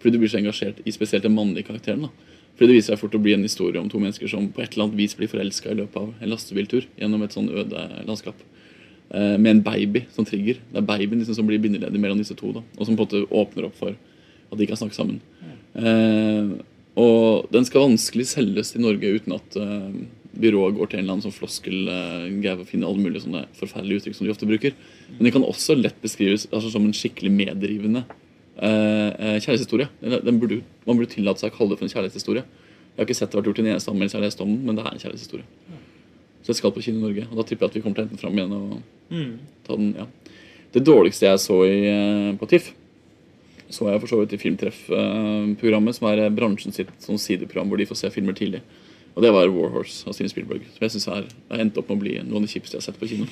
Fordi 0.00 0.12
du 0.12 0.18
blir 0.18 0.32
så 0.32 0.40
engasjert 0.40 0.80
i 0.84 0.92
spesielt 0.96 1.22
den 1.22 1.36
mannlige 1.36 1.68
karakteren. 1.68 2.02
da 2.02 2.08
Fordi 2.56 2.72
det 2.72 2.76
viser 2.78 2.94
seg 2.94 3.02
fort 3.02 3.14
å 3.14 3.22
bli 3.22 3.34
en 3.34 3.44
historie 3.44 3.80
om 3.80 3.88
to 3.88 3.98
mennesker 3.98 4.28
som 4.28 4.48
på 4.48 4.62
et 4.62 4.72
eller 4.72 4.88
annet 4.88 4.96
vis 4.96 5.14
blir 5.14 5.28
forelska 5.28 5.70
i 5.70 5.74
løpet 5.74 5.96
av 5.96 6.14
en 6.20 6.30
lastebiltur 6.30 6.86
gjennom 6.98 7.22
et 7.22 7.36
sånn 7.36 7.50
øde 7.52 8.04
landskap. 8.06 8.34
Eh, 9.10 9.36
med 9.38 9.50
en 9.50 9.62
baby 9.62 10.06
som 10.10 10.24
trigger. 10.24 10.54
Det 10.72 10.78
er 10.78 10.86
babyen 10.86 11.18
liksom 11.18 11.34
som 11.34 11.46
blir 11.46 11.58
bindeledig 11.58 12.00
mellom 12.00 12.18
disse 12.18 12.34
to. 12.34 12.52
da 12.52 12.62
Og 12.78 12.86
som 12.86 12.96
på 12.96 13.02
en 13.02 13.06
måte 13.06 13.28
åpner 13.28 13.66
opp 13.66 13.76
for 13.76 13.90
at 14.52 14.58
de 14.58 14.66
kan 14.66 14.76
snakke 14.76 14.94
sammen. 14.94 15.20
Eh, 15.74 16.62
og 16.96 17.50
den 17.52 17.64
skal 17.64 17.88
vanskelig 17.88 18.26
selges 18.26 18.72
til 18.72 18.82
Norge 18.82 19.14
uten 19.18 19.34
at 19.34 19.56
eh, 19.56 19.90
byrået 20.40 20.76
går 20.78 20.90
til 20.90 20.98
en 20.98 21.04
eller 21.04 21.16
annen 21.16 21.26
sånn 21.26 21.36
floskel 21.36 21.84
for 21.90 22.40
greie 22.42 22.62
å 22.62 22.66
finne 22.68 22.88
alle 22.88 23.04
mulige 23.04 23.24
sånne 23.26 23.44
forferdelige 23.58 24.02
uttrykk 24.02 24.18
som 24.18 24.26
de 24.26 24.32
ofte 24.34 24.48
bruker. 24.48 24.74
Men 25.16 25.28
det 25.28 25.34
kan 25.36 25.46
også 25.46 25.76
lett 25.78 26.00
beskrives 26.02 26.48
altså, 26.50 26.72
som 26.72 26.86
en 26.86 26.96
skikkelig 26.96 27.32
meddrivende 27.34 28.04
eh, 28.04 29.10
eh, 29.10 29.36
kjærlighetshistorie. 29.38 29.88
Burde, 30.30 30.60
man 30.86 30.96
burde 30.96 31.12
tillate 31.14 31.42
seg 31.42 31.52
å 31.52 31.56
kalle 31.58 31.74
det 31.74 31.80
for 31.80 31.88
en 31.88 31.94
kjærlighetshistorie. 31.94 32.44
Jeg 32.90 32.98
har 32.98 33.08
ikke 33.08 33.18
sett 33.20 33.32
det 33.32 33.40
vært 33.40 33.50
gjort 33.50 33.60
i 33.60 33.64
en 33.64 33.70
eneste 33.74 33.92
anmeldelse 33.92 34.16
jeg 34.16 34.20
har 34.20 34.26
lest 34.28 34.42
om 34.44 34.50
den, 34.50 34.64
men 34.66 34.78
det 34.78 34.84
er 34.84 34.92
en 34.92 35.04
kjærlighetshistorie. 35.04 35.78
Så 36.40 36.52
jeg 36.52 36.58
skal 36.58 36.74
på 36.74 36.82
kino 36.84 37.00
i 37.00 37.04
Norge, 37.04 37.28
og 37.28 37.38
da 37.38 37.46
tipper 37.46 37.66
jeg 37.66 37.70
at 37.70 37.78
vi 37.78 37.82
kommer 37.84 37.98
til 37.98 38.02
å 38.02 38.08
hente 38.08 38.16
den 38.16 38.22
fram 38.22 38.38
igjen 38.40 38.56
og 38.56 39.48
ta 39.66 39.76
den. 39.76 39.94
ja. 40.00 40.08
Det 40.70 40.84
dårligste 40.86 41.26
jeg 41.26 41.42
så 41.42 41.56
i, 41.66 41.78
eh, 41.90 42.30
på 42.38 42.48
TIFF, 42.50 42.70
så 43.70 43.86
jeg 43.90 44.02
for 44.02 44.10
så 44.10 44.18
vidt 44.20 44.34
i 44.34 44.40
Filmtreff-programmet, 44.40 45.96
som 45.96 46.08
er 46.10 46.24
eh, 46.24 46.32
bransjen 46.34 46.74
sitt 46.74 46.90
sånn 47.02 47.20
sideprogram 47.22 47.70
hvor 47.70 47.78
de 47.78 47.86
får 47.90 48.00
se 48.02 48.10
filmer 48.14 48.36
tidlig. 48.38 48.62
Og 49.16 49.24
det 49.24 49.30
var 49.34 49.48
War 49.50 49.72
Horse 49.74 50.06
av 50.06 50.14
Steven 50.14 50.30
Spielberg. 50.30 50.66
Som 50.76 50.84
jeg 50.86 50.92
synes 50.94 51.06
er, 51.10 51.24
har 51.50 51.62
endt 51.64 51.78
opp 51.80 51.88
med 51.90 51.98
å 51.98 52.00
bli 52.04 52.12
noe 52.22 52.38
av 52.38 52.44
det 52.46 52.52
kjipeste 52.52 52.76
jeg 52.76 52.80
har 52.80 52.86
sett 52.86 53.00
på 53.00 53.08
kino. 53.10 53.26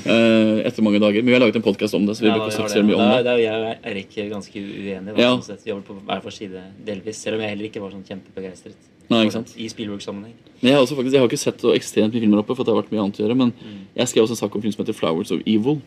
Eh, 0.00 0.60
etter 0.64 0.84
mange 0.86 1.00
dager. 1.02 1.20
Men 1.20 1.28
vi 1.32 1.34
har 1.36 1.42
laget 1.42 1.58
en 1.60 1.64
podkast 1.66 1.94
om 1.98 2.06
det, 2.06 2.14
så 2.16 2.24
vi 2.24 2.30
Ja, 2.30 2.38
bør 2.38 2.46
ikke 2.48 2.56
snakke 2.56 2.72
så 2.72 2.84
mye 2.86 2.96
om 2.96 3.02
det. 3.04 3.24
Da 3.26 3.34
er 3.34 3.42
jeg 3.42 3.58
og 3.60 3.90
Erik 3.90 4.14
ganske 4.30 4.62
uenige. 4.62 5.04
Da, 5.04 5.20
Ja. 5.20 5.32
sånn 5.36 5.44
sett. 5.44 5.64
Vi 5.64 5.70
jobber 5.72 5.86
på 5.90 5.96
hver 6.06 6.22
vår 6.24 6.34
side 6.36 6.62
delvis. 6.86 7.16
Selv 7.20 7.36
om 7.36 7.40
jeg 7.42 7.50
heller 7.52 7.68
ikke 7.68 7.82
var 7.84 7.90
sånn 7.90 8.06
kjempebegeistret. 8.08 8.88
Nei, 9.10 9.24
ikke 9.26 9.32
sant? 9.32 9.54
I 9.58 9.68
Spielberg-sammenheng. 9.68 10.34
Men 10.62 10.70
jeg 10.70 10.74
har, 10.74 10.82
også 10.86 10.96
faktisk, 10.96 11.12
jeg 11.12 11.20
har 11.20 11.28
ikke 11.28 11.44
sett 11.44 11.58
så 11.60 11.74
ekstremt 11.74 12.14
mye 12.14 12.22
filmer 12.22 12.38
oppe, 12.38 12.54
for 12.56 12.64
det 12.64 12.72
har 12.72 12.80
vært 12.80 12.92
mye 12.94 13.02
annet 13.04 13.18
å 13.18 13.24
gjøre. 13.26 13.36
Men 13.36 13.52
jeg 13.96 14.06
skrev 14.08 14.24
også 14.24 14.36
en 14.38 14.42
sak 14.44 14.54
om 14.54 14.62
film 14.62 14.72
som 14.72 14.84
heter 14.84 14.94
'Flowers 14.96 15.32
of 15.32 15.40
Evil'. 15.44 15.80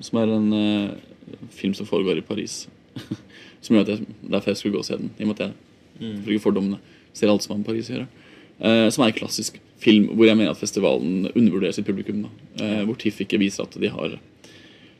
Som 0.00 0.18
er 0.18 0.34
en 0.34 0.52
uh, 0.52 0.90
film 1.50 1.74
som 1.74 1.86
foregår 1.86 2.18
i 2.18 2.26
Paris. 2.26 2.66
som 3.62 3.76
gjør 3.76 3.80
at 3.82 3.88
jeg, 3.88 4.06
Derfor 4.28 4.50
jeg 4.50 4.56
skulle 4.56 4.72
gå 4.74 4.78
og 4.78 4.84
se 4.84 4.96
den. 4.96 5.10
I 5.18 5.22
og 5.22 5.28
med 5.28 5.40
at 5.40 5.46
jeg 5.46 5.52
for 6.24 6.30
ikke 6.30 6.42
fordommene 6.48 6.78
ser 7.12 7.28
alt 7.28 7.42
som 7.42 7.52
har 7.54 7.58
med 7.58 7.66
Paris 7.66 7.90
å 7.90 7.94
gjøre. 7.94 8.08
Eh, 8.60 8.86
som 8.92 9.04
er 9.04 9.12
en 9.12 9.16
klassisk 9.16 9.56
film 9.80 10.10
hvor 10.12 10.28
jeg 10.28 10.36
mener 10.36 10.52
at 10.52 10.60
festivalen 10.60 11.30
undervurderer 11.32 11.72
sitt 11.76 11.88
publikum. 11.88 12.26
Da. 12.26 12.64
Eh, 12.64 12.82
hvor 12.88 12.98
TIFF 13.00 13.24
ikke 13.24 13.40
viser 13.40 13.64
at 13.64 13.78
de 13.80 13.88
har 13.92 14.18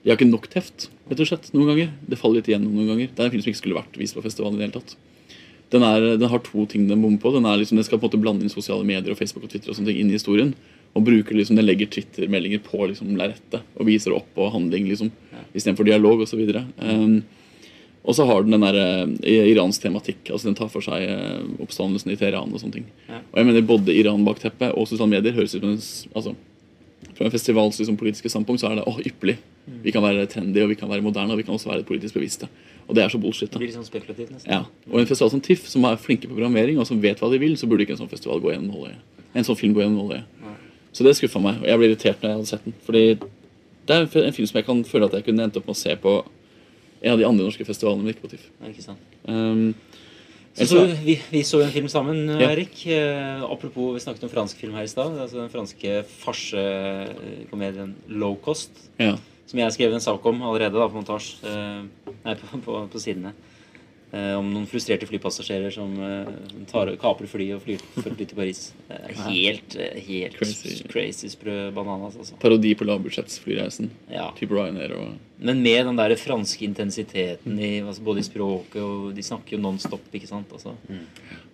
De 0.00 0.08
har 0.08 0.16
ikke 0.16 0.30
nok 0.30 0.48
teft, 0.48 0.88
rett 1.10 1.20
og 1.20 1.28
slett, 1.28 1.50
noen 1.52 1.68
ganger. 1.68 1.90
Det 2.08 2.16
faller 2.16 2.40
litt 2.40 2.48
igjennom 2.48 2.72
noen 2.72 2.88
ganger. 2.88 3.10
Det 3.12 3.20
er 3.20 3.28
en 3.28 3.32
film 3.34 3.42
som 3.44 3.50
ikke 3.52 3.60
skulle 3.60 3.76
vært 3.76 3.98
vist 4.00 4.16
på 4.16 4.22
festivalen 4.24 4.56
i 4.56 4.62
det 4.62 4.70
hele 4.70 4.80
tatt. 4.80 4.94
Den, 5.70 5.84
er, 5.84 6.06
den 6.16 6.30
har 6.32 6.40
to 6.42 6.64
ting 6.66 6.86
den 6.88 7.02
bommer 7.02 7.20
på. 7.20 7.34
Den, 7.34 7.44
er 7.44 7.60
liksom, 7.60 7.76
den 7.76 7.84
skal 7.84 8.00
på 8.00 8.08
en 8.08 8.10
måte 8.10 8.22
blande 8.22 8.46
inn 8.46 8.52
sosiale 8.52 8.86
medier 8.86 9.12
og 9.12 9.18
Facebook 9.20 9.44
og 9.44 9.52
Twitter 9.52 9.68
og 9.68 9.76
sånne 9.76 9.92
ting 9.92 10.00
inn 10.00 10.08
i 10.08 10.16
historien. 10.16 10.54
Og 10.96 11.04
bruker 11.04 11.36
liksom, 11.36 11.60
Den 11.60 11.68
legger 11.68 11.90
Twitter-meldinger 11.92 12.64
på 12.64 12.80
liksom, 12.80 13.12
lerretet 13.20 13.60
og 13.76 13.86
viser 13.86 14.16
opp 14.16 14.32
på 14.34 14.48
handling 14.50 14.88
liksom, 14.88 15.12
istedenfor 15.52 15.86
dialog 15.86 16.24
osv. 16.24 16.40
Um, 16.80 17.20
og 18.00 18.16
så 18.16 18.24
har 18.24 18.42
den 18.42 18.54
den 18.56 18.64
der 18.64 18.76
eh, 18.80 19.50
Irans 19.52 19.78
tematikk. 19.78 20.30
altså 20.30 20.48
Den 20.48 20.56
tar 20.56 20.70
for 20.72 20.80
seg 20.84 21.02
eh, 21.04 21.42
oppstandelsen 21.60 22.12
i 22.12 22.16
Teheran 22.16 22.52
og 22.52 22.62
sånne 22.62 22.78
ting. 22.78 22.86
Ja. 23.08 23.20
Og 23.20 23.36
jeg 23.40 23.48
mener 23.50 23.66
Både 23.68 23.92
Iran-bakteppet 23.92 24.72
og 24.72 24.88
sosiale 24.88 25.10
medier 25.12 25.36
høres 25.36 25.54
ut 25.54 25.60
som 25.60 25.70
en 25.74 25.82
altså, 26.16 26.34
Fra 27.16 27.26
en 27.28 27.34
festivals 27.34 27.78
liksom, 27.78 27.98
politiske 28.00 28.32
standpunkt 28.32 28.62
så 28.62 28.70
er 28.70 28.80
det 28.80 28.86
åh, 28.88 29.00
ypperlig. 29.04 29.36
Vi 29.84 29.92
kan 29.92 30.02
være 30.02 30.24
trendy 30.26 30.62
og 30.64 30.70
vi 30.72 30.78
kan 30.80 30.88
være 30.88 31.04
moderne 31.04 31.34
og 31.34 31.38
vi 31.38 31.44
kan 31.44 31.54
også 31.54 31.68
være 31.68 31.84
politisk 31.84 32.16
bevisste. 32.16 32.48
Og 32.88 32.96
det 32.96 33.04
er 33.04 33.12
så 33.12 33.20
bullshit. 33.22 33.52
Det 33.52 33.60
blir 33.60 33.68
litt 33.68 33.76
sånn 33.76 33.86
spekulativt, 33.86 34.32
nesten. 34.32 34.50
ja. 34.50 34.64
Og 34.90 34.98
en 35.00 35.06
festival 35.06 35.30
som 35.30 35.40
TIFF, 35.44 35.68
som 35.70 35.84
er 35.86 36.00
flinke 36.00 36.26
på 36.26 36.34
programmering 36.34 36.80
og 36.80 36.88
som 36.88 36.98
vet 37.00 37.20
hva 37.20 37.28
de 37.30 37.38
vil, 37.38 37.54
så 37.60 37.68
burde 37.70 37.84
ikke 37.84 37.94
en 37.94 38.00
sånn 38.02 38.10
festival 38.10 38.40
gå 38.42 38.50
gjennom 38.54 38.72
nåløyet. 38.72 39.20
En 39.36 39.46
sånn 39.46 39.58
film 39.60 39.76
gå 39.76 39.84
gjennom 39.84 40.00
nåløyet. 40.00 40.26
Nei. 40.42 40.56
Så 40.90 41.04
det 41.06 41.12
skuffa 41.20 41.38
meg, 41.44 41.60
og 41.62 41.68
jeg 41.70 41.78
ble 41.78 41.86
irritert 41.92 42.18
når 42.24 42.32
jeg 42.32 42.38
hadde 42.40 42.50
sett 42.50 42.64
den. 42.66 42.74
Fordi 42.88 43.04
det 43.86 43.94
er 43.94 44.00
en 44.08 44.26
en 44.26 44.36
film 44.40 44.48
som 44.50 44.58
jeg 44.58 44.66
kan 44.66 44.82
føle 44.88 45.06
at 45.06 45.14
jeg 45.20 45.28
kunne 45.28 45.44
endt 45.46 45.60
opp 45.60 45.68
med 45.68 45.76
å 45.76 45.82
se 45.84 45.94
på 46.02 46.16
en 47.02 47.12
av 47.12 47.18
de 47.18 47.24
andre 47.28 47.46
norske 47.46 47.64
festivalene, 47.64 48.04
vi 48.04 48.12
gikk 48.14 48.22
på 48.24 48.30
TIFF. 48.34 48.46
Ja, 48.60 48.70
ikke 48.72 48.84
sant? 48.84 49.18
Um, 49.24 49.74
Så, 50.52 50.66
så 50.66 50.80
vi, 51.06 51.14
vi 51.30 51.40
så 51.46 51.60
en 51.62 51.70
film 51.72 51.86
sammen, 51.88 52.24
Ja. 52.40 52.50
Erik. 52.50 52.82
Uh, 52.84 53.44
apropos, 53.46 53.94
vi 53.94 54.00
snakket 54.02 54.24
om 54.26 54.32
fransk 54.32 54.58
film 54.60 54.74
her 54.74 54.84
i 54.84 54.90
stad. 54.90 55.14
Altså 55.22 55.38
den 55.40 55.52
franske 55.52 56.00
farsekomedien 56.20 57.94
Low 58.08 58.36
Cost. 58.44 58.70
ja. 58.98 59.16
Som 59.50 59.58
jeg 59.58 59.66
har 59.66 59.72
skrevet 59.74 59.94
en 59.96 60.00
sak 60.04 60.26
om 60.30 60.42
allerede 60.46 60.78
da, 60.78 60.84
på 60.86 60.94
montasje. 60.94 61.40
Uh, 61.42 62.12
nei, 62.22 62.34
på, 62.38 62.58
på, 62.62 62.74
på 62.92 63.00
sidene. 63.02 63.32
Eh, 64.12 64.32
om 64.34 64.48
noen 64.50 64.64
frustrerte 64.66 65.06
flypassasjerer 65.06 65.70
som 65.70 65.92
eh, 66.02 66.30
tar, 66.66 66.88
kaper 66.98 67.28
fly 67.30 67.44
og 67.54 67.60
flyr 67.62 67.82
fly 67.94 68.14
til 68.26 68.34
Paris. 68.34 68.62
Eh, 68.90 69.20
helt 69.28 69.76
helt 69.78 70.34
Crazy. 70.34 70.80
crazy, 70.90 71.28
sprø 71.30 71.68
bananas, 71.76 72.16
altså. 72.18 72.34
Parodi 72.42 72.72
på 72.74 72.88
lavbudsjettsflyreisen. 72.88 73.92
Ja. 74.10 74.32
Type 74.38 74.50
Ryanair 74.56 74.96
og 74.98 75.12
Men 75.38 75.62
med 75.62 75.86
den 75.86 75.96
der 76.00 76.16
franske 76.18 76.66
intensiteten 76.66 77.54
i, 77.62 77.70
altså 77.86 78.02
både 78.02 78.20
i 78.20 78.26
språket 78.26 78.82
og 78.82 79.14
De 79.14 79.22
snakker 79.22 79.54
jo 79.56 79.62
non-stop, 79.62 80.02
ikke 80.12 80.26
sant? 80.28 80.50
Altså. 80.52 80.74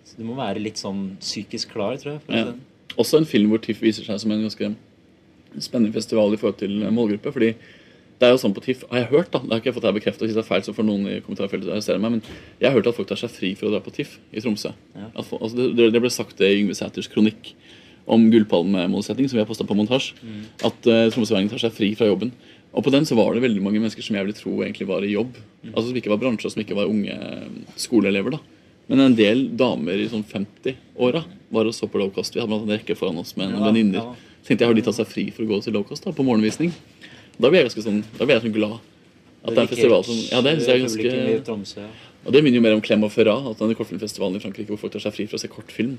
Så 0.03 0.17
du 0.17 0.25
må 0.25 0.33
være 0.39 0.59
litt 0.63 0.81
sånn 0.81 1.11
psykisk 1.21 1.75
klar, 1.77 1.95
tror 2.01 2.15
jeg. 2.17 2.25
For 2.25 2.33
Ja. 2.41 2.53
Også 2.97 3.19
en 3.21 3.29
film 3.29 3.51
hvor 3.51 3.61
TIFF 3.61 3.83
viser 3.85 4.03
seg 4.07 4.17
som 4.19 4.31
en 4.33 4.41
ganske 4.41 4.73
spennende 5.61 5.93
festival 5.93 6.33
i 6.33 6.37
forhold 6.41 6.57
til 6.57 6.73
målgruppe. 6.89 7.31
fordi 7.31 7.53
det 8.17 8.27
er 8.27 8.31
jo 8.33 8.39
sånn 8.41 8.53
på 8.55 8.63
TIFF, 8.65 8.83
har 8.89 9.03
jeg 9.03 9.09
hørt 9.11 9.31
da, 9.33 9.39
det 9.43 9.51
har 9.53 9.59
ikke 9.61 9.69
jeg 9.69 9.75
fått 9.77 9.87
her 9.89 9.93
bekreftet, 9.97 10.23
hvis 10.25 10.33
det 10.37 10.41
er 10.41 10.47
feil, 10.47 10.63
så 10.65 10.73
får 10.73 10.85
noen 10.87 11.03
i 11.11 11.19
kommentarfeltet 11.21 11.69
arrestere 11.69 12.01
meg, 12.01 12.15
men 12.17 12.21
jeg 12.57 12.65
har 12.69 12.73
hørt 12.77 12.87
at 12.89 12.97
folk 12.97 13.09
tar 13.11 13.19
seg 13.21 13.29
fri 13.29 13.51
for 13.59 13.69
å 13.69 13.73
dra 13.75 13.81
på 13.85 13.93
TIFF 13.93 14.17
i 14.33 14.41
Tromsø. 14.41 14.71
Ja. 14.97 15.09
At, 15.13 15.29
altså 15.37 15.67
det, 15.77 15.91
det 15.93 16.01
ble 16.01 16.09
sagt 16.13 16.37
det 16.41 16.49
i 16.49 16.61
Yngve 16.63 16.77
Sæters 16.79 17.09
kronikk 17.13 17.51
om 18.07 18.29
gullpalmemålsetting, 18.31 19.27
som 19.29 19.37
vi 19.37 19.43
har 19.43 19.49
postet 19.49 19.67
på 19.69 19.75
montasje, 19.77 20.15
at 20.63 20.87
uh, 20.87 21.09
tromsøværingen 21.13 21.51
tar 21.51 21.59
seg 21.61 21.73
fri 21.75 21.91
fra 21.99 22.07
jobben. 22.07 22.31
Og 22.77 22.83
på 22.85 22.91
den 22.93 23.05
så 23.07 23.17
var 23.17 23.33
det 23.35 23.41
veldig 23.43 23.61
mange 23.63 23.81
mennesker 23.81 24.05
som 24.05 24.15
jeg 24.15 24.25
ville 24.27 24.37
tro 24.37 24.53
egentlig 24.63 24.87
var 24.87 25.03
i 25.03 25.11
jobb. 25.11 25.35
Altså 25.73 25.89
Som 25.89 25.97
ikke 25.99 26.11
var 26.13 26.19
bransje, 26.21 26.47
og 26.47 26.53
som 26.53 26.61
ikke 26.63 26.77
var 26.77 26.87
unge 26.91 27.11
eh, 27.15 27.47
skoleelever. 27.79 28.37
da. 28.37 28.39
Men 28.87 29.01
en 29.03 29.15
del 29.17 29.47
damer 29.59 29.99
i 29.99 30.07
sånn 30.11 30.23
50-åra 30.27 31.23
var 31.51 31.67
og 31.67 31.75
så 31.75 31.87
på 31.91 31.99
low 31.99 32.11
cost. 32.15 32.35
Vi 32.35 32.39
hadde 32.43 32.51
blant 32.53 32.67
en 32.67 32.75
rekke 32.77 32.95
foran 32.95 33.19
oss 33.19 33.33
med 33.39 33.49
noen 33.51 33.63
Ja, 33.63 33.67
venninner. 33.71 33.99
ja. 34.03 34.37
Tenkte 34.47 34.63
jeg, 34.63 34.69
Har 34.71 34.77
de 34.79 34.85
tatt 34.87 34.99
seg 34.99 35.09
fri 35.11 35.25
for 35.35 35.43
å 35.43 35.49
gå 35.49 35.59
til 35.65 35.75
low 35.75 35.83
cost 35.87 36.05
da, 36.07 36.13
på 36.15 36.23
morgenvisning? 36.27 36.71
Da 37.37 37.49
blir 37.49 37.61
jeg 37.61 37.69
ganske 37.69 37.85
sånn, 37.85 38.03
da 38.17 38.25
blir 38.25 38.37
jeg 38.37 38.45
sånn 38.47 38.55
glad. 38.55 38.77
At 39.43 39.53
det 39.53 39.57
er 39.57 39.65
en 39.67 39.71
festival 39.71 40.03
som 40.03 40.15
Ja, 40.31 40.39
det 40.43 40.53
syns 40.57 40.67
jeg 40.67 40.75
er 40.75 40.85
ganske 40.85 41.43
Tromsø, 41.47 41.81
ja. 41.85 41.91
Og 42.27 42.33
det 42.35 42.41
minner 42.43 42.59
jo 42.59 42.63
mer 42.65 42.73
om 42.75 42.81
Clem 42.83 43.05
og 43.07 43.11
Ferrat, 43.13 43.45
at 43.47 43.59
den 43.61 43.75
kortfilmfestivalen 43.77 44.35
i 44.35 44.41
Frankrike 44.43 44.73
hvor 44.73 44.81
folk 44.81 44.95
tar 44.97 45.03
seg 45.05 45.13
fri 45.15 45.27
for 45.29 45.37
å 45.37 45.41
se 45.43 45.47
kortfilm. 45.51 45.93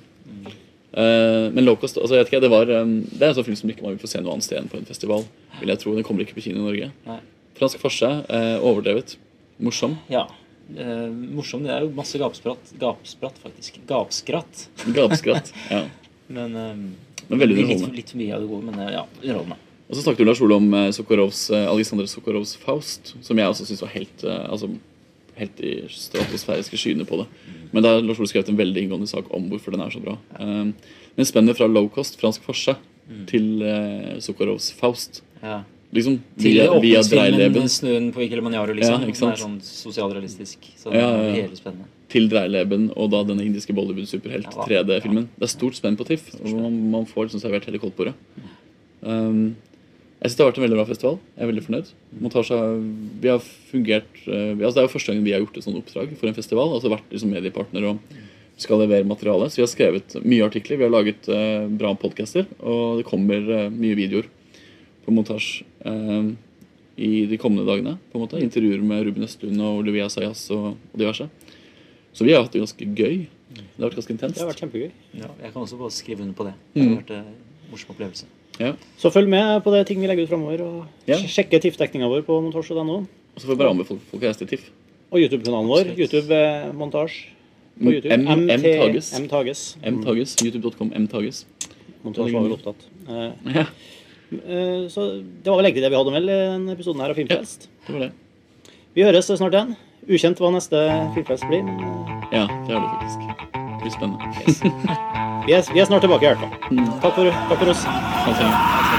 Uh, 0.88 1.48
men 1.54 1.64
low 1.64 1.76
cost, 1.78 1.96
altså 2.00 2.16
jeg 2.16 2.24
vet 2.24 2.32
ikke, 2.32 2.40
det 2.42 2.50
var 2.50 2.70
um, 2.72 2.94
Det 3.04 3.20
er 3.20 3.30
en 3.30 3.36
sånn 3.36 3.44
film 3.46 3.58
som 3.60 3.70
ikke 3.70 3.84
man 3.84 3.94
vil 3.94 4.00
få 4.02 4.08
se 4.10 4.20
noe 4.24 4.32
annet 4.34 4.46
sted 4.46 4.58
enn 4.60 4.68
på 4.72 4.80
en 4.80 4.88
festival. 4.88 5.24
Vil 5.60 5.72
jeg 5.72 5.80
tro. 5.82 5.94
Den 5.96 6.04
kommer 6.06 6.24
ikke 6.24 6.36
på 6.38 6.44
kino 6.48 6.60
i 6.62 6.66
Norge. 6.66 6.90
Nei. 7.06 7.18
Fransk 7.60 7.80
farse, 7.82 8.10
Uh, 8.28 8.56
overdrevet. 8.64 9.16
Morsom. 9.62 9.96
Ja. 10.12 10.26
Uh, 10.74 11.08
morsom. 11.38 11.64
Det 11.64 11.72
er 11.74 11.86
jo 11.86 11.92
masse 11.96 12.20
gapspratt, 12.20 12.74
gapspratt 12.80 13.40
faktisk. 13.44 13.80
Gapskratt. 13.88 14.66
Gapskratt. 14.96 15.52
Ja. 15.70 15.84
Men, 16.36 16.56
um, 16.56 16.84
Men 17.28 17.40
veldig 17.40 17.56
underholdende. 17.62 17.96
litt 17.96 18.12
for 18.12 18.20
mye 18.20 18.34
av 18.36 18.44
det 18.44 18.48
gode, 18.50 18.68
men 18.68 18.82
eh, 18.84 18.92
ja, 18.92 19.02
underholdende. 19.22 19.56
Og 19.88 19.96
så 19.96 20.02
snakket 20.04 20.26
Lars 20.28 20.40
Ole 20.44 20.54
om 20.60 20.68
eh, 20.74 20.90
Sokorovs, 20.92 21.46
eh, 21.50 21.64
Alexander 21.70 22.06
Sokorovs 22.06 22.56
Faust, 22.60 23.14
som 23.24 23.38
jeg 23.40 23.48
også 23.48 23.64
syns 23.70 23.80
var 23.82 23.92
helt, 23.94 24.24
eh, 24.24 24.44
altså, 24.52 24.68
helt 25.38 25.60
i 25.64 25.72
stratosfæriske 25.88 26.76
skyene 26.76 27.06
på 27.08 27.22
det. 27.22 27.26
Men 27.72 27.82
da 27.84 27.94
har 27.94 28.04
Lars 28.04 28.20
Ole 28.20 28.28
skrevet 28.28 28.50
en 28.52 28.58
veldig 28.58 28.84
inngående 28.84 29.08
sak 29.08 29.30
om 29.34 29.48
hvorfor 29.48 29.72
den 29.72 29.80
er 29.84 29.90
så 29.94 30.02
bra. 30.02 30.18
Um, 30.40 30.74
men 31.16 31.26
spennet 31.28 31.56
fra 31.56 31.66
low 31.70 31.88
cost 31.92 32.20
fransk 32.20 32.44
forse, 32.44 32.76
til 33.26 33.62
eh, 33.64 34.18
Sokorovs 34.20 34.70
Faust 34.76 35.22
Ja. 35.42 35.62
Liksom 35.94 36.18
Til 36.38 36.58
åpningsfilmen 36.68 37.54
'Snøen 37.72 38.10
på 38.12 38.20
Kilimanjaro', 38.28 38.74
liksom. 38.76 39.00
Ja, 39.00 39.06
ikke 39.08 39.16
som 39.16 39.30
er 39.30 39.38
sånn 39.40 39.60
sosialrealistisk. 39.64 40.58
Så 40.76 40.92
Ja, 40.92 41.00
ja, 41.00 41.22
ja. 41.24 41.32
hele 41.46 41.56
spennende. 41.56 41.86
til 42.10 42.28
dreileben 42.28 42.90
og 42.94 43.10
da 43.10 43.22
denne 43.24 43.46
indiske 43.46 43.72
Bollywood-superhelt 43.72 44.52
Ja, 44.52 44.82
3D-filmen. 44.82 45.28
Det 45.38 45.48
er 45.48 45.52
stort 45.54 45.76
spenn 45.76 45.96
på 45.96 46.04
TIFF, 46.04 46.34
og 46.44 46.60
man, 46.60 46.90
man 46.90 47.06
får 47.06 47.30
liksom 47.30 47.40
servert 47.40 47.64
hele 47.64 47.78
koldtbordet. 47.78 48.12
Um, 49.02 49.56
jeg 50.18 50.30
synes 50.30 50.36
det 50.36 50.44
har 50.44 50.50
vært 50.50 50.58
en 50.58 50.64
veldig 50.66 50.78
bra 50.80 50.86
festival. 50.88 51.18
Jeg 51.36 51.42
er 51.44 51.50
veldig 51.52 51.62
fornøyd. 51.68 51.90
Montasje 52.20 52.56
vi 53.22 53.28
har 53.28 53.38
fungert 53.70 54.16
eh, 54.26 54.54
vi- 54.58 54.64
altså 54.66 54.74
Det 54.74 54.82
er 54.82 54.88
jo 54.88 54.94
første 54.96 55.12
gangen 55.12 55.24
vi 55.24 55.32
har 55.32 55.40
gjort 55.44 55.56
et 55.60 55.64
sånt 55.64 55.76
oppdrag 55.78 56.16
for 56.18 56.26
en 56.28 56.34
festival. 56.34 56.72
altså 56.74 56.90
Vært 56.90 57.10
liksom 57.12 57.30
mediepartner 57.30 57.84
og 57.92 57.98
skal 58.58 58.78
levere 58.82 59.06
materiale. 59.06 59.46
Så 59.50 59.56
vi 59.60 59.62
har 59.62 59.70
skrevet 59.70 60.16
mye 60.24 60.42
artikler. 60.48 60.76
Vi 60.78 60.82
har 60.84 60.90
laget 60.90 61.28
eh, 61.28 61.68
bra 61.68 61.94
podcaster, 61.94 62.46
og 62.60 62.98
det 62.98 63.06
kommer 63.06 63.38
eh, 63.38 63.68
mye 63.70 63.94
videoer 63.94 64.26
på 65.06 65.14
montasje 65.14 65.62
eh, 65.86 66.32
i 66.98 67.26
de 67.30 67.38
kommende 67.38 67.64
dagene. 67.70 67.96
på 68.10 68.18
en 68.18 68.24
måte 68.26 68.42
Intervjuer 68.42 68.82
med 68.82 69.06
Ruben 69.06 69.22
Østlund 69.22 69.60
og 69.62 69.84
Olivia 69.84 70.08
Sayas 70.10 70.50
og, 70.50 70.74
og 70.92 70.98
diverse. 70.98 71.28
Så 72.12 72.24
vi 72.26 72.32
har 72.34 72.42
hatt 72.42 72.50
det 72.52 72.58
ganske 72.64 72.82
gøy. 72.98 73.28
Det 73.54 73.78
har 73.78 73.86
vært 73.90 74.00
ganske 74.00 74.10
intenst. 74.16 74.34
Det 74.34 74.42
har 74.42 74.50
vært 74.50 74.64
kjempegøy. 74.64 74.90
Ja, 75.14 75.30
jeg 75.44 75.52
kan 75.54 75.62
også 75.62 75.78
bare 75.78 75.94
skrive 75.94 76.22
under 76.26 76.34
på 76.34 76.44
det. 76.48 76.54
Det 76.74 76.82
har 76.82 76.96
vært 76.98 77.14
en 77.14 77.30
morsom 77.70 77.94
opplevelse. 77.94 78.26
Ja. 78.58 78.72
Så 78.98 79.10
følg 79.14 79.28
med 79.30 79.62
på 79.64 79.72
det 79.74 79.86
ting 79.86 80.00
vi 80.02 80.08
legger 80.10 80.26
ut 80.26 80.32
framover. 80.32 80.62
Og 80.66 81.08
Ja. 81.08 81.16
sjekke 81.16 81.60
TIFF-dekninga 81.62 82.08
vår 82.10 82.22
på 82.26 82.40
montasje.no. 82.42 82.98
Og 83.06 83.38
så 83.38 83.46
får 83.46 83.54
jeg 83.54 83.58
bare 83.58 83.70
anbefale 83.70 84.00
folk 84.10 84.22
å 84.22 84.26
reise 84.26 84.38
til 84.38 84.48
TIFF. 84.48 84.70
Og 85.12 85.20
YouTube-kanalen 85.22 85.68
vår. 85.70 85.92
YouTube 85.96 86.30
eh. 86.34 86.72
På 87.78 87.92
YouTube. 87.92 88.12
M, 88.12 88.50
M 88.50 88.62
Tages. 88.62 89.12
M 89.18 89.28
Tages. 89.28 89.76
M 89.82 90.02
Tages. 90.02 90.36
YouTube.com 90.42 90.92
M 90.94 91.06
Tages. 91.06 91.44
Montasje 92.04 92.32
var 92.34 92.42
vel 92.42 92.56
opptatt. 92.56 92.86
Eh, 93.08 93.30
Ja, 93.54 93.66
eh, 94.32 94.88
så 94.90 95.22
det 95.22 95.46
var 95.50 95.56
vel 95.62 95.70
egentlig 95.70 95.82
det 95.82 95.90
vi 95.90 95.96
hadde 95.96 96.10
med 96.12 96.22
i 96.22 96.26
denne 96.26 96.72
episoden 96.74 97.00
her 97.00 97.10
av 97.10 97.16
Filmfrelst. 97.16 97.68
det 97.86 97.92
var 97.94 98.00
det. 98.00 98.12
Vi 98.94 99.02
høres 99.02 99.30
snart 99.30 99.54
igjen. 99.54 99.76
Ukjent 100.08 100.38
hva 100.40 100.50
neste 100.54 100.78
Filmfest 101.14 101.46
blir, 101.48 101.62
men 101.62 101.78
eh, 101.78 102.24
Ja, 102.32 102.46
det 102.66 102.74
er 102.74 102.80
det 102.80 102.90
faktisk. 102.98 103.20
Det 103.54 103.80
blir 103.82 103.94
spennende. 103.94 105.14
vi 105.48 105.54
er, 105.56 105.72
vi 105.72 105.80
er 105.80 105.84
snart 105.88 106.04
tilbake 106.04 106.26
i 106.26 106.28
hvert 106.28 106.38
fall. 106.44 106.84
Takk 107.00 107.14
for, 107.16 107.24
takk 107.48 107.58
for 107.64 107.72
oss. 107.72 107.84
Ha 107.88 108.38
det. 108.42 108.97